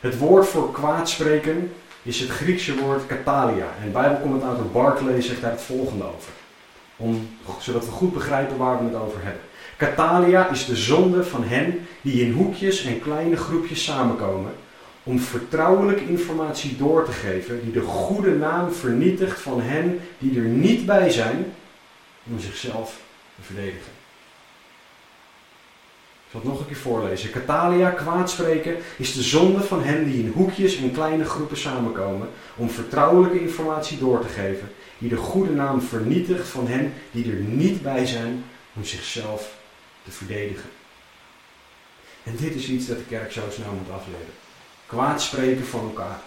Het 0.00 0.18
woord 0.18 0.46
voor 0.46 0.72
kwaad 0.72 1.08
spreken 1.08 1.72
is 2.02 2.20
het 2.20 2.30
Griekse 2.30 2.76
woord 2.76 3.06
katalia. 3.06 3.66
En 3.82 3.92
Bijbelcommentator 3.92 4.66
Barclay 4.66 5.20
zegt 5.20 5.40
daar 5.40 5.50
het 5.50 5.60
volgende 5.60 6.04
over. 6.04 6.32
Om, 6.96 7.28
zodat 7.58 7.84
we 7.84 7.90
goed 7.90 8.12
begrijpen 8.12 8.56
waar 8.56 8.78
we 8.78 8.84
het 8.84 9.02
over 9.02 9.22
hebben. 9.22 9.42
Katalia 9.76 10.48
is 10.48 10.64
de 10.64 10.76
zonde 10.76 11.24
van 11.24 11.44
hen 11.44 11.86
die 12.02 12.22
in 12.26 12.32
hoekjes 12.32 12.84
en 12.84 13.00
kleine 13.00 13.36
groepjes 13.36 13.84
samenkomen 13.84 14.52
om 15.08 15.18
vertrouwelijke 15.20 16.08
informatie 16.08 16.76
door 16.76 17.04
te 17.04 17.12
geven 17.12 17.60
die 17.62 17.72
de 17.72 17.80
goede 17.80 18.30
naam 18.30 18.72
vernietigt 18.72 19.40
van 19.40 19.60
hen 19.60 20.00
die 20.18 20.38
er 20.38 20.44
niet 20.44 20.86
bij 20.86 21.10
zijn 21.10 21.52
om 22.30 22.40
zichzelf 22.40 23.00
te 23.36 23.42
verdedigen. 23.42 23.92
Ik 26.24 26.30
zal 26.30 26.40
het 26.40 26.50
nog 26.50 26.60
een 26.60 26.66
keer 26.66 26.76
voorlezen. 26.76 27.30
Katalia, 27.30 27.90
kwaadspreken, 27.90 28.76
is 28.96 29.14
de 29.14 29.22
zonde 29.22 29.60
van 29.60 29.82
hen 29.82 30.04
die 30.04 30.22
in 30.22 30.32
hoekjes 30.34 30.76
en 30.76 30.92
kleine 30.92 31.24
groepen 31.24 31.56
samenkomen 31.56 32.28
om 32.56 32.70
vertrouwelijke 32.70 33.40
informatie 33.40 33.98
door 33.98 34.20
te 34.20 34.28
geven 34.28 34.68
die 34.98 35.08
de 35.08 35.16
goede 35.16 35.52
naam 35.52 35.80
vernietigt 35.80 36.48
van 36.48 36.66
hen 36.66 36.92
die 37.10 37.32
er 37.32 37.38
niet 37.38 37.82
bij 37.82 38.06
zijn 38.06 38.44
om 38.74 38.84
zichzelf 38.84 39.56
te 40.04 40.10
verdedigen. 40.10 40.70
En 42.24 42.36
dit 42.36 42.54
is 42.54 42.68
iets 42.68 42.86
dat 42.86 42.96
de 42.96 43.04
kerk 43.04 43.32
zo 43.32 43.42
snel 43.50 43.72
moet 43.72 43.94
afleren. 43.94 44.46
Kwaadspreken 44.88 45.66
van 45.66 45.80
elkaar. 45.80 46.20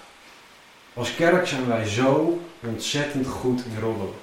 Als 0.94 1.16
kerk 1.16 1.48
zijn 1.48 1.68
wij 1.68 1.86
zo 1.86 2.42
ontzettend 2.60 3.28
goed 3.28 3.66
in 3.66 3.80
roddelen. 3.82 4.14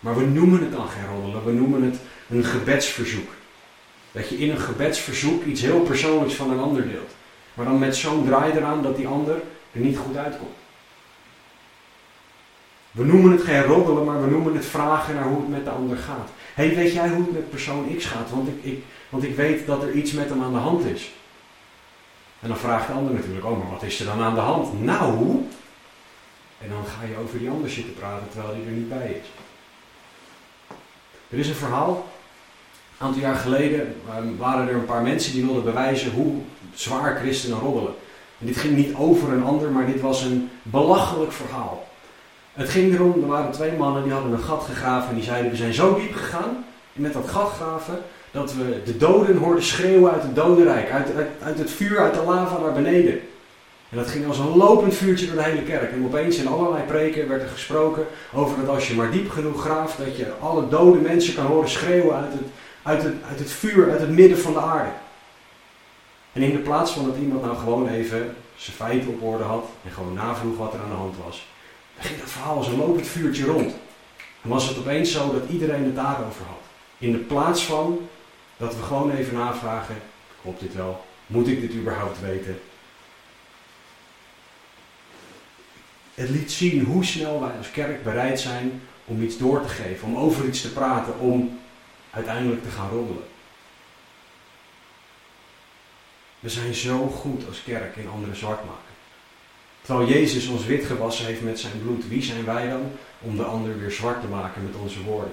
Maar 0.00 0.16
we 0.16 0.24
noemen 0.24 0.60
het 0.60 0.72
dan 0.72 0.88
geen 0.88 1.06
roddelen, 1.06 1.44
we 1.44 1.52
noemen 1.52 1.82
het 1.82 1.98
een 2.28 2.44
gebedsverzoek. 2.44 3.28
Dat 4.12 4.28
je 4.28 4.38
in 4.38 4.50
een 4.50 4.60
gebedsverzoek 4.60 5.44
iets 5.44 5.60
heel 5.60 5.80
persoonlijks 5.80 6.34
van 6.34 6.50
een 6.50 6.58
ander 6.58 6.88
deelt. 6.88 7.10
Maar 7.54 7.64
dan 7.64 7.78
met 7.78 7.96
zo'n 7.96 8.26
draai 8.26 8.52
eraan 8.52 8.82
dat 8.82 8.96
die 8.96 9.06
ander 9.06 9.34
er 9.72 9.80
niet 9.80 9.96
goed 9.96 10.16
uitkomt. 10.16 10.56
We 12.90 13.04
noemen 13.04 13.32
het 13.32 13.42
geen 13.42 13.62
roddelen, 13.62 14.04
maar 14.04 14.22
we 14.22 14.30
noemen 14.30 14.54
het 14.54 14.66
vragen 14.66 15.14
naar 15.14 15.24
hoe 15.24 15.40
het 15.40 15.48
met 15.48 15.64
de 15.64 15.70
ander 15.70 15.96
gaat. 15.96 16.28
hey, 16.54 16.74
weet 16.74 16.92
jij 16.92 17.08
hoe 17.08 17.22
het 17.22 17.32
met 17.32 17.50
persoon 17.50 17.96
X 17.96 18.04
gaat? 18.04 18.30
Want 18.30 18.48
ik, 18.48 18.64
ik, 18.64 18.82
want 19.08 19.22
ik 19.22 19.36
weet 19.36 19.66
dat 19.66 19.82
er 19.82 19.92
iets 19.92 20.12
met 20.12 20.28
hem 20.28 20.42
aan 20.42 20.52
de 20.52 20.58
hand 20.58 20.84
is. 20.84 21.12
En 22.40 22.48
dan 22.48 22.56
vraagt 22.56 22.86
de 22.86 22.92
ander 22.92 23.14
natuurlijk, 23.14 23.46
oh, 23.46 23.58
maar 23.58 23.70
wat 23.70 23.82
is 23.82 24.00
er 24.00 24.06
dan 24.06 24.20
aan 24.20 24.34
de 24.34 24.40
hand? 24.40 24.82
Nou, 24.82 25.44
en 26.58 26.68
dan 26.68 26.84
ga 26.84 27.06
je 27.06 27.16
over 27.22 27.38
die 27.38 27.50
ander 27.50 27.70
zitten 27.70 27.94
praten 27.94 28.28
terwijl 28.30 28.54
hij 28.54 28.64
er 28.64 28.70
niet 28.70 28.88
bij 28.88 29.20
is. 29.22 29.28
Er 31.30 31.38
is 31.38 31.48
een 31.48 31.54
verhaal. 31.54 32.08
Een 32.98 33.06
aantal 33.06 33.22
jaar 33.22 33.36
geleden 33.36 33.96
ehm, 34.08 34.36
waren 34.36 34.68
er 34.68 34.74
een 34.74 34.84
paar 34.84 35.02
mensen 35.02 35.32
die 35.32 35.44
wilden 35.44 35.64
bewijzen 35.64 36.12
hoe 36.12 36.34
zwaar 36.74 37.16
christenen 37.16 37.58
roddelen. 37.58 37.94
En 38.38 38.46
dit 38.46 38.56
ging 38.56 38.76
niet 38.76 38.94
over 38.94 39.32
een 39.32 39.44
ander, 39.44 39.70
maar 39.70 39.86
dit 39.86 40.00
was 40.00 40.22
een 40.22 40.50
belachelijk 40.62 41.32
verhaal. 41.32 41.88
Het 42.52 42.68
ging 42.68 42.94
erom, 42.94 43.22
er 43.22 43.28
waren 43.28 43.52
twee 43.52 43.72
mannen 43.72 44.02
die 44.02 44.12
hadden 44.12 44.32
een 44.32 44.38
gat 44.38 44.64
gegraven 44.64 45.08
en 45.08 45.14
die 45.14 45.24
zeiden 45.24 45.50
we 45.50 45.56
zijn 45.56 45.74
zo 45.74 45.94
diep 45.94 46.14
gegaan 46.14 46.64
en 46.92 47.02
met 47.02 47.12
dat 47.12 47.28
gat 47.28 47.52
graven 47.52 48.02
dat 48.30 48.54
we 48.54 48.82
de 48.84 48.96
doden 48.96 49.36
hoorden 49.36 49.64
schreeuwen 49.64 50.12
uit 50.12 50.22
het 50.22 50.34
dodenrijk, 50.34 50.90
uit, 50.90 51.14
uit, 51.14 51.28
uit 51.42 51.58
het 51.58 51.70
vuur, 51.70 51.98
uit 51.98 52.14
de 52.14 52.22
lava 52.22 52.58
naar 52.58 52.72
beneden. 52.72 53.20
En 53.90 53.96
dat 53.96 54.08
ging 54.08 54.26
als 54.26 54.38
een 54.38 54.56
lopend 54.56 54.94
vuurtje 54.94 55.26
door 55.26 55.34
de 55.34 55.42
hele 55.42 55.62
kerk. 55.62 55.92
En 55.92 56.04
opeens 56.04 56.36
in 56.36 56.48
allerlei 56.48 56.82
preken 56.84 57.28
werd 57.28 57.42
er 57.42 57.48
gesproken 57.48 58.06
over 58.32 58.56
dat 58.60 58.74
als 58.74 58.88
je 58.88 58.94
maar 58.94 59.10
diep 59.10 59.30
genoeg 59.30 59.60
graaft, 59.60 59.98
dat 59.98 60.16
je 60.16 60.32
alle 60.40 60.68
dode 60.68 60.98
mensen 60.98 61.34
kan 61.34 61.46
horen 61.46 61.68
schreeuwen 61.68 62.16
uit 62.16 62.32
het, 62.32 62.42
uit 62.82 63.02
het, 63.02 63.14
uit 63.28 63.38
het 63.38 63.50
vuur, 63.50 63.90
uit 63.90 64.00
het 64.00 64.10
midden 64.10 64.38
van 64.38 64.52
de 64.52 64.60
aarde. 64.60 64.90
En 66.32 66.42
in 66.42 66.52
de 66.52 66.58
plaats 66.58 66.90
van 66.90 67.04
dat 67.04 67.16
iemand 67.16 67.42
nou 67.42 67.56
gewoon 67.56 67.88
even 67.88 68.36
zijn 68.56 68.76
feiten 68.76 69.08
op 69.08 69.22
orde 69.22 69.44
had 69.44 69.64
en 69.84 69.90
gewoon 69.90 70.14
navroeg 70.14 70.56
wat 70.56 70.74
er 70.74 70.80
aan 70.80 70.90
de 70.90 70.96
hand 70.96 71.14
was, 71.24 71.46
dan 71.94 72.04
ging 72.04 72.20
dat 72.20 72.30
verhaal 72.30 72.56
als 72.56 72.66
een 72.66 72.76
lopend 72.76 73.06
vuurtje 73.06 73.44
rond. 73.44 73.72
En 74.42 74.48
was 74.48 74.68
het 74.68 74.78
opeens 74.78 75.12
zo 75.12 75.32
dat 75.32 75.50
iedereen 75.50 75.84
het 75.84 75.94
daarover 75.94 76.44
had. 76.46 76.60
In 76.98 77.12
de 77.12 77.18
plaats 77.18 77.64
van 77.64 78.08
dat 78.60 78.76
we 78.76 78.82
gewoon 78.82 79.10
even 79.10 79.34
navragen, 79.34 79.96
klopt 80.42 80.60
dit 80.60 80.74
wel? 80.74 81.04
Moet 81.26 81.48
ik 81.48 81.60
dit 81.60 81.72
überhaupt 81.72 82.20
weten? 82.20 82.60
Het 86.14 86.28
liet 86.28 86.52
zien 86.52 86.84
hoe 86.84 87.04
snel 87.04 87.40
wij 87.40 87.56
als 87.56 87.70
kerk 87.70 88.02
bereid 88.02 88.40
zijn 88.40 88.82
om 89.04 89.22
iets 89.22 89.38
door 89.38 89.62
te 89.62 89.68
geven, 89.68 90.08
om 90.08 90.16
over 90.16 90.46
iets 90.46 90.60
te 90.60 90.72
praten, 90.72 91.18
om 91.18 91.60
uiteindelijk 92.10 92.62
te 92.62 92.70
gaan 92.70 92.90
roddelen. 92.90 93.24
We 96.40 96.48
zijn 96.48 96.74
zo 96.74 97.06
goed 97.06 97.46
als 97.46 97.62
kerk 97.62 97.96
in 97.96 98.08
anderen 98.08 98.36
zwart 98.36 98.64
maken. 98.64 98.94
Terwijl 99.82 100.08
Jezus 100.08 100.46
ons 100.46 100.64
wit 100.64 100.84
gewassen 100.84 101.26
heeft 101.26 101.42
met 101.42 101.60
zijn 101.60 101.82
bloed, 101.82 102.08
wie 102.08 102.22
zijn 102.22 102.44
wij 102.44 102.68
dan 102.68 102.92
om 103.20 103.36
de 103.36 103.44
ander 103.44 103.78
weer 103.78 103.90
zwart 103.90 104.20
te 104.20 104.26
maken 104.26 104.62
met 104.62 104.74
onze 104.74 105.02
woorden? 105.02 105.32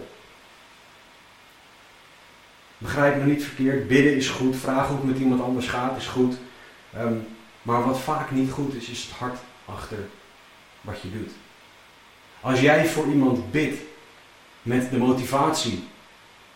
Begrijp 2.78 3.18
me 3.18 3.24
niet 3.24 3.44
verkeerd, 3.44 3.88
bidden 3.88 4.16
is 4.16 4.30
goed, 4.30 4.56
vragen 4.56 4.88
hoe 4.88 4.98
het 4.98 5.06
met 5.06 5.20
iemand 5.20 5.42
anders 5.42 5.68
gaat 5.68 5.98
is 5.98 6.08
goed. 6.08 6.36
Ehm, 6.94 7.16
maar 7.62 7.86
wat 7.86 8.00
vaak 8.00 8.32
niet 8.32 8.52
goed 8.52 8.74
is, 8.74 8.90
is 8.90 9.04
het 9.04 9.12
hart 9.12 9.38
achter 9.66 9.98
wat 10.82 11.02
je 11.02 11.12
doet. 11.12 11.32
Als 12.42 12.60
jij 12.60 12.86
voor 12.86 13.08
iemand 13.08 13.52
bidt 13.52 13.82
met 14.62 14.92
de 14.92 14.98
motivatie 14.98 15.84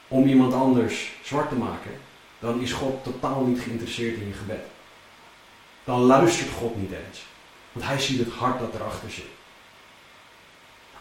om 0.07 0.27
iemand 0.27 0.53
anders 0.53 1.11
zwart 1.23 1.49
te 1.49 1.55
maken, 1.55 1.91
dan 2.39 2.61
is 2.61 2.71
God 2.71 3.03
totaal 3.03 3.43
niet 3.43 3.59
geïnteresseerd 3.59 4.15
in 4.15 4.27
je 4.27 4.33
gebed. 4.33 4.65
Dan 5.83 5.99
luistert 5.99 6.49
God 6.49 6.75
niet 6.75 6.91
eens. 6.91 7.25
Want 7.71 7.85
hij 7.85 7.99
ziet 7.99 8.19
het 8.19 8.33
hart 8.33 8.59
dat 8.59 8.73
erachter 8.73 9.11
zit. 9.11 9.25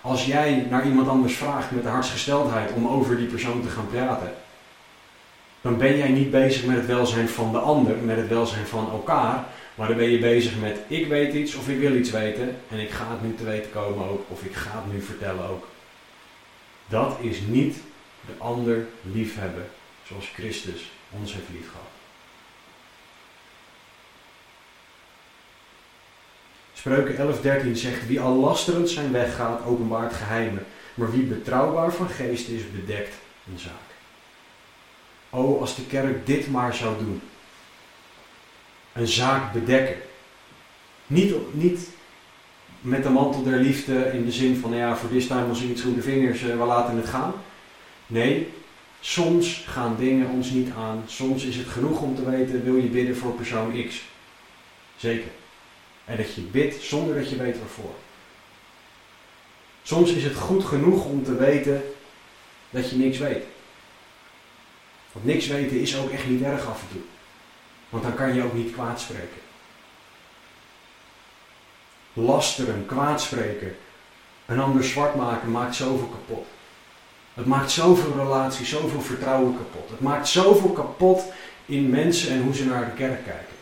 Als 0.00 0.26
jij 0.26 0.66
naar 0.70 0.86
iemand 0.86 1.08
anders 1.08 1.34
vraagt 1.34 1.70
met 1.70 1.82
de 1.82 1.88
hartsgesteldheid 1.88 2.72
om 2.72 2.88
over 2.88 3.16
die 3.16 3.26
persoon 3.26 3.62
te 3.62 3.68
gaan 3.68 3.88
praten, 3.88 4.34
dan 5.60 5.78
ben 5.78 5.96
jij 5.96 6.08
niet 6.08 6.30
bezig 6.30 6.64
met 6.64 6.76
het 6.76 6.86
welzijn 6.86 7.28
van 7.28 7.52
de 7.52 7.58
ander, 7.58 7.96
met 7.96 8.16
het 8.16 8.28
welzijn 8.28 8.66
van 8.66 8.90
elkaar, 8.90 9.44
maar 9.74 9.88
dan 9.88 9.96
ben 9.96 10.10
je 10.10 10.18
bezig 10.18 10.58
met 10.60 10.78
ik 10.86 11.06
weet 11.06 11.34
iets 11.34 11.54
of 11.54 11.68
ik 11.68 11.78
wil 11.78 11.94
iets 11.94 12.10
weten 12.10 12.56
en 12.68 12.78
ik 12.78 12.90
ga 12.90 13.10
het 13.10 13.22
nu 13.22 13.34
te 13.34 13.44
weten 13.44 13.70
komen 13.70 14.08
ook 14.08 14.24
of 14.28 14.42
ik 14.42 14.54
ga 14.54 14.70
het 14.82 14.92
nu 14.92 15.02
vertellen 15.02 15.48
ook. 15.48 15.66
Dat 16.88 17.16
is 17.20 17.40
niet 17.40 17.76
de 18.26 18.32
ander 18.38 18.86
liefhebben 19.02 19.66
zoals 20.06 20.30
Christus 20.34 20.90
ons 21.10 21.32
heeft 21.32 21.48
liefgehad. 21.52 21.88
Spreuken 26.74 27.16
11:13 27.16 27.72
zegt: 27.72 28.06
Wie 28.06 28.20
al 28.20 28.34
lasterend 28.34 28.90
zijn 28.90 29.12
weg 29.12 29.34
gaat, 29.36 29.64
openbaart 29.64 30.12
geheimen. 30.12 30.66
Maar 30.94 31.10
wie 31.10 31.22
betrouwbaar 31.22 31.92
van 31.92 32.08
geest 32.08 32.48
is, 32.48 32.70
bedekt 32.70 33.14
een 33.52 33.58
zaak. 33.58 33.89
Oh, 35.30 35.60
als 35.60 35.76
de 35.76 35.86
kerk 35.86 36.26
dit 36.26 36.50
maar 36.50 36.74
zou 36.74 36.98
doen. 36.98 37.20
Een 38.92 39.06
zaak 39.06 39.52
bedekken. 39.52 39.96
Niet, 41.06 41.34
niet 41.52 41.88
met 42.80 43.02
de 43.02 43.10
mantel 43.10 43.42
der 43.42 43.58
liefde 43.58 44.10
in 44.12 44.24
de 44.24 44.32
zin 44.32 44.56
van, 44.56 44.74
ja, 44.74 44.96
voor 44.96 45.10
dit 45.10 45.26
time 45.26 45.46
ons 45.46 45.62
iets 45.62 45.82
goede 45.82 46.02
vingers, 46.02 46.42
uh, 46.42 46.58
we 46.58 46.64
laten 46.64 46.96
het 46.96 47.08
gaan. 47.08 47.32
Nee, 48.06 48.48
soms 49.00 49.64
gaan 49.66 49.96
dingen 49.98 50.28
ons 50.28 50.50
niet 50.50 50.70
aan. 50.76 51.02
Soms 51.06 51.44
is 51.44 51.56
het 51.56 51.68
genoeg 51.68 52.00
om 52.00 52.14
te 52.14 52.30
weten, 52.30 52.64
wil 52.64 52.76
je 52.76 52.88
bidden 52.88 53.16
voor 53.16 53.32
persoon 53.32 53.86
X? 53.88 54.02
Zeker. 54.96 55.30
En 56.04 56.16
dat 56.16 56.34
je 56.34 56.40
bidt 56.40 56.82
zonder 56.82 57.14
dat 57.14 57.30
je 57.30 57.36
weet 57.36 57.58
waarvoor. 57.58 57.94
Soms 59.82 60.12
is 60.12 60.24
het 60.24 60.34
goed 60.34 60.64
genoeg 60.64 61.04
om 61.04 61.24
te 61.24 61.34
weten 61.36 61.82
dat 62.70 62.90
je 62.90 62.96
niks 62.96 63.18
weet. 63.18 63.44
Want 65.12 65.24
niks 65.24 65.46
weten 65.46 65.80
is 65.80 65.96
ook 65.96 66.10
echt 66.10 66.26
niet 66.26 66.42
erg 66.42 66.66
af 66.66 66.80
en 66.80 66.88
toe. 66.92 67.02
Want 67.88 68.02
dan 68.02 68.14
kan 68.14 68.34
je 68.34 68.42
ook 68.44 68.54
niet 68.54 68.72
kwaad 68.72 69.00
spreken. 69.00 69.40
Lasteren, 72.12 72.86
kwaadspreken, 72.86 73.76
een 74.46 74.60
ander 74.60 74.84
zwart 74.84 75.14
maken 75.14 75.50
maakt 75.50 75.74
zoveel 75.74 76.08
kapot. 76.08 76.46
Het 77.34 77.46
maakt 77.46 77.70
zoveel 77.70 78.12
relaties, 78.12 78.68
zoveel 78.68 79.00
vertrouwen 79.00 79.56
kapot. 79.56 79.90
Het 79.90 80.00
maakt 80.00 80.28
zoveel 80.28 80.70
kapot 80.70 81.22
in 81.66 81.90
mensen 81.90 82.30
en 82.30 82.42
hoe 82.42 82.54
ze 82.54 82.64
naar 82.64 82.84
de 82.84 82.92
kerk 82.92 83.24
kijken. 83.24 83.54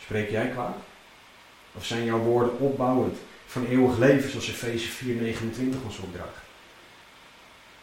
Spreek 0.00 0.30
jij 0.30 0.48
kwaad? 0.48 0.76
Of 1.74 1.84
zijn 1.84 2.04
jouw 2.04 2.18
woorden 2.18 2.58
opbouwend 2.58 3.18
van 3.46 3.66
eeuwig 3.66 3.98
leven, 3.98 4.30
zoals 4.30 4.48
Efeze 4.48 4.88
4:29 4.88 5.84
ons 5.84 5.98
opdraagt? 5.98 6.41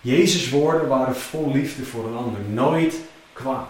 Jezus' 0.01 0.49
woorden 0.49 0.87
waren 0.87 1.15
vol 1.15 1.51
liefde 1.51 1.85
voor 1.85 2.07
een 2.07 2.17
ander, 2.17 2.41
nooit 2.41 2.95
kwaad. 3.33 3.69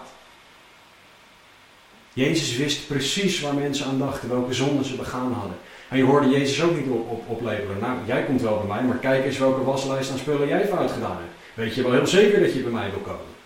Jezus 2.12 2.56
wist 2.56 2.86
precies 2.86 3.40
waar 3.40 3.54
mensen 3.54 3.86
aan 3.86 3.98
dachten, 3.98 4.28
welke 4.28 4.54
zonden 4.54 4.84
ze 4.84 4.94
begaan 4.94 5.32
hadden. 5.32 5.56
En 5.88 5.96
je 5.96 6.04
hoorde 6.04 6.28
Jezus 6.28 6.62
ook 6.62 6.76
niet 6.76 6.88
op, 6.88 7.28
op. 7.28 7.40
Nou, 7.80 7.98
jij 8.06 8.24
komt 8.24 8.40
wel 8.40 8.56
bij 8.56 8.66
mij, 8.66 8.82
maar 8.82 8.96
kijk 8.96 9.24
eens 9.24 9.38
welke 9.38 9.64
waslijst 9.64 10.10
aan 10.10 10.18
spullen 10.18 10.48
jij 10.48 10.66
fout 10.66 10.90
gedaan 10.90 11.16
hebt. 11.16 11.32
Weet 11.54 11.74
je 11.74 11.82
wel 11.82 11.92
heel 11.92 12.06
zeker 12.06 12.40
dat 12.40 12.52
je 12.52 12.60
bij 12.60 12.72
mij 12.72 12.90
wil 12.90 13.00
komen. 13.00 13.38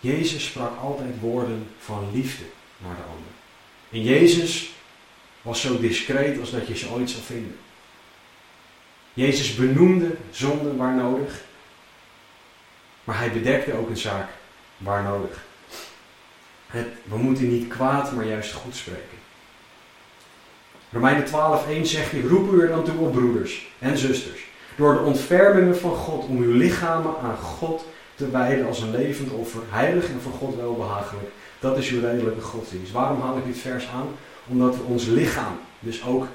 Jezus 0.00 0.44
sprak 0.44 0.80
altijd 0.80 1.20
woorden 1.20 1.66
van 1.78 2.08
liefde 2.12 2.44
naar 2.78 2.96
de 2.96 3.02
ander. 3.02 3.30
En 3.90 4.02
Jezus 4.02 4.70
was 5.42 5.60
zo 5.60 5.80
discreet 5.80 6.40
als 6.40 6.50
dat 6.50 6.66
je 6.66 6.76
ze 6.76 6.90
ooit 6.90 7.10
zou 7.10 7.22
vinden. 7.22 7.56
Jezus 9.20 9.54
benoemde 9.54 10.16
zonden 10.30 10.76
waar 10.76 10.94
nodig, 10.94 11.42
maar 13.04 13.18
hij 13.18 13.32
bedekte 13.32 13.76
ook 13.78 13.88
een 13.88 13.96
zaak 13.96 14.28
waar 14.76 15.02
nodig. 15.02 15.44
Het, 16.66 16.86
we 17.04 17.16
moeten 17.16 17.48
niet 17.48 17.68
kwaad, 17.68 18.12
maar 18.12 18.26
juist 18.26 18.52
goed 18.52 18.76
spreken. 18.76 19.18
Romeinen 20.92 21.26
12:1 21.26 21.82
zegt, 21.82 22.12
ik 22.12 22.28
roep 22.28 22.52
u 22.52 22.60
er 22.60 22.68
dan 22.68 22.84
toe 22.84 22.98
op 22.98 23.12
broeders 23.12 23.66
en 23.78 23.98
zusters, 23.98 24.40
door 24.76 24.94
de 24.94 25.00
ontfermingen 25.00 25.78
van 25.78 25.94
God 25.94 26.26
om 26.26 26.42
uw 26.42 26.52
lichamen 26.52 27.18
aan 27.22 27.36
God 27.36 27.84
te 28.14 28.30
wijden 28.30 28.66
als 28.66 28.80
een 28.80 28.90
levend 28.90 29.32
offer, 29.32 29.62
heilig 29.70 30.08
en 30.08 30.20
voor 30.20 30.32
God 30.32 30.56
welbehagelijk. 30.56 31.28
Dat 31.58 31.78
is 31.78 31.90
uw 31.90 32.00
redelijke 32.00 32.40
godsdienst. 32.40 32.92
Waarom 32.92 33.20
haal 33.20 33.36
ik 33.36 33.44
dit 33.44 33.58
vers 33.58 33.88
aan? 33.88 34.08
Omdat 34.46 34.76
we 34.76 34.82
ons 34.82 35.06
lichaam, 35.06 35.58
dus 35.78 36.04
ook 36.04 36.26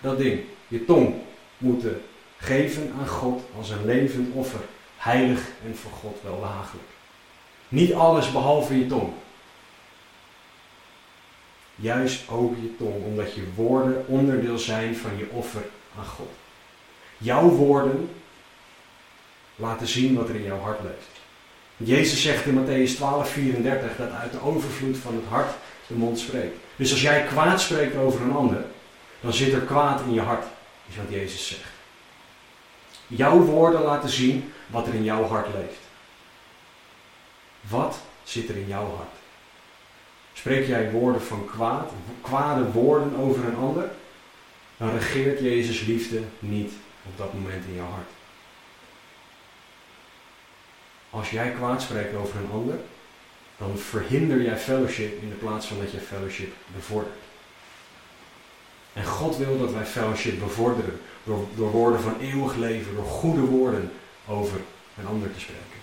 dat 0.00 0.18
ding, 0.18 0.40
je 0.68 0.84
tong, 0.84 1.14
moeten 1.62 2.02
geven 2.36 2.92
aan 3.00 3.08
God 3.08 3.42
als 3.58 3.70
een 3.70 3.84
levend 3.84 4.34
offer, 4.34 4.60
heilig 4.96 5.40
en 5.66 5.76
voor 5.76 5.90
God 5.90 6.16
welbehagelijk. 6.22 6.86
Niet 7.68 7.94
alles 7.94 8.32
behalve 8.32 8.78
je 8.78 8.86
tong. 8.86 9.12
Juist 11.74 12.28
ook 12.28 12.54
je 12.60 12.76
tong, 12.76 13.04
omdat 13.04 13.34
je 13.34 13.52
woorden 13.54 14.04
onderdeel 14.06 14.58
zijn 14.58 14.96
van 14.96 15.10
je 15.18 15.30
offer 15.30 15.62
aan 15.98 16.04
God. 16.04 16.30
Jouw 17.18 17.48
woorden 17.48 18.10
laten 19.56 19.86
zien 19.86 20.14
wat 20.14 20.28
er 20.28 20.34
in 20.34 20.44
jouw 20.44 20.60
hart 20.60 20.82
leeft. 20.82 21.20
Jezus 21.76 22.22
zegt 22.22 22.46
in 22.46 22.64
Matthäus 22.64 22.96
12, 22.96 23.30
34 23.30 23.96
dat 23.96 24.10
uit 24.10 24.32
de 24.32 24.42
overvloed 24.42 24.96
van 24.96 25.14
het 25.14 25.24
hart 25.28 25.54
de 25.86 25.94
mond 25.94 26.18
spreekt. 26.18 26.56
Dus 26.76 26.90
als 26.90 27.02
jij 27.02 27.22
kwaad 27.22 27.60
spreekt 27.60 27.96
over 27.96 28.20
een 28.20 28.32
ander, 28.32 28.64
dan 29.20 29.32
zit 29.32 29.52
er 29.52 29.60
kwaad 29.60 30.00
in 30.00 30.12
je 30.12 30.20
hart, 30.20 30.44
wat 30.96 31.10
Jezus 31.10 31.46
zegt. 31.46 31.70
Jouw 33.06 33.38
woorden 33.38 33.82
laten 33.82 34.08
zien 34.08 34.52
wat 34.66 34.86
er 34.86 34.94
in 34.94 35.04
jouw 35.04 35.24
hart 35.24 35.46
leeft. 35.54 35.78
Wat 37.60 37.98
zit 38.22 38.48
er 38.48 38.56
in 38.56 38.68
jouw 38.68 38.94
hart? 38.96 39.14
Spreek 40.32 40.66
jij 40.66 40.90
woorden 40.90 41.22
van 41.22 41.46
kwaad, 41.46 41.90
kwade 42.20 42.70
woorden 42.70 43.16
over 43.16 43.44
een 43.44 43.56
ander, 43.56 43.90
dan 44.76 44.90
regeert 44.90 45.40
Jezus 45.40 45.80
liefde 45.80 46.20
niet 46.38 46.72
op 47.06 47.18
dat 47.18 47.32
moment 47.32 47.64
in 47.64 47.74
jouw 47.74 47.90
hart. 47.90 48.10
Als 51.10 51.30
jij 51.30 51.50
kwaad 51.50 51.82
spreekt 51.82 52.16
over 52.16 52.36
een 52.36 52.50
ander, 52.52 52.78
dan 53.56 53.78
verhinder 53.78 54.42
jij 54.42 54.58
fellowship 54.58 55.22
in 55.22 55.28
de 55.28 55.34
plaats 55.34 55.66
van 55.66 55.78
dat 55.78 55.92
je 55.92 55.98
fellowship 55.98 56.52
bevordert. 56.74 57.14
En 58.92 59.04
God 59.04 59.36
wil 59.36 59.58
dat 59.58 59.72
wij 59.72 59.84
fellowship 59.84 60.38
bevorderen 60.38 61.00
door, 61.24 61.46
door 61.56 61.70
woorden 61.70 62.00
van 62.00 62.14
eeuwig 62.20 62.56
leven, 62.56 62.94
door 62.94 63.04
goede 63.04 63.40
woorden 63.40 63.92
over 64.28 64.56
een 64.98 65.06
ander 65.06 65.32
te 65.32 65.40
spreken. 65.40 65.80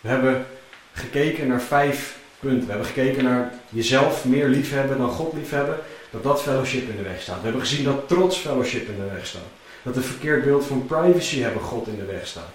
We 0.00 0.08
hebben 0.08 0.46
gekeken 0.92 1.46
naar 1.46 1.60
vijf 1.60 2.18
punten. 2.38 2.66
We 2.66 2.70
hebben 2.72 2.86
gekeken 2.86 3.24
naar 3.24 3.52
jezelf 3.68 4.24
meer 4.24 4.48
liefhebben 4.48 4.98
dan 4.98 5.10
God 5.10 5.32
liefhebben. 5.32 5.78
Dat 6.10 6.22
dat 6.22 6.42
fellowship 6.42 6.88
in 6.88 6.96
de 6.96 7.02
weg 7.02 7.20
staat. 7.20 7.36
We 7.36 7.42
hebben 7.42 7.60
gezien 7.60 7.84
dat 7.84 8.08
trots 8.08 8.36
fellowship 8.38 8.88
in 8.88 8.96
de 8.96 9.14
weg 9.14 9.26
staat. 9.26 9.42
Dat 9.82 9.96
een 9.96 10.02
verkeerd 10.02 10.44
beeld 10.44 10.64
van 10.64 10.86
privacy 10.86 11.40
hebben 11.40 11.62
God 11.62 11.86
in 11.86 11.96
de 11.96 12.04
weg 12.04 12.26
staat. 12.26 12.52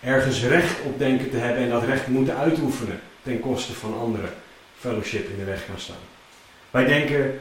Ergens 0.00 0.42
recht 0.42 0.80
op 0.84 0.98
denken 0.98 1.30
te 1.30 1.36
hebben 1.36 1.62
en 1.62 1.70
dat 1.70 1.84
recht 1.84 2.06
moeten 2.06 2.36
uitoefenen 2.36 3.00
ten 3.22 3.40
koste 3.40 3.72
van 3.72 3.98
anderen. 3.98 4.30
Fellowship 4.78 5.28
in 5.28 5.38
de 5.38 5.44
weg 5.44 5.66
kan 5.66 5.78
staan. 5.78 6.13
Wij 6.74 6.84
denken, 6.84 7.40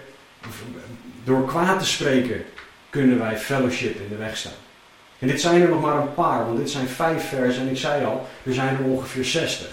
door 1.23 1.45
kwaad 1.45 1.79
te 1.79 1.86
spreken 1.86 2.45
kunnen 2.89 3.19
wij 3.19 3.38
fellowship 3.38 3.99
in 3.99 4.09
de 4.09 4.15
weg 4.15 4.38
staan. 4.38 4.61
En 5.19 5.27
dit 5.27 5.41
zijn 5.41 5.61
er 5.61 5.69
nog 5.69 5.81
maar 5.81 5.97
een 5.97 6.13
paar, 6.13 6.45
want 6.45 6.57
dit 6.57 6.69
zijn 6.69 6.88
vijf 6.88 7.27
versen 7.27 7.61
en 7.61 7.69
ik 7.69 7.77
zei 7.77 8.05
al, 8.05 8.27
er 8.43 8.53
zijn 8.53 8.77
er 8.77 8.84
ongeveer 8.84 9.25
zestig. 9.25 9.67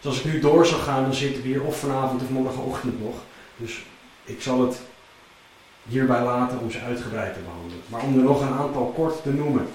Dus 0.00 0.10
als 0.10 0.18
ik 0.18 0.24
nu 0.24 0.40
door 0.40 0.66
zou 0.66 0.80
gaan, 0.80 1.02
dan 1.02 1.14
zitten 1.14 1.42
we 1.42 1.48
hier 1.48 1.62
of 1.62 1.78
vanavond 1.78 2.22
of 2.22 2.28
morgenochtend 2.28 3.02
nog. 3.02 3.14
Dus 3.56 3.82
ik 4.24 4.42
zal 4.42 4.60
het 4.60 4.80
hierbij 5.82 6.22
laten 6.22 6.58
om 6.58 6.70
ze 6.70 6.80
uitgebreid 6.80 7.34
te 7.34 7.40
behandelen. 7.40 7.82
Maar 7.86 8.02
om 8.02 8.18
er 8.18 8.24
nog 8.24 8.40
een 8.40 8.58
aantal 8.58 8.92
kort 8.96 9.22
te 9.22 9.30
noemen. 9.30 9.68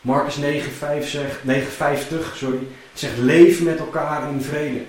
Marcus 0.00 0.36
9:5 0.36 1.06
zegt, 1.06 1.38
9:50, 1.46 2.36
sorry, 2.36 2.58
zegt 2.92 3.18
leef 3.18 3.62
met 3.62 3.78
elkaar 3.78 4.30
in 4.30 4.42
vrede. 4.42 4.80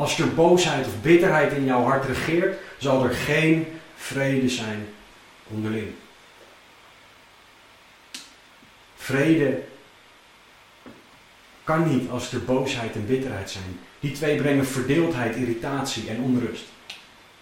Als 0.00 0.18
er 0.18 0.34
boosheid 0.34 0.86
of 0.86 1.00
bitterheid 1.02 1.52
in 1.52 1.64
jouw 1.64 1.82
hart 1.82 2.04
regeert, 2.04 2.58
zal 2.78 3.04
er 3.04 3.14
geen 3.14 3.66
vrede 3.96 4.48
zijn 4.48 4.88
onderling. 5.50 5.88
Vrede 8.96 9.62
kan 11.64 11.88
niet 11.88 12.10
als 12.10 12.32
er 12.32 12.44
boosheid 12.44 12.94
en 12.94 13.06
bitterheid 13.06 13.50
zijn. 13.50 13.80
Die 14.00 14.12
twee 14.12 14.36
brengen 14.36 14.66
verdeeldheid, 14.66 15.36
irritatie 15.36 16.08
en 16.08 16.20
onrust. 16.20 16.64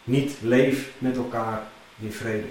Niet 0.05 0.37
leef 0.41 0.89
met 0.99 1.17
elkaar 1.17 1.63
in 2.01 2.13
vrede. 2.13 2.49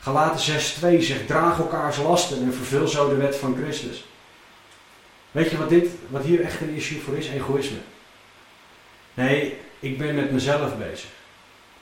Galaten 0.00 0.40
6:2 0.40 1.02
zegt 1.02 1.26
draag 1.26 1.58
elkaars 1.58 1.96
lasten 1.96 2.42
en 2.42 2.54
vervul 2.54 2.88
zo 2.88 3.08
de 3.08 3.16
wet 3.16 3.36
van 3.36 3.56
Christus. 3.62 4.04
Weet 5.30 5.50
je 5.50 5.56
wat, 5.56 5.68
dit, 5.68 5.88
wat 6.08 6.24
hier 6.24 6.40
echt 6.40 6.60
een 6.60 6.74
issue 6.74 7.00
voor 7.00 7.16
is? 7.16 7.28
Egoïsme. 7.28 7.78
Nee, 9.14 9.56
ik 9.78 9.98
ben 9.98 10.14
met 10.14 10.32
mezelf 10.32 10.76
bezig. 10.76 11.10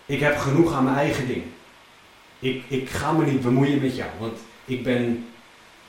Ik 0.07 0.21
heb 0.21 0.37
genoeg 0.37 0.73
aan 0.73 0.85
mijn 0.85 0.97
eigen 0.97 1.27
ding. 1.27 1.43
Ik, 2.39 2.65
ik 2.69 2.91
ga 2.91 3.13
me 3.13 3.25
niet 3.25 3.43
bemoeien 3.43 3.81
met 3.81 3.97
jou, 3.97 4.11
want 4.19 4.39
ik 4.65 4.83
ben, 4.83 5.29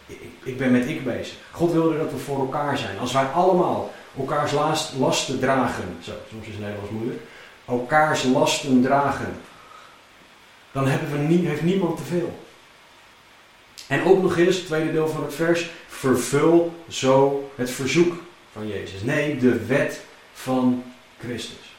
ik, 0.05 0.20
ik 0.43 0.58
ben 0.58 0.72
met 0.72 0.88
ik 0.88 1.03
bezig. 1.03 1.36
God 1.51 1.72
wilde 1.72 1.97
dat 1.97 2.12
we 2.12 2.18
voor 2.18 2.39
elkaar 2.39 2.78
zijn. 2.78 2.99
Als 2.99 3.14
wij 3.14 3.26
allemaal 3.26 3.93
elkaars 4.18 4.51
lasten 4.97 5.39
dragen, 5.39 5.97
zo, 6.01 6.12
soms 6.30 6.47
is 6.47 6.53
het 6.53 6.60
Nederlands 6.60 6.91
moeilijk, 6.91 7.22
elkaars 7.66 8.24
lasten 8.24 8.82
dragen, 8.82 9.38
dan 10.72 10.88
hebben 10.88 11.12
we 11.12 11.47
heeft 11.47 11.62
niemand 11.62 11.97
te 11.97 12.03
veel. 12.03 12.47
En 13.88 14.04
ook 14.04 14.22
nog 14.22 14.38
eens, 14.38 14.56
het 14.56 14.66
tweede 14.66 14.92
deel 14.92 15.08
van 15.08 15.24
het 15.24 15.34
vers, 15.34 15.70
vervul 15.88 16.84
zo 16.90 17.50
het 17.56 17.70
verzoek 17.70 18.14
van 18.52 18.68
Jezus. 18.68 19.02
Nee, 19.02 19.38
de 19.38 19.66
wet 19.66 20.02
van 20.34 20.84
Christus. 21.20 21.76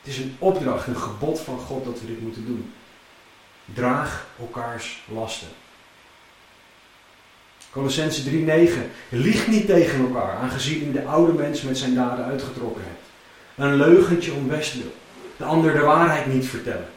Het 0.00 0.12
is 0.12 0.18
een 0.18 0.36
opdracht, 0.38 0.86
een 0.86 0.96
gebod 0.96 1.40
van 1.40 1.58
God 1.58 1.84
dat 1.84 2.00
we 2.00 2.06
dit 2.06 2.20
moeten 2.20 2.46
doen. 2.46 2.72
Draag 3.64 4.26
elkaars 4.38 5.02
lasten. 5.12 5.48
Colossense 7.70 8.22
3:9. 8.22 8.90
Lieg 9.08 9.46
niet 9.48 9.66
tegen 9.66 10.00
elkaar, 10.00 10.36
aangezien 10.36 10.88
u 10.88 10.92
de 10.92 11.04
oude 11.04 11.32
mens 11.32 11.62
met 11.62 11.78
zijn 11.78 11.94
daden 11.94 12.24
uitgetrokken 12.24 12.82
hebt. 12.84 13.06
Een 13.54 13.76
leugentje 13.76 14.32
om 14.32 14.48
best. 14.48 14.74
De 15.36 15.44
ander 15.44 15.72
de 15.72 15.80
waarheid 15.80 16.26
niet 16.26 16.46
vertellen. 16.46 16.88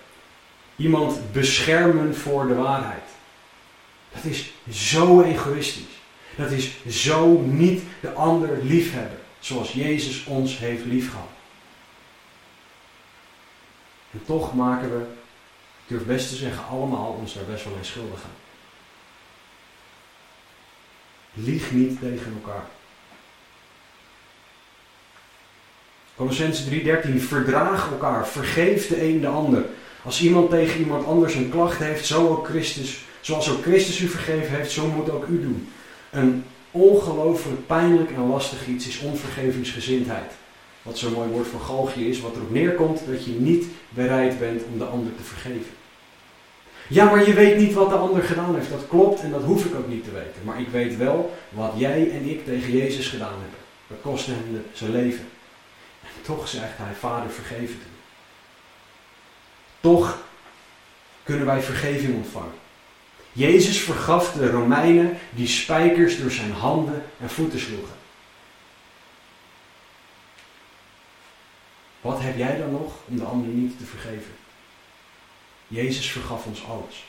Iemand 0.76 1.32
beschermen 1.32 2.16
voor 2.16 2.48
de 2.48 2.54
waarheid. 2.54 3.13
Dat 4.14 4.24
is 4.24 4.54
zo 4.70 5.22
egoïstisch. 5.22 6.02
Dat 6.36 6.52
is 6.52 6.72
zo 6.88 7.40
niet 7.40 7.82
de 8.02 8.12
ander 8.14 8.64
liefhebben. 8.64 9.20
Zoals 9.40 9.72
Jezus 9.72 10.26
ons 10.26 10.58
heeft 10.58 10.86
liefgehad. 10.86 11.28
En 14.12 14.22
toch 14.26 14.54
maken 14.54 14.90
we, 14.98 15.06
ik 15.84 15.88
durf 15.88 16.06
best 16.06 16.30
te 16.30 16.36
zeggen, 16.36 16.66
allemaal 16.66 17.18
ons 17.20 17.34
daar 17.34 17.44
best 17.44 17.64
wel 17.64 17.76
in 17.76 17.86
schuldig 17.86 18.24
aan. 18.24 18.42
Lieg 21.34 21.72
niet 21.72 22.00
tegen 22.00 22.34
elkaar. 22.42 22.66
Colossense 26.16 26.70
3:13 26.70 27.18
Verdraag 27.18 27.92
elkaar, 27.92 28.28
vergeef 28.28 28.88
de 28.88 29.04
een 29.04 29.22
de 29.22 29.28
ander. 29.28 29.66
Als 30.04 30.22
iemand 30.22 30.50
tegen 30.50 30.80
iemand 30.80 31.06
anders 31.06 31.34
een 31.34 31.50
klacht 31.50 31.78
heeft, 31.78 32.06
zo 32.06 32.28
ook 32.28 32.48
Christus, 32.48 33.04
zoals 33.24 33.50
ook 33.50 33.62
Christus 33.62 34.00
u 34.00 34.08
vergeven 34.08 34.56
heeft, 34.56 34.72
zo 34.72 34.88
moet 34.88 35.10
ook 35.10 35.26
u 35.26 35.42
doen. 35.42 35.70
Een 36.10 36.44
ongelooflijk 36.72 37.68
pijnlijk 37.68 38.12
en 38.12 38.28
lastig 38.28 38.68
iets 38.68 38.88
is 38.88 39.00
onvergevingsgezindheid. 39.00 40.32
Wat 40.82 40.98
zo'n 40.98 41.14
mooi 41.14 41.30
woord 41.30 41.48
voor 41.48 41.60
galgje 41.60 42.08
is, 42.08 42.22
wat 42.22 42.36
erop 42.36 42.52
neerkomt 42.52 43.02
dat 43.08 43.26
je 43.26 43.32
niet 43.32 43.66
bereid 43.90 44.40
bent 44.40 44.62
om 44.72 44.78
de 44.78 44.86
ander 44.86 45.16
te 45.16 45.24
vergeven. 45.24 45.72
Ja, 46.88 47.06
maar 47.06 47.28
je 47.28 47.34
weet 47.34 47.58
niet 47.58 47.74
wat 47.74 47.90
de 47.90 47.96
ander 47.96 48.24
gedaan 48.24 48.56
heeft. 48.56 48.70
Dat 48.70 48.88
klopt 48.88 49.22
en 49.22 49.32
dat 49.32 49.44
hoef 49.44 49.66
ik 49.66 49.76
ook 49.76 49.88
niet 49.88 50.04
te 50.04 50.12
weten. 50.12 50.42
Maar 50.44 50.60
ik 50.60 50.68
weet 50.68 50.98
wel 50.98 51.36
wat 51.50 51.74
jij 51.76 52.12
en 52.12 52.30
ik 52.30 52.46
tegen 52.46 52.72
Jezus 52.72 53.08
gedaan 53.08 53.40
hebben. 53.42 53.60
Dat 53.88 53.98
kostte 54.02 54.32
hem 54.32 54.66
zijn 54.74 54.92
leven. 54.92 55.26
En 56.02 56.22
toch 56.22 56.48
zegt 56.48 56.78
hij, 56.78 56.94
Vader, 57.00 57.32
vergeef 57.32 57.70
het. 57.70 57.92
Toch 59.80 60.18
kunnen 61.24 61.46
wij 61.46 61.62
vergeving 61.62 62.16
ontvangen. 62.16 62.62
Jezus 63.34 63.80
vergaf 63.80 64.32
de 64.32 64.50
Romeinen 64.50 65.18
die 65.30 65.48
spijkers 65.48 66.22
door 66.22 66.32
zijn 66.32 66.52
handen 66.52 67.04
en 67.20 67.30
voeten 67.30 67.60
sloegen. 67.60 67.96
Wat 72.02 72.22
heb 72.22 72.38
jij 72.38 72.58
dan 72.58 72.72
nog 72.72 72.94
om 73.08 73.18
de 73.18 73.24
ander 73.24 73.50
niet 73.50 73.78
te 73.78 73.86
vergeven? 73.86 74.32
Jezus 75.68 76.12
vergaf 76.12 76.46
ons 76.46 76.66
alles. 76.66 77.06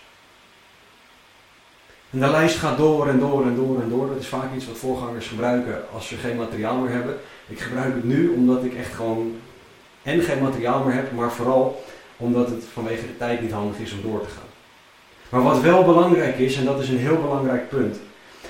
En 2.10 2.20
de 2.20 2.30
lijst 2.30 2.56
gaat 2.56 2.76
door 2.76 3.08
en 3.08 3.18
door 3.18 3.44
en 3.44 3.54
door 3.54 3.80
en 3.80 3.88
door. 3.88 4.08
Dat 4.08 4.20
is 4.20 4.26
vaak 4.26 4.54
iets 4.54 4.66
wat 4.66 4.78
voorgangers 4.78 5.26
gebruiken 5.26 5.84
als 5.92 6.08
ze 6.08 6.16
geen 6.16 6.36
materiaal 6.36 6.76
meer 6.76 6.92
hebben. 6.92 7.18
Ik 7.46 7.60
gebruik 7.60 7.94
het 7.94 8.04
nu 8.04 8.28
omdat 8.28 8.64
ik 8.64 8.74
echt 8.74 8.94
gewoon 8.94 9.36
en 10.02 10.20
geen 10.20 10.42
materiaal 10.42 10.84
meer 10.84 10.94
heb, 10.94 11.12
maar 11.12 11.32
vooral 11.32 11.84
omdat 12.16 12.48
het 12.48 12.64
vanwege 12.72 13.06
de 13.06 13.16
tijd 13.16 13.40
niet 13.40 13.52
handig 13.52 13.78
is 13.78 13.92
om 13.92 14.02
door 14.02 14.20
te 14.20 14.28
gaan. 14.28 14.53
Maar 15.34 15.42
wat 15.42 15.60
wel 15.60 15.84
belangrijk 15.84 16.38
is, 16.38 16.56
en 16.56 16.64
dat 16.64 16.80
is 16.80 16.88
een 16.88 16.98
heel 16.98 17.20
belangrijk 17.20 17.68
punt, 17.68 17.96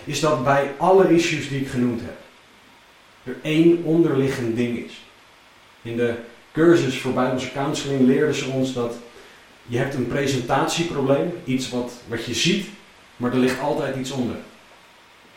is 0.04 0.20
dat 0.20 0.44
bij 0.44 0.70
alle 0.76 1.14
issues 1.14 1.48
die 1.48 1.60
ik 1.60 1.68
genoemd 1.68 2.00
heb, 2.00 2.16
er 3.22 3.36
één 3.42 3.82
onderliggend 3.84 4.56
ding 4.56 4.78
is. 4.78 5.04
In 5.82 5.96
de 5.96 6.14
cursus 6.52 6.98
voor 6.98 7.12
Bijbelse 7.12 7.52
counseling 7.52 8.06
leerden 8.06 8.34
ze 8.34 8.48
ons 8.50 8.72
dat 8.72 8.94
je 9.66 9.78
hebt 9.78 9.94
een 9.94 10.06
presentatieprobleem, 10.06 11.32
iets 11.44 11.70
wat, 11.70 11.92
wat 12.08 12.24
je 12.24 12.34
ziet, 12.34 12.66
maar 13.16 13.32
er 13.32 13.38
ligt 13.38 13.60
altijd 13.60 13.96
iets 13.96 14.10
onder. 14.10 14.36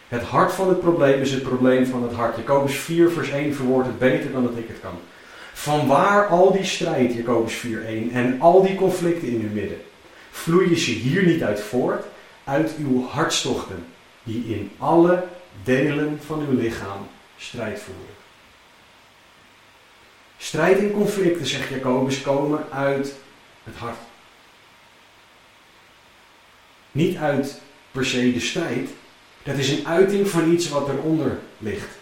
Het 0.07 0.23
hart 0.23 0.51
van 0.51 0.69
het 0.69 0.79
probleem 0.79 1.21
is 1.21 1.31
het 1.31 1.43
probleem 1.43 1.85
van 1.85 2.03
het 2.03 2.13
hart. 2.13 2.35
Jacobus 2.35 2.75
4 2.75 3.09
vers 3.09 3.29
1 3.29 3.55
verwoordt 3.55 3.87
het 3.87 3.99
beter 3.99 4.31
dan 4.31 4.43
dat 4.43 4.57
ik 4.57 4.67
het 4.67 4.79
kan. 4.81 4.99
Van 5.53 5.87
waar 5.87 6.25
al 6.25 6.51
die 6.51 6.65
strijd, 6.65 7.13
Jacobus 7.13 7.65
4:1, 7.65 8.13
en 8.13 8.35
al 8.39 8.63
die 8.63 8.75
conflicten 8.75 9.27
in 9.27 9.41
uw 9.41 9.53
midden? 9.53 9.86
Vloeien 10.41 10.77
ze 10.77 10.91
hier 10.91 11.23
niet 11.25 11.43
uit 11.43 11.59
voort, 11.59 12.05
uit 12.43 12.75
uw 12.77 13.07
hartstochten, 13.07 13.85
die 14.23 14.55
in 14.55 14.71
alle 14.77 15.27
delen 15.63 16.19
van 16.25 16.39
uw 16.39 16.59
lichaam 16.59 17.07
strijd 17.37 17.79
voeren? 17.79 18.15
Strijd 20.37 20.77
en 20.77 20.91
conflicten, 20.91 21.47
zegt 21.47 21.69
Jacobus, 21.69 22.21
komen 22.21 22.71
uit 22.71 23.15
het 23.63 23.75
hart. 23.75 23.97
Niet 26.91 27.17
uit 27.17 27.61
per 27.91 28.05
se 28.05 28.33
de 28.33 28.39
strijd. 28.39 28.89
Dat 29.43 29.57
is 29.57 29.69
een 29.69 29.87
uiting 29.87 30.29
van 30.29 30.51
iets 30.51 30.69
wat 30.69 30.89
eronder 30.89 31.39
ligt. 31.57 31.97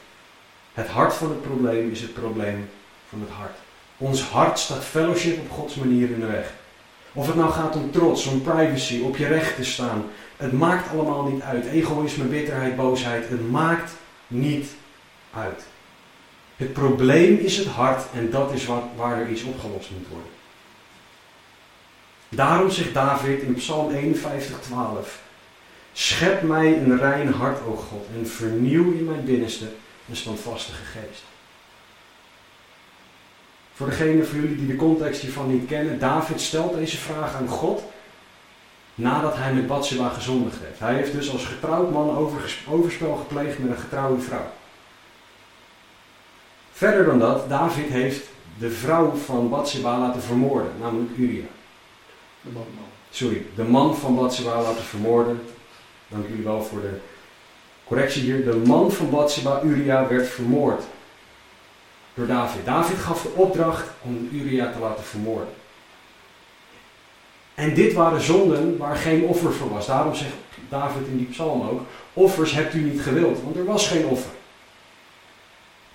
Het 0.74 0.88
hart 0.88 1.14
van 1.14 1.30
het 1.30 1.42
probleem 1.42 1.92
is 1.92 2.02
het 2.02 2.14
probleem 2.14 2.70
van 3.10 3.20
het 3.20 3.30
hart. 3.30 3.58
Ons 3.98 4.22
hart 4.22 4.60
staat 4.60 4.84
fellowship 4.84 5.40
op 5.40 5.52
Gods 5.52 5.76
manier 5.76 6.10
in 6.10 6.20
de 6.20 6.26
weg. 6.26 6.54
Of 7.18 7.28
het 7.28 7.36
nou 7.36 7.52
gaat 7.52 7.76
om 7.76 7.92
trots, 7.92 8.26
om 8.26 8.42
privacy, 8.42 9.02
op 9.02 9.18
je 9.18 9.28
recht 9.28 9.56
te 9.56 9.64
staan. 9.64 10.06
Het 10.38 10.52
maakt 10.52 10.90
allemaal 10.92 11.24
niet 11.24 11.42
uit. 11.42 11.66
Egoïsme, 11.66 12.24
bitterheid, 12.24 12.76
boosheid. 12.76 13.30
Het 13.30 13.52
maakt 13.52 13.92
niet 14.28 14.70
uit. 15.34 15.64
Het 16.56 16.74
probleem 16.74 17.38
is 17.38 17.58
het 17.58 17.68
hart 17.68 18.06
en 18.14 18.30
dat 18.30 18.54
is 18.54 18.66
wat, 18.66 18.84
waar 18.96 19.22
er 19.22 19.30
iets 19.30 19.44
opgelost 19.44 19.90
moet 19.92 20.08
worden. 20.08 20.32
Daarom 22.30 22.70
zegt 22.70 22.94
David 22.94 23.42
in 23.42 23.54
Psalm 23.54 23.92
51, 23.92 24.60
12. 24.60 25.22
Schep 25.94 26.42
mij 26.42 26.78
een 26.78 26.98
rein 26.98 27.34
hart, 27.34 27.60
o 27.68 27.76
God, 27.76 28.06
en 28.18 28.28
vernieuw 28.28 28.92
in 28.92 29.06
mijn 29.06 29.26
binnenste 29.26 29.66
een 30.10 30.16
standvastige 30.16 30.84
geest. 30.84 31.24
Voor 33.76 33.90
degenen 33.90 34.28
van 34.28 34.40
jullie 34.40 34.56
die 34.56 34.68
de 34.68 34.76
context 34.76 35.22
hiervan 35.22 35.52
niet 35.52 35.68
kennen, 35.68 36.00
David 36.00 36.42
stelt 36.42 36.76
deze 36.76 36.98
vraag 36.98 37.36
aan 37.36 37.48
God 37.48 37.84
nadat 38.96 39.36
hij 39.36 39.54
met 39.54 39.68
Bathsheba 39.68 40.10
gezondigd 40.10 40.58
heeft. 40.66 40.80
Hij 40.80 40.94
heeft 40.94 41.12
dus 41.12 41.32
als 41.32 41.46
getrouwd 41.46 41.92
man 41.92 42.32
overspel 42.70 43.16
gepleegd 43.16 43.60
met 43.60 43.72
een 43.72 43.78
getrouwde 43.78 44.22
vrouw. 44.22 44.48
Verder 46.72 47.06
dan 47.06 47.20
dat, 47.20 47.50
David 47.50 47.90
heeft 47.90 48.28
de 48.58 48.70
vrouw 48.70 49.16
van 49.16 49.50
Bathsheba 49.50 50.00
laten 50.00 50.22
vermoorden, 50.22 50.72
namelijk 50.80 51.18
Uria. 51.18 51.46
De 52.42 52.50
man. 52.54 52.66
Sorry, 53.10 53.46
de 53.56 53.64
man 53.64 53.96
van 53.96 54.16
Bathsheba 54.16 54.62
laten 54.62 54.84
vermoorden. 54.84 55.42
Dank 56.08 56.28
jullie 56.28 56.44
wel 56.44 56.64
voor 56.64 56.82
de 56.82 57.00
correctie 57.84 58.22
hier. 58.22 58.46
De 58.46 58.62
man 58.66 58.92
van 58.92 59.10
Bathsheba, 59.10 59.62
Uria, 59.64 60.08
werd 60.08 60.28
vermoord 60.28 60.84
door 62.16 62.28
David. 62.28 62.66
David 62.66 62.98
gaf 62.98 63.22
de 63.22 63.32
opdracht 63.34 63.90
om 64.02 64.30
Uria 64.32 64.72
te 64.72 64.80
laten 64.80 65.04
vermoorden. 65.04 65.54
En 67.56 67.74
dit 67.74 67.94
waren 67.94 68.22
zonden 68.22 68.78
waar 68.78 68.96
geen 68.96 69.24
offer 69.24 69.54
voor 69.54 69.70
was. 69.70 69.88
Daarom 69.88 70.16
zegt 70.16 70.34
David 70.70 71.08
in 71.08 71.18
die 71.18 71.28
psalm 71.28 71.68
ook: 71.68 71.82
Offers 72.14 72.52
hebt 72.52 72.74
u 72.74 72.82
niet 72.82 73.02
gewild, 73.02 73.42
want 73.44 73.56
er 73.56 73.66
was 73.66 73.88
geen 73.88 74.06
offer. 74.06 74.32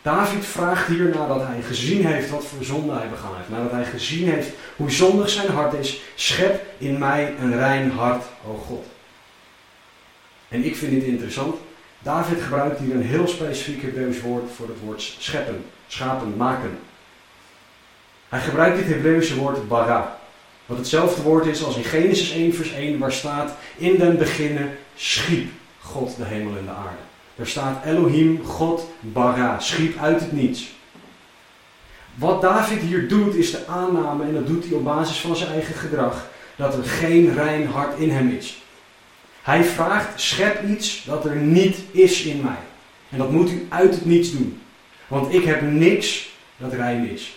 David 0.03 0.45
vraagt 0.45 0.87
hier 0.87 1.09
nadat 1.09 1.47
hij 1.47 1.63
gezien 1.63 2.07
heeft 2.07 2.31
wat 2.31 2.45
voor 2.45 2.65
zonde 2.65 2.93
hij 2.93 3.09
begaan 3.09 3.37
heeft. 3.37 3.49
Nadat 3.49 3.71
hij 3.71 3.85
gezien 3.85 4.29
heeft 4.29 4.51
hoe 4.77 4.91
zondig 4.91 5.29
zijn 5.29 5.49
hart 5.49 5.73
is. 5.73 6.01
Schep 6.15 6.67
in 6.79 6.99
mij 6.99 7.35
een 7.41 7.57
rein 7.57 7.91
hart, 7.91 8.25
o 8.47 8.57
God. 8.67 8.87
En 10.49 10.65
ik 10.65 10.77
vind 10.77 10.93
dit 10.93 11.03
interessant. 11.03 11.57
David 11.99 12.43
gebruikt 12.43 12.79
hier 12.79 12.95
een 12.95 13.03
heel 13.03 13.29
specifiek 13.29 13.83
Hebreeuws 13.83 14.21
woord 14.21 14.51
voor 14.57 14.69
het 14.69 14.81
woord 14.85 15.01
scheppen 15.19 15.65
schapen 15.93 16.37
maken. 16.37 16.79
Hij 18.29 18.41
gebruikt 18.41 18.77
dit 18.77 18.87
Hebreeuwse 18.87 19.37
woord 19.37 19.69
bara. 19.69 20.19
Wat 20.67 20.79
hetzelfde 20.79 21.23
woord 21.23 21.47
is 21.47 21.65
als 21.65 21.77
in 21.77 21.85
Genesis 21.85 22.31
1 22.33 22.55
vers 22.55 22.73
1 22.73 22.99
waar 22.99 23.13
staat 23.13 23.53
in 23.77 23.99
den 23.99 24.19
beginnen 24.19 24.79
schiep 24.95 25.51
God 25.81 26.17
de 26.17 26.25
hemel 26.25 26.57
en 26.57 26.65
de 26.65 26.71
aarde. 26.71 27.03
Daar 27.35 27.47
staat 27.47 27.85
Elohim, 27.85 28.45
God, 28.45 28.89
bara, 29.01 29.61
schiep 29.61 29.99
uit 29.99 30.21
het 30.21 30.33
niets. 30.33 30.71
Wat 32.15 32.43
David 32.43 32.81
hier 32.81 33.09
doet 33.09 33.35
is 33.35 33.51
de 33.51 33.67
aanname, 33.67 34.25
en 34.25 34.35
dat 34.35 34.47
doet 34.47 34.65
hij 34.65 34.75
op 34.75 34.85
basis 34.85 35.21
van 35.21 35.37
zijn 35.37 35.53
eigen 35.53 35.75
gedrag, 35.75 36.27
dat 36.57 36.75
er 36.75 36.85
geen 36.85 37.35
rein 37.35 37.67
hart 37.67 37.99
in 37.99 38.11
hem 38.11 38.29
is. 38.29 38.63
Hij 39.43 39.65
vraagt, 39.65 40.21
schep 40.21 40.69
iets 40.69 41.05
dat 41.05 41.25
er 41.25 41.37
niet 41.37 41.79
is 41.91 42.23
in 42.23 42.41
mij. 42.41 42.59
En 43.09 43.19
dat 43.19 43.31
moet 43.31 43.51
u 43.51 43.67
uit 43.69 43.95
het 43.95 44.05
niets 44.05 44.31
doen. 44.31 44.61
Want 45.11 45.35
ik 45.35 45.45
heb 45.45 45.61
niks 45.63 46.31
dat 46.57 46.73
rein 46.73 47.09
is. 47.09 47.37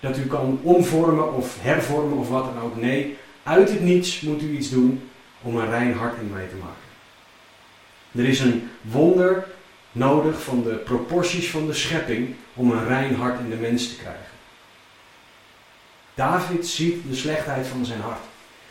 Dat 0.00 0.18
u 0.18 0.26
kan 0.26 0.60
omvormen 0.62 1.32
of 1.32 1.56
hervormen 1.60 2.18
of 2.18 2.28
wat 2.28 2.44
dan 2.44 2.62
ook. 2.62 2.76
Nee, 2.76 3.16
uit 3.42 3.70
het 3.70 3.80
niets 3.80 4.20
moet 4.20 4.42
u 4.42 4.56
iets 4.56 4.70
doen 4.70 5.10
om 5.42 5.56
een 5.56 5.70
rein 5.70 5.92
hart 5.92 6.20
in 6.20 6.30
mij 6.32 6.46
te 6.46 6.54
maken. 6.54 8.24
Er 8.24 8.28
is 8.28 8.40
een 8.40 8.70
wonder 8.80 9.46
nodig 9.92 10.42
van 10.42 10.62
de 10.62 10.74
proporties 10.74 11.50
van 11.50 11.66
de 11.66 11.72
schepping 11.72 12.34
om 12.54 12.70
een 12.70 12.86
rein 12.86 13.14
hart 13.14 13.40
in 13.40 13.50
de 13.50 13.56
mens 13.56 13.88
te 13.88 13.96
krijgen. 13.96 14.34
David 16.14 16.66
ziet 16.66 17.08
de 17.08 17.16
slechtheid 17.16 17.66
van 17.66 17.84
zijn 17.84 18.00
hart. 18.00 18.22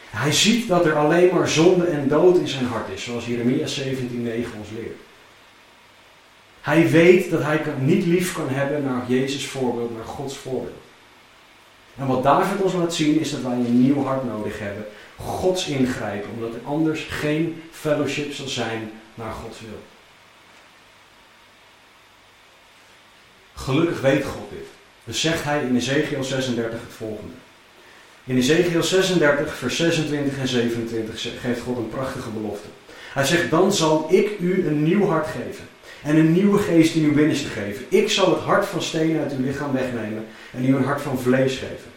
Hij 0.09 0.31
ziet 0.31 0.67
dat 0.67 0.85
er 0.85 0.95
alleen 0.95 1.33
maar 1.33 1.47
zonde 1.47 1.85
en 1.85 2.07
dood 2.07 2.37
in 2.37 2.47
zijn 2.47 2.65
hart 2.65 2.89
is, 2.89 3.03
zoals 3.03 3.25
Jeremia 3.25 3.67
17:9 3.67 4.57
ons 4.57 4.69
leert. 4.75 4.97
Hij 6.63 6.89
weet 6.89 7.29
dat 7.29 7.41
hij 7.41 7.61
niet 7.79 8.05
lief 8.05 8.33
kan 8.33 8.49
hebben 8.49 8.83
naar 8.83 9.03
Jezus' 9.07 9.47
voorbeeld, 9.47 9.95
naar 9.95 10.05
Gods 10.05 10.37
voorbeeld. 10.37 10.81
En 11.97 12.07
wat 12.07 12.23
David 12.23 12.61
ons 12.61 12.73
laat 12.73 12.93
zien 12.93 13.19
is 13.19 13.31
dat 13.31 13.41
wij 13.41 13.53
een 13.53 13.81
nieuw 13.81 14.03
hart 14.03 14.23
nodig 14.23 14.59
hebben. 14.59 14.85
Gods 15.15 15.67
ingrijpen, 15.67 16.29
omdat 16.35 16.53
er 16.53 16.65
anders 16.65 17.07
geen 17.09 17.63
fellowship 17.71 18.33
zal 18.33 18.47
zijn 18.47 18.91
naar 19.13 19.33
Gods 19.33 19.59
wil. 19.59 19.79
Gelukkig 23.53 24.01
weet 24.01 24.25
God 24.25 24.49
dit. 24.49 24.67
Dus 25.03 25.21
zegt 25.21 25.43
hij 25.43 25.63
in 25.63 25.75
Ezekiel 25.75 26.23
36 26.23 26.79
het 26.79 26.93
volgende. 26.97 27.33
In 28.23 28.37
Ezekiel 28.37 28.83
36, 28.83 29.55
vers 29.55 29.75
26 29.75 30.37
en 30.37 30.47
27 30.47 31.41
geeft 31.41 31.61
God 31.61 31.77
een 31.77 31.89
prachtige 31.89 32.29
belofte. 32.29 32.67
Hij 33.13 33.25
zegt, 33.25 33.49
dan 33.49 33.73
zal 33.73 34.07
ik 34.09 34.39
u 34.39 34.67
een 34.67 34.83
nieuw 34.83 35.05
hart 35.05 35.27
geven 35.27 35.71
en 36.03 36.17
een 36.17 36.33
nieuwe 36.33 36.59
geest 36.59 36.95
in 36.95 37.03
uw 37.03 37.13
binnenste 37.13 37.47
geven. 37.47 37.85
Ik 37.89 38.09
zal 38.09 38.33
het 38.33 38.43
hart 38.43 38.65
van 38.65 38.81
steen 38.81 39.19
uit 39.19 39.31
uw 39.31 39.45
lichaam 39.45 39.71
wegnemen 39.71 40.25
en 40.51 40.65
u 40.65 40.75
een 40.75 40.83
hart 40.83 41.01
van 41.01 41.19
vlees 41.19 41.53
geven. 41.53 41.91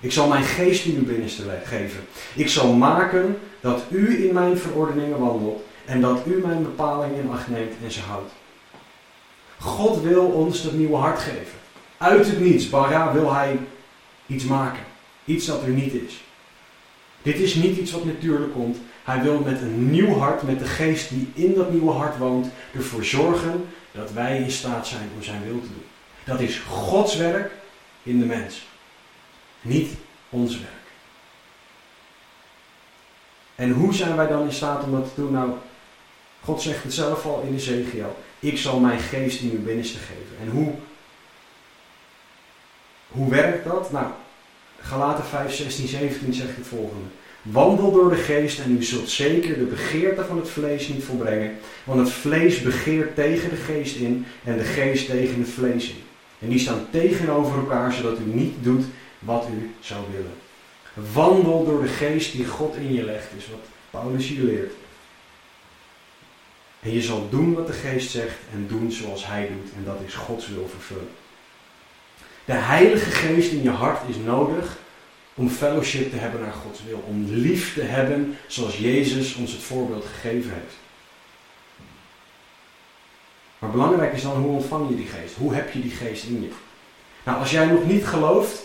Ik 0.00 0.12
zal 0.12 0.28
mijn 0.28 0.44
geest 0.44 0.84
in 0.84 0.96
uw 0.96 1.04
binnenste 1.04 1.42
geven. 1.64 2.00
Ik 2.34 2.48
zal 2.48 2.72
maken 2.72 3.38
dat 3.60 3.82
u 3.90 4.28
in 4.28 4.34
mijn 4.34 4.58
verordeningen 4.58 5.18
wandelt 5.18 5.62
en 5.84 6.00
dat 6.00 6.20
u 6.26 6.40
mijn 6.46 6.62
bepalingen 6.62 7.20
in 7.20 7.30
acht 7.30 7.48
neemt 7.48 7.72
en 7.84 7.90
ze 7.90 8.00
houdt. 8.00 8.32
God 9.58 10.02
wil 10.02 10.24
ons 10.24 10.62
dat 10.62 10.72
nieuwe 10.72 10.96
hart 10.96 11.18
geven. 11.18 11.58
Uit 11.98 12.26
het 12.26 12.40
niets, 12.40 12.70
bara, 12.70 13.12
wil 13.12 13.34
hij 13.34 13.58
iets 14.26 14.44
maken. 14.44 14.82
Iets 15.24 15.46
dat 15.46 15.62
er 15.62 15.68
niet 15.68 15.92
is. 15.92 16.24
Dit 17.22 17.38
is 17.38 17.54
niet 17.54 17.76
iets 17.76 17.92
wat 17.92 18.04
natuurlijk 18.04 18.52
komt. 18.52 18.76
Hij 19.04 19.22
wil 19.22 19.38
met 19.38 19.60
een 19.60 19.90
nieuw 19.90 20.18
hart, 20.18 20.42
met 20.42 20.58
de 20.58 20.64
geest 20.64 21.08
die 21.08 21.30
in 21.34 21.54
dat 21.54 21.70
nieuwe 21.70 21.92
hart 21.92 22.18
woont, 22.18 22.46
ervoor 22.74 23.04
zorgen 23.04 23.66
dat 23.92 24.12
wij 24.12 24.38
in 24.38 24.50
staat 24.50 24.86
zijn 24.86 25.10
om 25.16 25.22
zijn 25.22 25.44
wil 25.44 25.60
te 25.60 25.66
doen. 25.66 25.84
Dat 26.24 26.40
is 26.40 26.58
Gods 26.58 27.16
werk 27.16 27.52
in 28.02 28.18
de 28.18 28.24
mens. 28.24 28.66
Niet 29.60 29.92
ons 30.28 30.58
werk. 30.58 30.72
En 33.54 33.70
hoe 33.70 33.94
zijn 33.94 34.16
wij 34.16 34.26
dan 34.26 34.44
in 34.44 34.52
staat 34.52 34.84
om 34.84 34.92
dat 34.92 35.14
te 35.14 35.20
doen? 35.20 35.32
Nou, 35.32 35.52
God 36.40 36.62
zegt 36.62 36.82
het 36.82 36.94
zelf 36.94 37.26
al 37.26 37.42
in 37.46 37.54
Ezekiel. 37.54 38.16
Ik 38.38 38.58
zal 38.58 38.80
mijn 38.80 38.98
geest 38.98 39.40
in 39.40 39.50
uw 39.50 39.62
binnenste 39.62 39.98
geven. 39.98 40.36
En 40.40 40.48
hoe, 40.48 40.72
hoe 43.08 43.30
werkt 43.30 43.64
dat? 43.64 43.92
Nou, 43.92 44.06
Galaten 44.80 45.24
5, 45.24 45.54
16, 45.54 45.88
17 45.88 46.34
zegt 46.34 46.56
het 46.56 46.66
volgende. 46.66 47.06
Wandel 47.44 47.92
door 47.92 48.10
de 48.10 48.16
geest 48.16 48.58
en 48.58 48.76
u 48.76 48.82
zult 48.82 49.08
zeker 49.08 49.58
de 49.58 49.64
begeerte 49.64 50.24
van 50.24 50.36
het 50.36 50.48
vlees 50.48 50.88
niet 50.88 51.04
volbrengen. 51.04 51.56
Want 51.84 52.00
het 52.00 52.10
vlees 52.10 52.62
begeert 52.62 53.14
tegen 53.14 53.50
de 53.50 53.56
geest 53.56 53.96
in 53.96 54.26
en 54.44 54.58
de 54.58 54.64
geest 54.64 55.06
tegen 55.06 55.38
het 55.40 55.48
vlees 55.48 55.88
in. 55.88 56.02
En 56.38 56.48
die 56.48 56.58
staan 56.58 56.86
tegenover 56.90 57.58
elkaar 57.58 57.92
zodat 57.92 58.18
u 58.18 58.24
niet 58.24 58.54
doet 58.60 58.84
wat 59.18 59.46
u 59.58 59.74
zou 59.80 60.04
willen. 60.12 60.34
Wandel 61.12 61.64
door 61.64 61.82
de 61.82 61.88
geest 61.88 62.32
die 62.32 62.46
God 62.46 62.76
in 62.76 62.94
je 62.94 63.04
legt, 63.04 63.28
is 63.36 63.48
wat 63.50 63.64
Paulus 63.90 64.28
hier 64.28 64.44
leert. 64.44 64.72
En 66.80 66.92
je 66.92 67.02
zal 67.02 67.28
doen 67.30 67.54
wat 67.54 67.66
de 67.66 67.72
geest 67.72 68.10
zegt 68.10 68.36
en 68.52 68.66
doen 68.68 68.92
zoals 68.92 69.26
hij 69.26 69.48
doet. 69.48 69.72
En 69.76 69.84
dat 69.84 70.00
is 70.06 70.14
Gods 70.14 70.48
wil 70.48 70.68
vervullen. 70.68 71.08
De 72.44 72.52
Heilige 72.52 73.10
Geest 73.10 73.52
in 73.52 73.62
je 73.62 73.70
hart 73.70 74.08
is 74.08 74.16
nodig 74.24 74.78
om 75.34 75.48
fellowship 75.48 76.10
te 76.10 76.16
hebben 76.16 76.40
naar 76.40 76.52
Gods 76.52 76.80
wil. 76.88 77.04
Om 77.08 77.24
lief 77.28 77.74
te 77.74 77.82
hebben 77.82 78.36
zoals 78.46 78.78
Jezus 78.78 79.34
ons 79.34 79.52
het 79.52 79.62
voorbeeld 79.62 80.04
gegeven 80.04 80.50
heeft. 80.52 80.74
Maar 83.58 83.70
belangrijk 83.70 84.12
is 84.12 84.22
dan 84.22 84.42
hoe 84.42 84.56
ontvang 84.56 84.88
je 84.88 84.96
die 84.96 85.06
geest? 85.06 85.34
Hoe 85.36 85.54
heb 85.54 85.72
je 85.72 85.80
die 85.80 85.90
geest 85.90 86.24
in 86.24 86.42
je? 86.42 86.48
Nou, 87.24 87.38
als 87.38 87.50
jij 87.50 87.66
nog 87.66 87.86
niet 87.86 88.06
gelooft, 88.06 88.62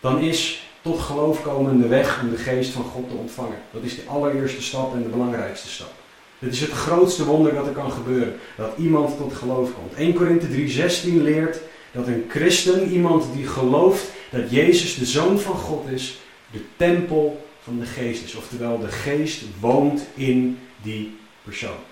dan 0.00 0.20
is 0.20 0.68
tot 0.82 1.00
geloof 1.00 1.42
komen 1.42 1.80
de 1.80 1.88
weg 1.88 2.20
om 2.22 2.30
de 2.30 2.36
geest 2.36 2.70
van 2.70 2.84
God 2.84 3.08
te 3.08 3.14
ontvangen. 3.14 3.58
Dat 3.70 3.82
is 3.82 3.96
de 3.96 4.02
allereerste 4.06 4.62
stap 4.62 4.94
en 4.94 5.02
de 5.02 5.08
belangrijkste 5.08 5.68
stap. 5.68 5.92
Dit 6.38 6.52
is 6.52 6.60
het 6.60 6.70
grootste 6.70 7.24
wonder 7.24 7.54
dat 7.54 7.66
er 7.66 7.72
kan 7.72 7.92
gebeuren. 7.92 8.36
Dat 8.56 8.72
iemand 8.78 9.16
tot 9.16 9.34
geloof 9.34 9.70
komt. 9.74 9.94
1 9.94 10.14
Korinthe 10.14 10.46
3:16 10.46 11.22
leert 11.22 11.60
dat 11.94 12.06
een 12.06 12.24
christen, 12.28 12.90
iemand 12.90 13.24
die 13.34 13.46
gelooft 13.46 14.04
dat 14.30 14.50
Jezus 14.50 14.94
de 14.94 15.04
Zoon 15.04 15.38
van 15.38 15.54
God 15.54 15.88
is, 15.88 16.18
de 16.50 16.60
tempel 16.76 17.46
van 17.62 17.78
de 17.78 17.86
geest 17.86 18.24
is. 18.24 18.34
Oftewel, 18.34 18.78
de 18.78 18.88
geest 18.88 19.42
woont 19.60 20.06
in 20.14 20.58
die 20.82 21.16
persoon. 21.42 21.82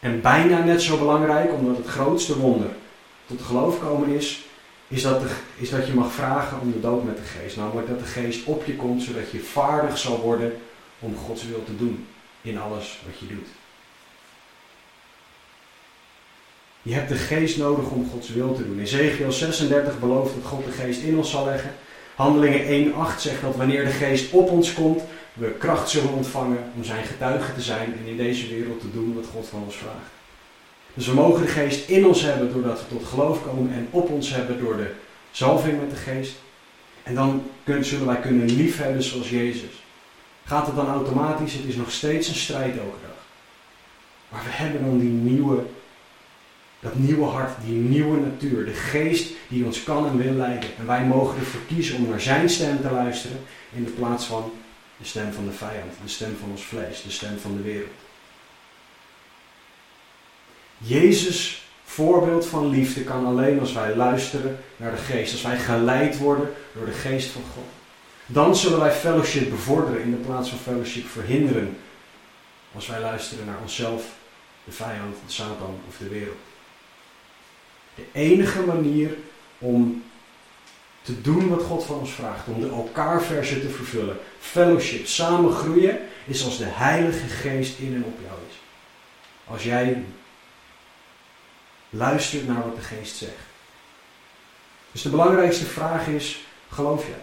En 0.00 0.20
bijna 0.20 0.64
net 0.64 0.82
zo 0.82 0.98
belangrijk, 0.98 1.52
omdat 1.52 1.76
het 1.76 1.86
grootste 1.86 2.38
wonder 2.38 2.70
tot 3.26 3.40
geloof 3.42 3.80
komen 3.80 4.08
is, 4.08 4.44
is 4.88 5.02
dat, 5.02 5.22
is 5.56 5.70
dat 5.70 5.86
je 5.86 5.94
mag 5.94 6.12
vragen 6.12 6.60
om 6.60 6.72
de 6.72 6.80
dood 6.80 7.04
met 7.04 7.16
de 7.16 7.22
geest. 7.22 7.56
Namelijk 7.56 7.88
dat 7.88 7.98
de 7.98 8.04
geest 8.04 8.44
op 8.44 8.64
je 8.66 8.76
komt, 8.76 9.02
zodat 9.02 9.30
je 9.30 9.38
vaardig 9.38 9.98
zal 9.98 10.20
worden 10.20 10.52
om 10.98 11.16
Gods 11.16 11.46
wil 11.46 11.64
te 11.64 11.76
doen 11.76 12.06
in 12.42 12.58
alles 12.58 13.00
wat 13.06 13.18
je 13.18 13.26
doet. 13.26 13.48
Je 16.88 16.94
hebt 16.94 17.08
de 17.08 17.14
geest 17.14 17.58
nodig 17.58 17.90
om 17.90 18.10
Gods 18.10 18.28
wil 18.28 18.54
te 18.54 18.66
doen. 18.66 18.80
Ezekiel 18.80 19.32
36 19.32 19.98
belooft 19.98 20.34
dat 20.34 20.44
God 20.44 20.64
de 20.64 20.70
geest 20.70 21.02
in 21.02 21.16
ons 21.16 21.30
zal 21.30 21.44
leggen. 21.44 21.70
Handelingen 22.14 22.92
1.8 22.92 23.18
zegt 23.18 23.42
dat 23.42 23.56
wanneer 23.56 23.84
de 23.84 23.90
geest 23.90 24.32
op 24.32 24.50
ons 24.50 24.74
komt, 24.74 25.02
we 25.32 25.50
kracht 25.58 25.90
zullen 25.90 26.12
ontvangen 26.12 26.58
om 26.76 26.84
zijn 26.84 27.04
getuige 27.04 27.54
te 27.54 27.60
zijn 27.60 27.92
en 27.92 28.06
in 28.06 28.16
deze 28.16 28.48
wereld 28.48 28.80
te 28.80 28.92
doen 28.92 29.14
wat 29.14 29.26
God 29.32 29.48
van 29.48 29.62
ons 29.64 29.76
vraagt. 29.76 30.10
Dus 30.94 31.06
we 31.06 31.14
mogen 31.14 31.42
de 31.42 31.48
geest 31.48 31.88
in 31.88 32.06
ons 32.06 32.22
hebben 32.22 32.52
doordat 32.52 32.80
we 32.80 32.96
tot 32.96 33.08
geloof 33.08 33.44
komen 33.44 33.72
en 33.72 33.88
op 33.90 34.10
ons 34.10 34.34
hebben 34.34 34.58
door 34.58 34.76
de 34.76 34.90
zalving 35.30 35.80
met 35.80 35.90
de 35.90 35.96
geest. 35.96 36.36
En 37.02 37.14
dan 37.14 37.42
zullen 37.80 38.06
wij 38.06 38.20
kunnen 38.20 38.46
liefhebben 38.46 39.02
zoals 39.02 39.30
Jezus. 39.30 39.82
Gaat 40.44 40.66
het 40.66 40.76
dan 40.76 40.88
automatisch? 40.88 41.54
Het 41.54 41.64
is 41.64 41.76
nog 41.76 41.90
steeds 41.90 42.28
een 42.28 42.34
strijd 42.34 42.76
elke 42.76 43.02
dag. 43.02 43.24
Maar 44.28 44.42
we 44.44 44.50
hebben 44.50 44.84
dan 44.84 44.98
die 44.98 45.08
nieuwe, 45.08 45.62
dat 46.80 46.94
nieuwe 46.94 47.24
hart, 47.24 47.52
die 47.64 47.74
nieuwe 47.74 48.20
natuur, 48.20 48.64
de 48.64 48.72
geest 48.72 49.32
die 49.48 49.64
ons 49.64 49.82
kan 49.82 50.06
en 50.06 50.16
wil 50.16 50.32
leiden. 50.32 50.70
En 50.78 50.86
wij 50.86 51.04
mogen 51.04 51.38
ervoor 51.38 51.60
kiezen 51.66 51.96
om 51.96 52.08
naar 52.08 52.20
zijn 52.20 52.48
stem 52.48 52.80
te 52.80 52.90
luisteren 52.90 53.40
in 53.72 53.84
de 53.84 53.90
plaats 53.90 54.24
van 54.24 54.52
de 54.96 55.04
stem 55.04 55.32
van 55.32 55.44
de 55.44 55.52
vijand, 55.52 55.92
de 56.02 56.08
stem 56.08 56.36
van 56.40 56.50
ons 56.50 56.64
vlees, 56.64 57.02
de 57.02 57.10
stem 57.10 57.38
van 57.38 57.56
de 57.56 57.62
wereld. 57.62 57.90
Jezus 60.78 61.62
voorbeeld 61.84 62.46
van 62.46 62.68
liefde 62.68 63.04
kan 63.04 63.26
alleen 63.26 63.60
als 63.60 63.72
wij 63.72 63.96
luisteren 63.96 64.58
naar 64.76 64.90
de 64.90 64.96
geest, 64.96 65.32
als 65.32 65.42
wij 65.42 65.58
geleid 65.58 66.18
worden 66.18 66.52
door 66.74 66.86
de 66.86 66.92
geest 66.92 67.30
van 67.30 67.42
God. 67.54 67.64
Dan 68.26 68.56
zullen 68.56 68.78
wij 68.78 68.92
fellowship 68.92 69.50
bevorderen 69.50 70.02
in 70.02 70.10
de 70.10 70.16
plaats 70.16 70.48
van 70.48 70.58
fellowship 70.58 71.08
verhinderen. 71.08 71.76
Als 72.74 72.86
wij 72.86 73.00
luisteren 73.00 73.46
naar 73.46 73.58
onszelf, 73.62 74.04
de 74.64 74.72
vijand, 74.72 75.16
de 75.26 75.32
Satan 75.32 75.80
of 75.88 75.96
de 75.96 76.08
wereld. 76.08 76.47
De 77.98 78.20
enige 78.20 78.60
manier 78.60 79.16
om 79.58 80.02
te 81.02 81.20
doen 81.20 81.48
wat 81.48 81.62
God 81.62 81.84
van 81.84 81.98
ons 81.98 82.10
vraagt, 82.10 82.46
om 82.46 82.60
de 82.60 82.68
elkaar 82.68 83.22
versen 83.22 83.60
te 83.60 83.68
vervullen, 83.68 84.16
fellowship, 84.38 85.06
samen 85.06 85.52
groeien, 85.52 85.98
is 86.26 86.44
als 86.44 86.58
de 86.58 86.68
Heilige 86.68 87.26
Geest 87.26 87.78
in 87.78 87.94
en 87.94 88.04
op 88.04 88.18
jou 88.26 88.38
is. 88.48 88.56
Als 89.44 89.64
jij 89.64 90.04
luistert 91.90 92.46
naar 92.46 92.62
wat 92.62 92.76
de 92.76 92.82
Geest 92.82 93.16
zegt. 93.16 93.46
Dus 94.92 95.02
de 95.02 95.08
belangrijkste 95.08 95.64
vraag 95.64 96.06
is, 96.06 96.44
geloof 96.70 97.06
jij? 97.06 97.22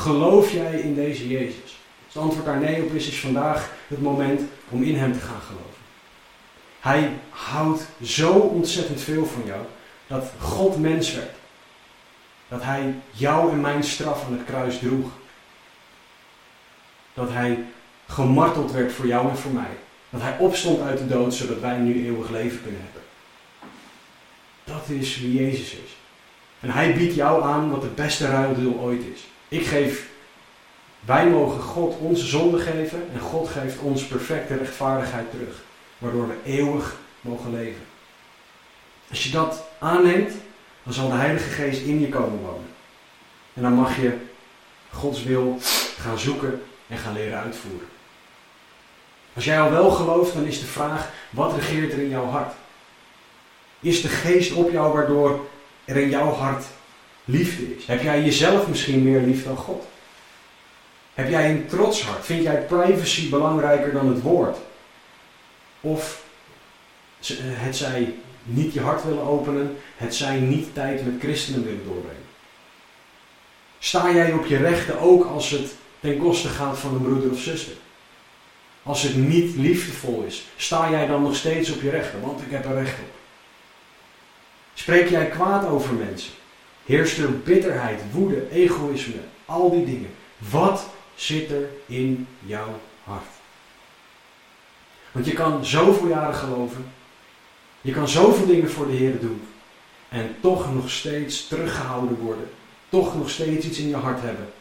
Geloof 0.00 0.52
jij 0.52 0.80
in 0.80 0.94
deze 0.94 1.28
Jezus? 1.28 1.78
Als 2.04 2.14
het 2.14 2.22
antwoord 2.22 2.44
daar 2.44 2.60
nee 2.60 2.82
op 2.82 2.94
is, 2.94 3.08
is 3.08 3.20
vandaag 3.20 3.70
het 3.88 4.02
moment 4.02 4.40
om 4.68 4.82
in 4.82 4.96
Hem 4.96 5.12
te 5.12 5.18
gaan 5.18 5.40
geloven. 5.40 5.73
Hij 6.84 7.12
houdt 7.30 7.86
zo 8.02 8.32
ontzettend 8.32 9.00
veel 9.00 9.26
van 9.26 9.42
jou 9.44 9.60
dat 10.06 10.32
God 10.40 10.80
mens 10.80 11.14
werd. 11.14 11.34
Dat 12.48 12.62
Hij 12.62 12.94
jou 13.10 13.52
en 13.52 13.60
mijn 13.60 13.84
straf 13.84 14.24
aan 14.24 14.32
het 14.32 14.44
kruis 14.44 14.78
droeg. 14.78 15.10
Dat 17.14 17.30
Hij 17.30 17.64
gemarteld 18.06 18.72
werd 18.72 18.92
voor 18.92 19.06
jou 19.06 19.28
en 19.28 19.36
voor 19.36 19.50
mij. 19.50 19.76
Dat 20.10 20.20
Hij 20.20 20.36
opstond 20.38 20.80
uit 20.80 20.98
de 20.98 21.06
dood 21.06 21.34
zodat 21.34 21.60
wij 21.60 21.76
nu 21.76 22.06
eeuwig 22.06 22.30
leven 22.30 22.62
kunnen 22.62 22.80
hebben. 22.80 23.02
Dat 24.64 24.88
is 24.88 25.20
wie 25.20 25.34
Jezus 25.34 25.72
is. 25.72 25.96
En 26.60 26.70
Hij 26.70 26.94
biedt 26.94 27.14
jou 27.14 27.42
aan 27.42 27.70
wat 27.70 27.80
de 27.80 27.92
beste 27.94 28.26
ruildeal 28.28 28.78
ooit 28.78 29.02
is. 29.14 29.20
Ik 29.48 29.66
geef, 29.66 30.08
wij 31.00 31.28
mogen 31.28 31.60
God 31.60 31.98
onze 31.98 32.26
zonde 32.26 32.58
geven 32.58 33.08
en 33.14 33.20
God 33.20 33.48
geeft 33.48 33.78
ons 33.78 34.04
perfecte 34.04 34.56
rechtvaardigheid 34.56 35.30
terug. 35.30 35.62
Waardoor 36.04 36.28
we 36.28 36.36
eeuwig 36.44 36.96
mogen 37.20 37.52
leven. 37.52 37.82
Als 39.10 39.24
je 39.24 39.30
dat 39.30 39.64
aanneemt, 39.78 40.32
dan 40.82 40.92
zal 40.92 41.08
de 41.08 41.14
Heilige 41.14 41.50
Geest 41.50 41.80
in 41.80 42.00
je 42.00 42.08
komen 42.08 42.38
wonen. 42.38 42.68
En 43.54 43.62
dan 43.62 43.72
mag 43.72 43.96
je 43.96 44.16
Gods 44.90 45.22
wil 45.22 45.58
gaan 45.98 46.18
zoeken 46.18 46.62
en 46.86 46.98
gaan 46.98 47.12
leren 47.12 47.38
uitvoeren. 47.38 47.88
Als 49.34 49.44
jij 49.44 49.60
al 49.60 49.70
wel 49.70 49.90
gelooft, 49.90 50.34
dan 50.34 50.44
is 50.44 50.60
de 50.60 50.66
vraag, 50.66 51.10
wat 51.30 51.54
regeert 51.54 51.92
er 51.92 51.98
in 51.98 52.08
jouw 52.08 52.26
hart? 52.26 52.54
Is 53.80 54.02
de 54.02 54.08
geest 54.08 54.52
op 54.52 54.70
jou 54.70 54.92
waardoor 54.92 55.46
er 55.84 55.96
in 55.96 56.10
jouw 56.10 56.32
hart 56.32 56.64
liefde 57.24 57.76
is? 57.76 57.86
Heb 57.86 58.02
jij 58.02 58.22
jezelf 58.22 58.68
misschien 58.68 59.02
meer 59.02 59.20
lief 59.20 59.44
dan 59.44 59.56
God? 59.56 59.84
Heb 61.14 61.30
jij 61.30 61.50
een 61.50 61.66
trots 61.66 62.02
hart? 62.02 62.24
Vind 62.24 62.42
jij 62.42 62.62
privacy 62.62 63.30
belangrijker 63.30 63.92
dan 63.92 64.08
het 64.08 64.22
woord? 64.22 64.56
Of 65.84 66.22
het 67.40 67.76
zij 67.76 68.14
niet 68.42 68.72
je 68.72 68.80
hart 68.80 69.04
willen 69.04 69.22
openen, 69.22 69.76
het 69.96 70.14
zij 70.14 70.38
niet 70.38 70.74
tijd 70.74 71.04
met 71.04 71.20
christenen 71.20 71.64
willen 71.64 71.84
doorbrengen? 71.84 72.22
Sta 73.78 74.12
jij 74.12 74.32
op 74.32 74.46
je 74.46 74.56
rechten 74.56 75.00
ook 75.00 75.24
als 75.24 75.50
het 75.50 75.74
ten 76.00 76.18
koste 76.18 76.48
gaat 76.48 76.78
van 76.78 76.94
een 76.94 77.02
broeder 77.02 77.30
of 77.30 77.38
zuster? 77.38 77.72
Als 78.82 79.02
het 79.02 79.16
niet 79.16 79.56
liefdevol 79.56 80.22
is, 80.26 80.44
sta 80.56 80.90
jij 80.90 81.06
dan 81.06 81.22
nog 81.22 81.36
steeds 81.36 81.70
op 81.70 81.82
je 81.82 81.90
rechten? 81.90 82.20
Want 82.20 82.40
ik 82.40 82.50
heb 82.50 82.64
er 82.64 82.74
recht 82.74 82.98
op. 82.98 83.14
Spreek 84.74 85.08
jij 85.08 85.26
kwaad 85.26 85.66
over 85.66 85.94
mensen? 85.94 86.32
Heerst 86.84 87.18
er 87.18 87.38
bitterheid, 87.38 88.00
woede, 88.12 88.50
egoïsme, 88.50 89.20
al 89.44 89.70
die 89.70 89.84
dingen? 89.84 90.10
Wat 90.38 90.86
zit 91.14 91.50
er 91.50 91.68
in 91.86 92.26
jouw 92.46 92.80
hart? 93.04 93.33
Want 95.14 95.26
je 95.26 95.32
kan 95.32 95.64
zoveel 95.64 96.08
jaren 96.08 96.34
geloven, 96.34 96.92
je 97.80 97.92
kan 97.92 98.08
zoveel 98.08 98.46
dingen 98.46 98.70
voor 98.70 98.86
de 98.86 98.92
Heer 98.92 99.20
doen 99.20 99.42
en 100.08 100.36
toch 100.40 100.74
nog 100.74 100.90
steeds 100.90 101.48
teruggehouden 101.48 102.18
worden, 102.18 102.50
toch 102.88 103.16
nog 103.16 103.30
steeds 103.30 103.66
iets 103.66 103.78
in 103.78 103.88
je 103.88 103.96
hart 103.96 104.20
hebben 104.20 104.52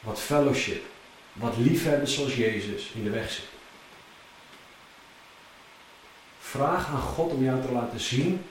wat 0.00 0.20
fellowship, 0.20 0.84
wat 1.32 1.56
liefhebben 1.56 2.08
zoals 2.08 2.36
Jezus 2.36 2.90
in 2.94 3.04
de 3.04 3.10
weg 3.10 3.30
zit. 3.30 3.44
Vraag 6.40 6.86
aan 6.86 7.00
God 7.00 7.32
om 7.32 7.44
jou 7.44 7.62
te 7.62 7.72
laten 7.72 8.00
zien 8.00 8.44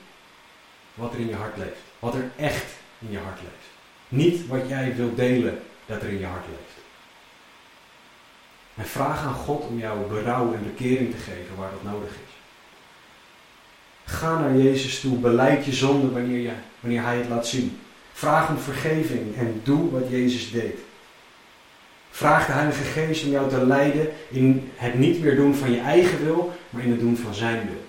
wat 0.94 1.14
er 1.14 1.20
in 1.20 1.28
je 1.28 1.36
hart 1.36 1.58
leeft. 1.58 1.82
Wat 2.00 2.16
er 2.16 2.32
echt 2.36 2.66
in 3.00 3.12
je 3.12 3.18
hart 3.18 3.40
leeft. 3.40 3.68
Niet 4.08 4.48
wat 4.48 4.68
jij 4.68 4.96
wilt 4.96 5.16
delen 5.16 5.62
dat 5.86 6.02
er 6.02 6.10
in 6.10 6.20
je 6.20 6.26
hart 6.26 6.46
leeft. 6.48 6.71
En 8.82 8.88
vraag 8.88 9.24
aan 9.24 9.34
God 9.34 9.64
om 9.68 9.80
jou 9.80 10.08
berouw 10.08 10.54
en 10.54 10.64
bekering 10.64 11.12
te 11.12 11.18
geven 11.18 11.56
waar 11.58 11.70
dat 11.72 11.92
nodig 11.92 12.10
is. 12.10 12.34
Ga 14.14 14.40
naar 14.40 14.58
Jezus 14.58 15.00
toe, 15.00 15.18
beleid 15.18 15.66
je 15.66 15.74
zonde 15.74 16.12
wanneer, 16.12 16.40
je, 16.40 16.52
wanneer 16.80 17.04
Hij 17.04 17.18
het 17.18 17.30
laat 17.30 17.48
zien. 17.48 17.80
Vraag 18.14 18.50
om 18.50 18.58
vergeving 18.58 19.36
en 19.36 19.62
doe 19.64 19.92
wat 19.92 20.10
Jezus 20.10 20.52
deed. 20.52 20.80
Vraag 22.12 22.46
de 22.46 22.52
Heilige 22.52 22.84
Geest 22.84 23.26
om 23.26 23.32
jou 23.32 23.50
te 23.50 23.66
leiden 23.66 24.10
in 24.30 24.72
het 24.76 24.94
niet 24.94 25.22
meer 25.22 25.36
doen 25.36 25.56
van 25.56 25.72
je 25.72 25.80
eigen 25.80 26.24
wil, 26.24 26.52
maar 26.70 26.84
in 26.84 26.92
het 26.92 27.00
doen 27.00 27.18
van 27.18 27.34
Zijn 27.34 27.66
wil. 27.66 27.84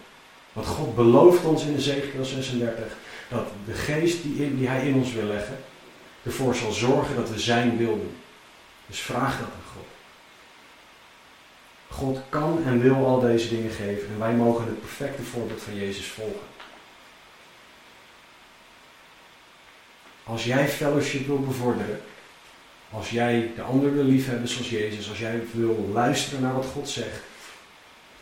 Want 0.52 0.66
God 0.66 0.94
belooft 0.94 1.44
ons 1.44 1.64
in 1.64 1.76
Ezekiel 1.76 2.24
36 2.24 2.84
dat 3.28 3.46
de 3.66 3.72
geest 3.72 4.22
die, 4.22 4.68
Hij 4.68 4.86
in 4.88 4.94
ons 4.94 5.12
wil 5.12 5.26
leggen, 5.26 5.56
ervoor 6.22 6.54
zal 6.54 6.72
zorgen 6.72 7.16
dat 7.16 7.30
we 7.30 7.38
Zijn 7.38 7.76
wil 7.76 7.96
doen. 7.96 8.16
Dus 8.86 9.00
vraag 9.00 9.38
dat 9.38 9.46
aan 9.46 9.72
God. 9.74 9.86
God 11.92 12.18
kan 12.28 12.64
en 12.64 12.80
wil 12.80 13.06
al 13.06 13.20
deze 13.20 13.48
dingen 13.48 13.70
geven 13.70 14.08
en 14.08 14.18
wij 14.18 14.32
mogen 14.32 14.66
het 14.66 14.80
perfecte 14.80 15.22
voorbeeld 15.22 15.62
van 15.62 15.74
Jezus 15.74 16.06
volgen. 16.06 16.50
Als 20.24 20.44
jij 20.44 20.68
fellowship 20.68 21.26
wil 21.26 21.40
bevorderen, 21.40 22.00
als 22.90 23.10
jij 23.10 23.50
de 23.54 23.62
ander 23.62 23.94
wil 23.94 24.04
liefhebben 24.04 24.48
zoals 24.48 24.70
Jezus, 24.70 25.08
als 25.08 25.18
jij 25.18 25.42
wil 25.52 25.90
luisteren 25.92 26.42
naar 26.42 26.54
wat 26.54 26.66
God 26.66 26.88
zegt, 26.88 27.20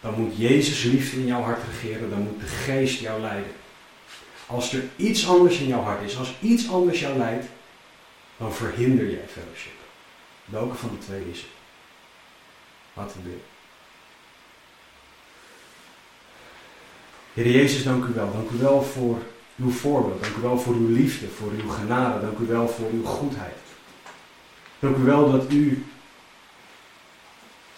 dan 0.00 0.20
moet 0.20 0.36
Jezus 0.36 0.82
liefde 0.82 1.16
in 1.16 1.26
jouw 1.26 1.42
hart 1.42 1.62
regeren, 1.72 2.10
dan 2.10 2.22
moet 2.22 2.40
de 2.40 2.46
geest 2.46 3.00
jou 3.00 3.20
leiden. 3.20 3.52
Als 4.46 4.72
er 4.72 4.82
iets 4.96 5.28
anders 5.28 5.58
in 5.58 5.66
jouw 5.66 5.82
hart 5.82 6.02
is, 6.02 6.18
als 6.18 6.34
iets 6.40 6.70
anders 6.70 7.00
jou 7.00 7.18
leidt, 7.18 7.46
dan 8.36 8.54
verhinder 8.54 9.10
jij 9.10 9.28
fellowship. 9.32 9.72
Welke 10.44 10.74
van 10.74 10.90
de 10.98 11.06
twee 11.06 11.30
is 11.30 11.38
het? 11.38 11.48
Laten 12.92 13.22
we 13.22 13.30
Heer 17.40 17.52
Jezus, 17.52 17.82
dank 17.82 18.04
u 18.04 18.12
wel. 18.14 18.32
Dank 18.32 18.50
u 18.50 18.56
wel 18.58 18.82
voor 18.82 19.18
uw 19.56 19.70
voorbeeld. 19.70 20.22
Dank 20.22 20.36
u 20.36 20.40
wel 20.40 20.58
voor 20.58 20.74
uw 20.74 20.88
liefde, 20.88 21.26
voor 21.28 21.50
uw 21.62 21.68
genade. 21.68 22.20
Dank 22.20 22.38
u 22.38 22.46
wel 22.46 22.68
voor 22.68 22.90
uw 22.92 23.04
goedheid. 23.04 23.56
Dank 24.78 24.96
u 24.96 25.02
wel 25.02 25.30
dat 25.30 25.52
u 25.52 25.84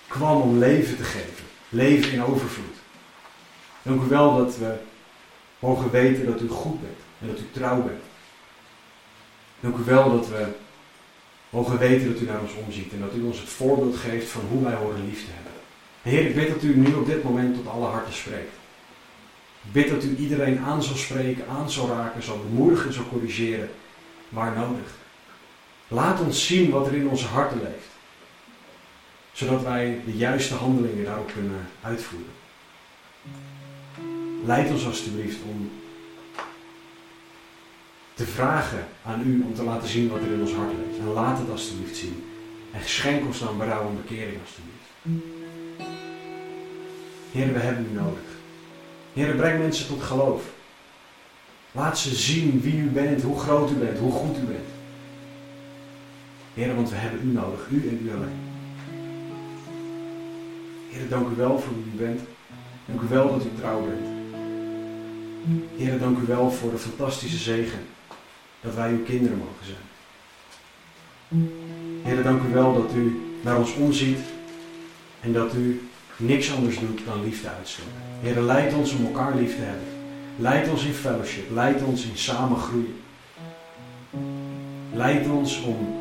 kwam 0.08 0.40
om 0.40 0.58
leven 0.58 0.96
te 0.96 1.04
geven. 1.04 1.44
Leven 1.68 2.12
in 2.12 2.24
overvloed. 2.24 2.76
Dank 3.82 4.02
u 4.02 4.08
wel 4.08 4.36
dat 4.36 4.58
we 4.58 4.74
mogen 5.58 5.90
weten 5.90 6.26
dat 6.26 6.40
u 6.40 6.48
goed 6.48 6.80
bent 6.80 6.98
en 7.20 7.26
dat 7.26 7.38
u 7.38 7.44
trouw 7.52 7.82
bent. 7.82 8.02
Dank 9.60 9.76
u 9.76 9.84
wel 9.84 10.10
dat 10.10 10.28
we 10.28 10.46
mogen 11.50 11.78
weten 11.78 12.12
dat 12.12 12.22
u 12.22 12.24
naar 12.24 12.40
ons 12.40 12.54
omziet 12.66 12.92
en 12.92 13.00
dat 13.00 13.14
u 13.14 13.22
ons 13.22 13.40
het 13.40 13.48
voorbeeld 13.48 13.96
geeft 13.96 14.28
van 14.28 14.42
hoe 14.50 14.62
wij 14.62 14.74
horen 14.74 15.04
lief 15.04 15.24
te 15.24 15.30
hebben. 15.32 15.52
Heer, 16.02 16.28
ik 16.28 16.34
weet 16.34 16.48
dat 16.48 16.62
u 16.62 16.76
nu 16.76 16.94
op 16.94 17.06
dit 17.06 17.22
moment 17.22 17.54
tot 17.54 17.66
alle 17.66 17.86
harten 17.86 18.14
spreekt. 18.14 18.60
Bid 19.62 19.88
dat 19.88 20.04
u 20.04 20.16
iedereen 20.16 20.58
aan 20.58 20.82
zal 20.82 20.96
spreken, 20.96 21.48
aan 21.48 21.70
zal 21.70 21.88
raken, 21.88 22.22
zal 22.22 22.38
bemoedigen, 22.38 22.92
zal 22.92 23.08
corrigeren, 23.08 23.70
waar 24.28 24.56
nodig. 24.56 25.00
Laat 25.88 26.20
ons 26.20 26.46
zien 26.46 26.70
wat 26.70 26.86
er 26.86 26.94
in 26.94 27.08
onze 27.08 27.26
harten 27.26 27.58
leeft. 27.62 27.90
Zodat 29.32 29.62
wij 29.62 30.00
de 30.04 30.16
juiste 30.16 30.54
handelingen 30.54 31.04
daarop 31.04 31.32
kunnen 31.32 31.66
uitvoeren. 31.82 32.32
Leid 34.44 34.70
ons 34.70 34.86
alstublieft 34.86 35.38
om 35.48 35.70
te 38.14 38.26
vragen 38.26 38.86
aan 39.04 39.22
u 39.26 39.42
om 39.42 39.54
te 39.54 39.62
laten 39.62 39.88
zien 39.88 40.08
wat 40.08 40.20
er 40.20 40.32
in 40.32 40.40
ons 40.40 40.52
hart 40.52 40.72
leeft. 40.72 40.98
En 40.98 41.12
laat 41.12 41.38
het 41.38 41.50
alstublieft 41.50 41.96
zien. 41.96 42.24
En 42.72 42.80
schenk 42.84 43.26
ons 43.26 43.38
dan 43.38 43.58
berouw 43.58 43.88
en 43.88 43.96
bekering 44.06 44.38
alstublieft. 44.40 45.22
Heer, 47.32 47.52
we 47.52 47.58
hebben 47.58 47.86
u 47.90 47.94
nodig. 47.94 48.40
Heer, 49.12 49.34
breng 49.34 49.58
mensen 49.58 49.86
tot 49.86 50.02
geloof. 50.02 50.42
Laat 51.72 51.98
ze 51.98 52.14
zien 52.14 52.60
wie 52.60 52.76
u 52.76 52.88
bent, 52.88 53.22
hoe 53.22 53.38
groot 53.38 53.70
u 53.70 53.74
bent, 53.74 53.98
hoe 53.98 54.12
goed 54.12 54.36
u 54.36 54.40
bent. 54.40 54.68
Heer, 56.54 56.74
want 56.74 56.90
we 56.90 56.96
hebben 56.96 57.28
u 57.28 57.32
nodig, 57.32 57.68
u 57.70 57.88
en 57.88 58.00
u 58.06 58.14
alleen. 58.14 58.40
Heer, 60.90 61.08
dank 61.08 61.28
u 61.28 61.36
wel 61.36 61.58
voor 61.58 61.74
wie 61.74 61.92
u 61.94 61.96
bent. 61.96 62.20
Dank 62.86 63.00
u 63.00 63.06
wel 63.08 63.32
dat 63.32 63.44
u 63.44 63.48
trouw 63.58 63.80
bent. 63.80 64.06
Heer, 65.76 65.98
dank 65.98 66.18
u 66.18 66.26
wel 66.26 66.50
voor 66.50 66.70
de 66.70 66.78
fantastische 66.78 67.36
zegen 67.38 67.78
dat 68.60 68.74
wij 68.74 68.90
uw 68.90 69.02
kinderen 69.02 69.38
mogen 69.38 69.66
zijn. 69.66 69.90
Heer, 72.02 72.22
dank 72.22 72.42
u 72.42 72.52
wel 72.52 72.74
dat 72.74 72.94
u 72.94 73.20
naar 73.42 73.58
ons 73.58 73.74
omziet 73.74 74.18
en 75.20 75.32
dat 75.32 75.54
u 75.54 75.88
niks 76.16 76.54
anders 76.54 76.78
doet 76.78 77.00
dan 77.06 77.24
liefde 77.24 77.48
uitstorten. 77.48 77.92
Heer, 78.20 78.40
leid 78.40 78.74
ons 78.74 78.92
om 78.92 79.04
elkaar 79.04 79.36
lief 79.36 79.54
te 79.54 79.62
hebben. 79.62 79.86
Leid 80.36 80.68
ons 80.68 80.84
in 80.84 80.92
fellowship. 80.92 81.50
Leid 81.50 81.82
ons 81.82 82.04
in 82.04 82.16
samen 82.16 82.58
groeien. 82.58 82.96
Leid 84.94 85.28
ons 85.28 85.62
om 85.62 86.00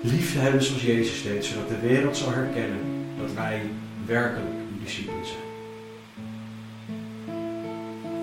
lief 0.00 0.32
te 0.32 0.38
hebben 0.38 0.62
zoals 0.62 0.82
Jezus 0.82 1.22
deed, 1.22 1.44
zodat 1.44 1.68
de 1.68 1.78
wereld 1.78 2.16
zal 2.16 2.32
herkennen 2.32 2.78
dat 3.20 3.32
wij 3.34 3.62
werkelijk 4.06 4.50
uw 4.50 4.84
discipelen 4.84 5.26
zijn. 5.26 5.50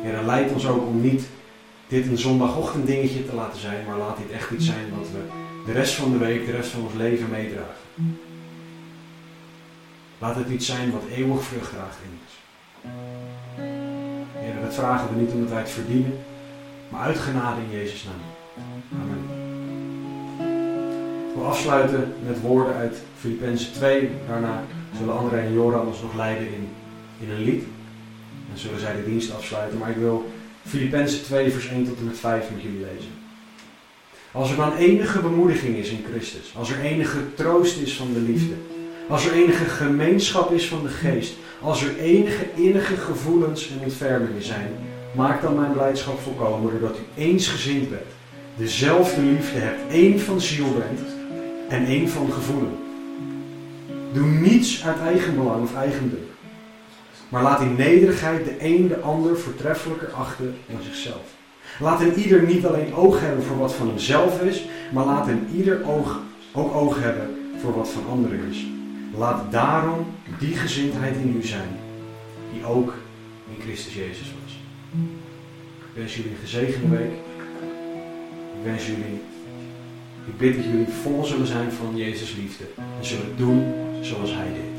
Heer, 0.02 0.24
leid 0.26 0.52
ons 0.52 0.68
ook 0.68 0.88
om 0.88 1.02
niet 1.02 1.28
dit 1.88 2.08
een 2.08 2.18
zondagochtend 2.18 2.88
dingetje 2.88 3.26
te 3.26 3.36
laten 3.36 3.60
zijn, 3.60 3.86
maar 3.86 3.98
laat 3.98 4.18
dit 4.18 4.32
echt 4.32 4.52
iets 4.52 4.66
zijn 4.66 4.90
wat 4.98 5.08
we 5.12 5.20
de 5.66 5.72
rest 5.72 5.94
van 5.94 6.12
de 6.12 6.18
week, 6.18 6.46
de 6.46 6.52
rest 6.52 6.70
van 6.70 6.84
ons 6.84 6.94
leven 6.94 7.30
meedragen. 7.30 7.76
Laat 10.20 10.36
het 10.36 10.50
iets 10.50 10.66
zijn 10.66 10.92
wat 10.92 11.04
eeuwig 11.16 11.44
vrucht 11.44 11.72
draagt 11.72 11.98
in 12.04 12.20
ons. 12.22 12.34
Heer, 14.34 14.62
dat 14.62 14.74
vragen 14.74 15.14
we 15.14 15.22
niet 15.22 15.32
omdat 15.32 15.50
wij 15.50 15.60
het 15.60 15.70
verdienen, 15.70 16.20
maar 16.90 17.02
uit 17.02 17.18
genade 17.18 17.62
in 17.62 17.78
Jezus' 17.78 18.04
naam. 18.04 18.22
Amen. 19.02 19.48
Wil 21.36 21.46
afsluiten 21.46 22.14
met 22.26 22.42
woorden 22.42 22.76
uit 22.76 22.98
Filippenzen 23.20 23.74
2. 23.74 24.10
Daarna 24.28 24.64
zullen 24.98 25.18
André 25.18 25.40
en 25.40 25.54
Joran 25.54 25.88
ons 25.88 26.02
nog 26.02 26.16
leiden 26.16 26.48
in, 26.48 26.68
in 27.20 27.30
een 27.30 27.44
lied. 27.44 27.64
En 28.52 28.60
zullen 28.60 28.80
zij 28.80 28.96
de 28.96 29.06
dienst 29.06 29.34
afsluiten. 29.34 29.78
Maar 29.78 29.90
ik 29.90 29.98
wil 29.98 30.32
Filippenzen 30.66 31.24
2 31.24 31.52
vers 31.52 31.68
1 31.68 31.86
tot 31.86 31.98
en 31.98 32.06
met 32.06 32.20
5 32.20 32.50
met 32.52 32.62
jullie 32.62 32.86
lezen. 32.94 33.12
Als 34.32 34.50
er 34.50 34.56
dan 34.56 34.76
enige 34.76 35.20
bemoediging 35.20 35.76
is 35.76 35.90
in 35.90 36.06
Christus, 36.12 36.54
als 36.56 36.72
er 36.72 36.80
enige 36.80 37.34
troost 37.34 37.78
is 37.78 37.98
van 37.98 38.14
de 38.14 38.20
liefde, 38.20 38.54
als 39.10 39.26
er 39.26 39.34
enige 39.34 39.66
gemeenschap 39.66 40.52
is 40.52 40.68
van 40.68 40.84
de 40.84 40.90
geest, 40.90 41.34
als 41.62 41.84
er 41.84 41.98
enige 41.98 42.46
innige 42.56 42.98
gevoelens 42.98 43.70
en 43.70 43.80
ontfermingen 43.84 44.44
zijn, 44.44 44.72
maak 45.16 45.42
dan 45.42 45.56
mijn 45.56 45.72
blijdschap 45.72 46.20
volkomen 46.20 46.72
doordat 46.72 46.98
u 46.98 47.22
eensgezind 47.22 47.90
bent, 47.90 48.12
dezelfde 48.58 49.22
liefde 49.22 49.60
hebt, 49.60 49.92
één 49.92 50.20
van 50.20 50.42
ziel 50.42 50.74
bent 50.74 51.00
en 51.70 51.86
één 51.86 52.10
van 52.10 52.32
gevoelen. 52.32 52.78
Doe 54.14 54.28
niets 54.28 54.84
uit 54.86 55.00
eigen 55.00 55.36
belang 55.36 55.64
of 55.64 55.76
eigendunk, 55.76 56.30
maar 57.30 57.44
laat 57.44 57.62
in 57.62 57.76
nederigheid 57.76 58.46
de 58.46 58.56
een 58.60 58.88
de 58.88 59.00
ander 59.00 59.38
voortreffelijker 59.38 60.12
achter 60.12 60.46
dan 60.68 60.82
zichzelf. 60.84 61.38
Laat 61.80 62.02
in 62.02 62.14
ieder 62.14 62.44
niet 62.44 62.66
alleen 62.66 62.94
oog 62.94 63.20
hebben 63.20 63.44
voor 63.44 63.58
wat 63.58 63.74
van 63.74 63.88
hemzelf 63.88 64.42
is, 64.42 64.66
maar 64.92 65.06
laat 65.06 65.28
in 65.28 65.48
ieder 65.56 65.86
oog 65.86 66.20
ook 66.54 66.76
oog 66.76 67.02
hebben 67.02 67.30
voor 67.62 67.76
wat 67.76 67.90
van 67.90 68.04
anderen 68.10 68.40
is. 68.50 68.66
Laat 69.20 69.52
daarom 69.52 70.06
die 70.40 70.56
gezindheid 70.56 71.16
in 71.16 71.36
u 71.38 71.48
zijn, 71.48 71.70
die 72.54 72.66
ook 72.66 72.94
in 73.56 73.62
Christus 73.62 73.94
Jezus 73.94 74.34
was. 74.44 74.60
Ik 75.78 75.96
wens 75.96 76.16
jullie 76.16 76.32
een 76.32 76.38
gezegende 76.38 76.98
week. 76.98 77.12
Ik 78.56 78.64
wens 78.64 78.86
jullie, 78.86 79.22
ik 80.28 80.38
bid 80.38 80.56
dat 80.56 80.66
jullie 80.66 80.88
vol 80.88 81.26
zullen 81.26 81.48
zijn 81.48 81.72
van 81.72 81.98
Jezus 81.98 82.36
liefde 82.36 82.64
en 82.76 83.06
zullen 83.06 83.38
doen 83.38 83.74
zoals 84.02 84.34
Hij 84.34 84.48
deed. 84.54 84.79